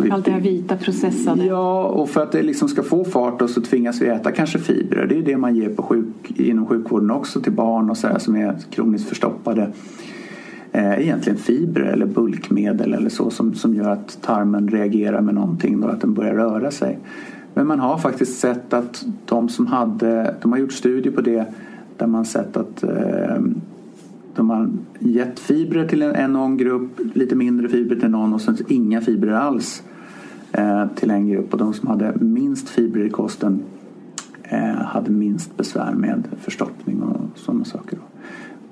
Vi, 0.00 0.10
Allt 0.10 0.24
det 0.24 0.30
här 0.30 0.40
vita 0.40 0.76
processade. 0.76 1.44
Ja, 1.44 1.84
och 1.84 2.10
för 2.10 2.22
att 2.22 2.32
det 2.32 2.42
liksom 2.42 2.68
ska 2.68 2.82
få 2.82 3.04
fart 3.04 3.42
och 3.42 3.50
så 3.50 3.60
tvingas 3.60 4.02
vi 4.02 4.06
äta 4.06 4.32
kanske 4.32 4.58
fibrer. 4.58 5.06
Det 5.06 5.18
är 5.18 5.22
det 5.22 5.36
man 5.36 5.56
ger 5.56 5.68
på 5.68 5.82
sjuk, 5.82 6.30
inom 6.36 6.66
sjukvården 6.66 7.10
också 7.10 7.40
till 7.40 7.52
barn 7.52 7.90
och 7.90 7.96
så 7.96 8.06
här, 8.06 8.18
som 8.18 8.36
är 8.36 8.56
kroniskt 8.70 9.08
förstoppade. 9.08 9.72
Eh, 10.72 11.00
egentligen 11.00 11.38
fibrer 11.38 11.86
eller 11.86 12.06
bulkmedel 12.06 12.94
eller 12.94 13.08
så 13.10 13.30
som, 13.30 13.54
som 13.54 13.74
gör 13.74 13.90
att 13.90 14.18
tarmen 14.22 14.68
reagerar 14.68 15.20
med 15.20 15.34
någonting 15.34 15.84
och 15.84 15.90
att 15.90 16.00
den 16.00 16.14
börjar 16.14 16.34
röra 16.34 16.70
sig. 16.70 16.98
Men 17.54 17.66
man 17.66 17.80
har 17.80 17.98
faktiskt 17.98 18.38
sett 18.40 18.72
att 18.72 19.04
de 19.24 19.48
som 19.48 19.66
hade, 19.66 20.34
de 20.42 20.52
har 20.52 20.58
gjort 20.58 20.72
studier 20.72 21.12
på 21.12 21.20
det 21.20 21.46
där 21.96 22.06
man 22.06 22.24
sett 22.24 22.56
att 22.56 22.82
eh, 22.82 23.36
de 24.38 24.50
har 24.50 24.70
gett 24.98 25.38
fibrer 25.38 25.88
till 25.88 26.02
en, 26.02 26.32
någon 26.32 26.56
grupp, 26.56 27.00
lite 27.14 27.34
mindre 27.34 27.68
fibrer 27.68 28.00
till 28.00 28.10
någon 28.10 28.34
och 28.34 28.40
sen 28.40 28.56
inga 28.68 29.00
fibrer 29.00 29.32
alls 29.32 29.82
eh, 30.52 30.86
till 30.94 31.10
en 31.10 31.28
grupp. 31.28 31.52
Och 31.52 31.58
de 31.58 31.74
som 31.74 31.88
hade 31.88 32.12
minst 32.20 32.68
fibrer 32.68 33.04
i 33.04 33.10
kosten 33.10 33.62
eh, 34.42 34.84
hade 34.84 35.10
minst 35.10 35.56
besvär 35.56 35.94
med 35.94 36.24
förstoppning 36.40 37.02
och 37.02 37.20
sådana 37.34 37.64
saker. 37.64 37.98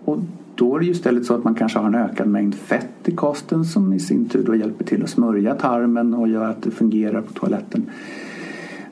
Och 0.04 0.18
då 0.54 0.74
är 0.74 0.78
det 0.78 0.86
ju 0.86 0.92
istället 0.92 1.26
så 1.26 1.34
att 1.34 1.44
man 1.44 1.54
kanske 1.54 1.78
har 1.78 1.86
en 1.86 1.94
ökad 1.94 2.28
mängd 2.28 2.54
fett 2.54 3.08
i 3.08 3.12
kosten 3.12 3.64
som 3.64 3.92
i 3.92 3.98
sin 3.98 4.28
tur 4.28 4.44
då 4.44 4.54
hjälper 4.54 4.84
till 4.84 5.02
att 5.02 5.10
smörja 5.10 5.54
tarmen 5.54 6.14
och 6.14 6.28
gör 6.28 6.44
att 6.44 6.62
det 6.62 6.70
fungerar 6.70 7.20
på 7.20 7.32
toaletten. 7.32 7.90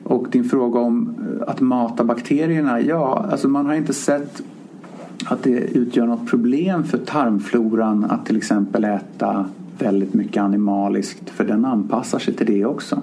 Och 0.03 0.27
din 0.31 0.43
fråga 0.43 0.79
om 0.79 1.15
eh, 1.19 1.49
att 1.49 1.61
mata 1.61 2.03
bakterierna. 2.03 2.81
Ja, 2.81 3.25
alltså 3.31 3.47
man 3.47 3.65
har 3.65 3.73
inte 3.73 3.93
sett 3.93 4.43
att 5.25 5.43
det 5.43 5.59
utgör 5.59 6.05
något 6.05 6.29
problem 6.29 6.83
för 6.83 6.97
tarmfloran 6.97 8.05
att 8.05 8.25
till 8.25 8.37
exempel 8.37 8.83
äta 8.83 9.45
väldigt 9.79 10.13
mycket 10.13 10.43
animaliskt 10.43 11.29
för 11.29 11.43
den 11.43 11.65
anpassar 11.65 12.19
sig 12.19 12.33
till 12.33 12.45
det 12.45 12.65
också. 12.65 13.01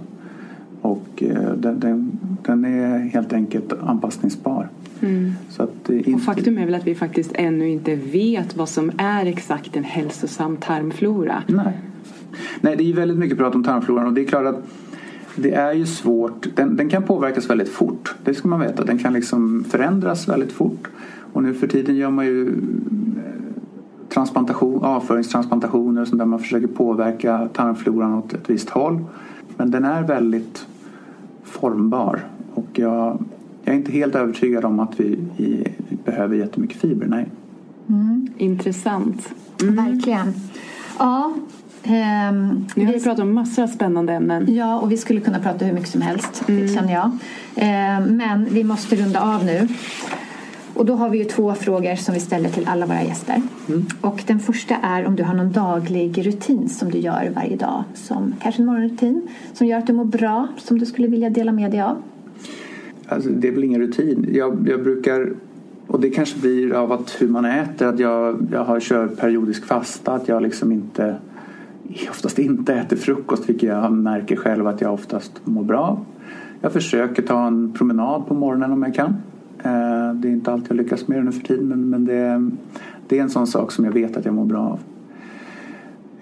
Och 0.81 1.23
eh, 1.23 1.53
den, 1.57 1.81
den, 1.81 2.19
den 2.43 2.65
är 2.65 2.99
helt 2.99 3.33
enkelt 3.33 3.73
anpassningsbar. 3.83 4.69
Mm. 5.01 5.33
Så 5.49 5.63
att 5.63 5.91
inte... 5.91 6.13
Och 6.13 6.23
faktum 6.23 6.59
är 6.59 6.65
väl 6.65 6.75
att 6.75 6.87
vi 6.87 6.95
faktiskt 6.95 7.33
ännu 7.35 7.69
inte 7.69 7.95
vet 7.95 8.57
vad 8.57 8.69
som 8.69 8.93
är 8.97 9.27
exakt 9.27 9.77
en 9.77 9.85
hälsosam 9.85 10.57
tarmflora. 10.57 11.43
Nej, 11.47 11.81
Nej 12.61 12.77
det 12.77 12.91
är 12.91 12.95
väldigt 12.95 13.19
mycket 13.19 13.39
prat 13.39 13.55
om 13.55 13.65
tarmfloran 13.65 14.07
och 14.07 14.13
det 14.13 14.21
är 14.21 14.27
klart 14.27 14.47
att 14.47 14.63
det 15.37 15.53
är 15.53 15.73
ju 15.73 15.87
svårt. 15.87 16.47
Den, 16.55 16.77
den, 16.77 16.89
kan 16.89 17.03
påverkas 17.03 17.51
väldigt 17.51 17.69
fort. 17.69 18.15
Det 18.25 18.35
ska 18.35 18.49
man 18.49 18.61
veta. 18.61 18.85
Den 18.85 18.99
kan 18.99 19.13
liksom 19.13 19.65
förändras 19.65 20.29
väldigt 20.29 20.53
fort. 20.53 20.89
Och 21.33 21.43
nu 21.43 21.55
för 21.55 21.67
tiden 21.67 21.97
gör 21.97 22.11
man 22.11 22.25
ju 22.25 22.49
eh, 22.49 22.55
transplantation, 24.09 24.85
avföringstransplantationer 24.85 26.17
där 26.17 26.25
man 26.25 26.39
försöker 26.39 26.67
påverka 26.67 27.49
tarmfloran 27.53 28.15
åt 28.15 28.33
ett 28.33 28.51
visst 28.51 28.71
håll. 28.71 29.05
Men 29.57 29.71
den 29.71 29.85
är 29.85 30.03
väldigt 30.03 30.67
formbar 31.45 32.21
och 32.55 32.69
jag, 32.73 33.25
jag 33.65 33.75
är 33.75 33.79
inte 33.79 33.93
helt 33.93 34.15
övertygad 34.15 34.65
om 34.65 34.81
att 34.81 35.01
vi, 35.01 35.19
vi 35.37 35.73
behöver 36.05 36.37
jättemycket 36.37 36.77
fiber, 36.77 37.07
nej. 37.07 37.27
Mm. 37.89 38.29
Intressant. 38.37 39.35
Mm. 39.63 39.77
Verkligen. 39.77 40.33
Ja, 40.99 41.33
Um, 41.85 42.67
nu 42.75 42.87
har 42.87 42.93
vi 42.93 43.01
pratat 43.01 43.19
om 43.19 43.35
massor 43.35 43.63
av 43.63 43.67
spännande 43.67 44.13
ämnen. 44.13 44.55
Ja, 44.55 44.79
och 44.79 44.93
vi 44.93 44.97
skulle 44.97 45.21
kunna 45.21 45.39
prata 45.39 45.65
hur 45.65 45.73
mycket 45.73 45.89
som 45.89 46.03
helst, 46.03 46.45
mm. 46.49 46.69
känner 46.69 46.93
jag. 46.93 47.05
Um, 47.07 48.17
men 48.17 48.45
vi 48.51 48.65
måste 48.65 48.97
runda 48.97 49.21
av 49.21 49.45
nu. 49.45 49.69
Och 50.83 50.89
då 50.89 50.95
har 50.95 51.11
vi 51.11 51.19
ju 51.19 51.25
två 51.25 51.55
frågor 51.55 51.97
som 51.97 52.15
vi 52.15 52.21
ställer 52.21 52.49
till 52.49 52.69
alla 52.69 52.87
våra 52.87 53.03
gäster. 53.03 53.43
Mm. 53.69 53.85
Och 54.01 54.23
den 54.27 54.41
första 54.41 54.75
är 54.75 55.07
om 55.07 55.17
du 55.17 55.23
har 55.23 55.35
någon 55.35 55.53
daglig 55.53 56.27
rutin 56.27 56.69
som 56.69 56.91
du 56.91 56.99
gör 56.99 57.33
varje 57.35 57.57
dag. 57.57 57.85
Som 57.95 58.35
kanske 58.43 58.63
en 58.63 58.67
morgonrutin 58.67 59.29
som 59.53 59.67
gör 59.67 59.79
att 59.79 59.87
du 59.87 59.93
mår 59.93 60.05
bra, 60.05 60.49
som 60.57 60.79
du 60.79 60.87
skulle 60.87 61.09
vilja 61.09 61.31
dela 61.31 61.53
med 61.53 61.71
dig 61.71 61.81
av. 61.81 61.97
Alltså, 63.07 63.31
det 63.31 63.49
är 63.49 63.53
väl 63.53 63.65
ingen 63.65 63.81
rutin. 63.81 64.29
Jag, 64.33 64.69
jag 64.69 64.83
brukar 64.83 65.33
och 65.87 66.01
det 66.01 66.11
kanske 66.11 66.41
blir 66.41 66.73
av 66.73 66.93
att 66.93 67.17
hur 67.19 67.29
man 67.29 67.45
äter. 67.45 67.87
Att 67.87 67.99
jag, 67.99 68.47
jag 68.53 68.65
har 68.65 68.81
kört 68.81 69.17
periodisk 69.17 69.65
fasta. 69.65 70.13
Att 70.13 70.29
jag 70.29 70.43
liksom 70.43 70.73
inte 70.73 71.17
oftast 72.11 72.39
inte 72.39 72.75
äter 72.75 72.97
frukost 72.97 73.49
vilket 73.49 73.69
jag 73.69 73.93
märker 73.93 74.37
själv 74.37 74.67
att 74.67 74.81
jag 74.81 74.95
oftast 74.95 75.33
mår 75.45 75.65
bra. 75.65 76.01
Jag 76.61 76.73
försöker 76.73 77.23
ta 77.23 77.47
en 77.47 77.73
promenad 77.73 78.27
på 78.27 78.35
morgonen 78.35 78.73
om 78.73 78.83
jag 78.83 78.95
kan. 78.95 79.17
Eh, 79.63 80.15
det 80.15 80.29
är 80.29 80.33
inte 80.33 80.53
alltid 80.53 80.71
jag 80.71 80.77
lyckas 80.77 81.09
med 81.09 81.25
nu 81.25 81.33
för 81.33 81.41
tiden 81.41 81.69
men, 81.69 81.91
men 81.91 82.05
det, 82.05 82.51
det, 83.09 83.19
är 83.19 83.23
en 83.23 83.31
sån 83.31 83.47
sak 83.47 83.73
som 83.73 83.85
jag 83.85 83.93
vet 83.93 84.17
att 84.17 84.25
jag 84.25 84.35
mår 84.35 84.45
bra 84.45 84.61
av. 84.61 84.81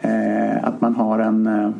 Eh, 0.00 0.64
att 0.64 0.80
man 0.80 0.94
har 0.94 1.18
en, 1.18 1.46
eh, 1.46 1.70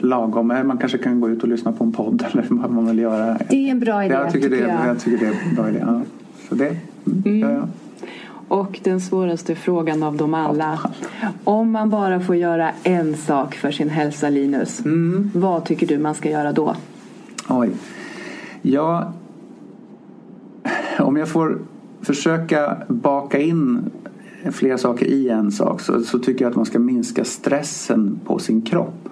lagom. 0.00 0.46
Man 0.46 0.78
kanske 0.78 0.98
kan 0.98 1.20
gå 1.20 1.28
ut 1.28 1.42
och 1.42 1.48
lyssna 1.48 1.72
på 1.72 1.84
en 1.84 1.92
podd 1.92 2.24
eller 2.32 2.44
vad 2.48 2.70
man 2.70 2.86
vill 2.86 2.98
göra. 2.98 3.38
Det 3.48 3.66
är 3.66 3.70
en 3.70 3.80
bra 3.80 4.04
idé. 4.04 4.14
Jag 4.14 4.32
tycker, 4.32 4.50
det, 4.50 4.56
jag. 4.56 4.86
jag 4.86 5.00
tycker 5.00 5.26
det 5.26 5.32
är 5.32 5.48
en 5.48 5.54
bra 5.54 5.68
idé. 5.68 5.78
Ja. 5.86 6.00
Så 6.48 6.54
det 6.54 6.68
mm, 7.06 7.22
mm. 7.24 7.38
gör 7.38 7.52
jag. 7.52 7.68
Och 8.48 8.80
den 8.84 9.00
svåraste 9.00 9.54
frågan 9.54 10.02
av 10.02 10.16
dem 10.16 10.34
alla. 10.34 10.78
Om 11.44 11.70
man 11.70 11.90
bara 11.90 12.20
får 12.20 12.36
göra 12.36 12.70
en 12.82 13.16
sak 13.16 13.54
för 13.54 13.70
sin 13.70 13.88
hälsa, 13.88 14.28
Linus. 14.28 14.84
Mm. 14.84 15.30
Vad 15.34 15.64
tycker 15.64 15.86
du 15.86 15.98
man 15.98 16.14
ska 16.14 16.30
göra 16.30 16.52
då? 16.52 16.74
Oj. 17.48 17.70
Ja, 18.62 19.12
om 20.98 21.16
jag 21.16 21.28
får 21.28 21.58
försöka 22.00 22.76
baka 22.88 23.40
in 23.40 23.90
flera 24.50 24.78
saker 24.78 25.06
i 25.06 25.28
en 25.28 25.52
sak 25.52 25.80
så, 25.80 26.00
så 26.02 26.18
tycker 26.18 26.44
jag 26.44 26.50
att 26.50 26.56
man 26.56 26.66
ska 26.66 26.78
minska 26.78 27.24
stressen 27.24 28.20
på 28.24 28.38
sin 28.38 28.62
kropp. 28.62 29.08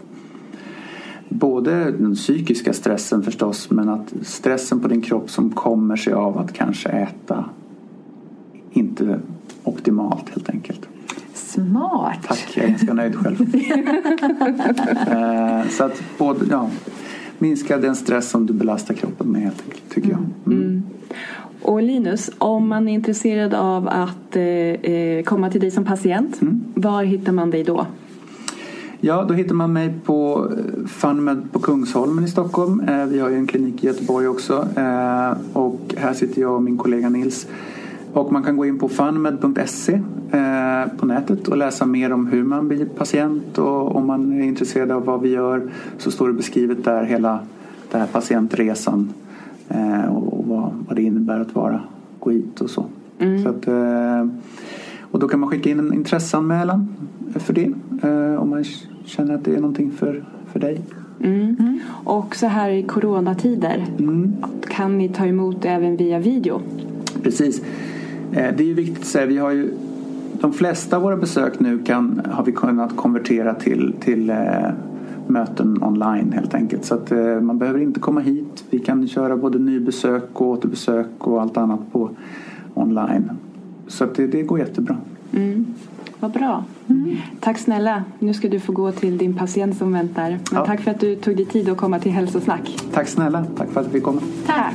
Både 1.29 1.91
den 1.91 2.15
psykiska 2.15 2.73
stressen 2.73 3.23
förstås 3.23 3.71
men 3.71 3.89
att 3.89 4.15
stressen 4.23 4.81
på 4.81 4.89
din 4.89 5.03
kropp 5.03 5.31
som 5.31 5.51
kommer 5.51 5.97
sig 5.97 6.13
av 6.13 6.39
att 6.39 6.53
kanske 6.53 6.89
äta 6.89 7.45
inte 8.73 9.21
optimalt 9.63 10.29
helt 10.31 10.51
enkelt. 10.51 10.89
Smart! 11.35 12.19
Tack, 12.27 12.53
jag 12.55 12.65
är 12.65 12.69
ganska 12.69 12.95
nöjd 12.95 13.15
själv. 13.17 13.37
Eh, 15.11 15.69
så 15.69 15.85
att 15.85 16.03
både, 16.19 16.47
ja, 16.51 16.71
minska 17.39 17.79
den 17.79 17.97
stress 17.97 18.31
som 18.31 18.47
du 18.47 18.53
belastar 18.53 18.95
kroppen 18.95 19.29
med 19.29 19.43
helt 19.43 19.63
enkelt, 19.65 19.91
tycker 19.91 20.11
jag. 20.11 20.19
Mm. 20.19 20.59
Mm. 20.63 20.83
Och 21.63 21.83
Linus, 21.83 22.31
om 22.39 22.69
man 22.69 22.89
är 22.89 22.93
intresserad 22.93 23.55
av 23.55 23.89
att 23.89 24.37
eh, 24.37 24.43
eh, 24.43 25.23
komma 25.23 25.51
till 25.51 25.61
dig 25.61 25.71
som 25.71 25.85
patient, 25.85 26.43
mm. 26.43 26.65
var 26.75 27.05
hittar 27.05 27.33
man 27.33 27.51
dig 27.51 27.65
då? 27.65 27.87
Ja, 29.01 29.25
då 29.29 29.35
hittar 29.35 29.55
man 29.55 29.73
mig 29.73 29.95
på 30.05 30.49
eh, 30.51 30.87
FunMed 30.87 31.53
på 31.53 31.59
Kungsholmen 31.59 32.25
i 32.25 32.29
Stockholm. 32.29 32.81
Eh, 32.81 33.07
vi 33.07 33.19
har 33.19 33.31
ju 33.31 33.37
en 33.37 33.47
klinik 33.47 33.85
i 33.85 33.87
Göteborg 33.87 34.29
också. 34.29 34.69
Och 35.53 35.95
här 35.97 36.15
sitter 36.15 36.41
jag 36.41 36.55
och 36.55 36.63
min 36.63 36.79
kollega 36.79 37.09
Nils. 37.09 37.47
Och 38.13 38.33
man 38.33 38.43
kan 38.43 38.57
gå 38.57 38.67
in 38.67 38.79
på 38.79 38.89
funmed.se 38.89 40.01
på 40.99 41.07
nätet 41.07 41.49
och 41.49 41.57
läsa 41.57 41.87
mer 41.87 42.13
om 42.13 42.27
hur 42.27 42.45
man 42.45 42.69
blir 42.69 42.85
patient 42.85 43.59
och 43.59 43.97
om 43.97 44.07
man 44.07 44.41
är 44.41 44.45
intresserad 44.45 44.91
av 44.91 45.05
vad 45.05 45.21
vi 45.21 45.29
gör 45.29 45.71
så 45.99 46.11
står 46.11 46.29
det 46.29 46.35
beskrivet 46.35 46.85
där 46.85 47.05
hela 47.05 47.41
den 47.91 48.01
här 48.01 48.09
patientresan 48.09 49.13
och 50.11 50.45
vad, 50.47 50.73
vad 50.89 50.97
det 50.97 51.03
innebär 51.03 51.41
att 51.41 51.55
vara, 51.55 51.81
gå 52.21 52.31
hit 52.31 52.61
och 52.61 52.71
så. 52.71 52.85
Mm. 53.19 53.43
så 53.43 53.49
att, 53.49 53.69
och 55.01 55.19
då 55.21 55.29
kan 55.29 55.41
man 55.41 55.51
skicka 55.51 55.71
in 55.71 55.79
en 55.79 55.93
intresseanmälan 55.95 56.89
för 57.35 57.53
det 57.53 57.73
om 58.39 58.51
man 58.51 58.65
känner 59.05 59.35
att 59.35 59.45
det 59.45 59.55
är 59.55 59.61
någonting 59.61 59.91
för, 59.91 60.25
för 60.53 60.61
dig. 60.61 60.81
Mm. 61.21 61.57
Mm. 61.59 61.79
Och 62.05 62.37
så 62.37 62.47
här 62.47 62.71
i 62.71 62.83
coronatider, 62.83 63.87
mm. 63.99 64.37
kan 64.69 64.99
ni 64.99 65.09
ta 65.09 65.27
emot 65.27 65.65
även 65.65 65.97
via 65.97 66.19
video? 66.19 66.61
Precis. 67.23 67.63
Det 68.31 68.61
är 68.61 68.63
ju 68.63 68.75
viktigt 68.75 68.99
att 68.99 69.05
säga, 69.05 69.27
vi 69.27 69.39
har 69.39 69.51
ju 69.51 69.71
de 70.41 70.53
flesta 70.53 70.97
av 70.97 71.03
våra 71.03 71.17
besök 71.17 71.61
nu 71.61 71.79
kan, 71.79 72.23
har 72.31 72.45
vi 72.45 72.53
kunnat 72.53 72.97
konvertera 72.97 73.55
till, 73.55 73.95
till 74.01 74.31
eh, 74.31 74.37
möten 75.29 75.83
online 75.83 76.33
helt 76.33 76.55
enkelt. 76.55 76.85
Så 76.85 76.95
att 76.95 77.13
eh, 77.13 77.41
man 77.41 77.59
behöver 77.59 77.81
inte 77.81 78.01
komma 78.01 78.21
hit. 78.21 78.65
Vi 78.71 78.79
kan 78.79 79.09
köra 79.09 79.37
både 79.37 79.59
nybesök 79.59 80.41
och 80.41 80.47
återbesök 80.47 81.07
och 81.19 81.43
allt 81.43 81.57
annat 81.57 81.81
på 81.93 82.11
online. 82.75 83.31
Så 83.87 84.05
att 84.05 84.15
det, 84.15 84.27
det 84.27 84.43
går 84.43 84.59
jättebra. 84.59 84.97
Mm. 85.33 85.67
Vad 86.21 86.31
bra. 86.31 86.65
Mm. 86.89 87.17
Tack 87.41 87.59
snälla. 87.59 88.05
Nu 88.19 88.35
ska 88.35 88.49
du 88.49 88.61
få 88.61 88.73
gå 88.73 88.93
till 88.93 89.19
din 89.19 89.35
patient 89.35 89.77
som 89.77 89.93
väntar. 89.93 90.31
Men 90.31 90.39
ja. 90.53 90.67
tack 90.67 90.81
för 90.81 90.91
att 90.91 91.01
du 91.01 91.17
tog 91.17 91.37
dig 91.37 91.47
tid 91.47 91.69
att 91.69 91.77
komma 91.77 91.99
till 91.99 92.13
hälsosnack. 92.13 92.77
Tack 92.93 93.09
snälla. 93.09 93.45
Tack 93.57 93.69
för 93.69 93.81
att 93.81 93.95
vi 93.95 94.01
komma. 94.01 94.21
Tack. 94.47 94.75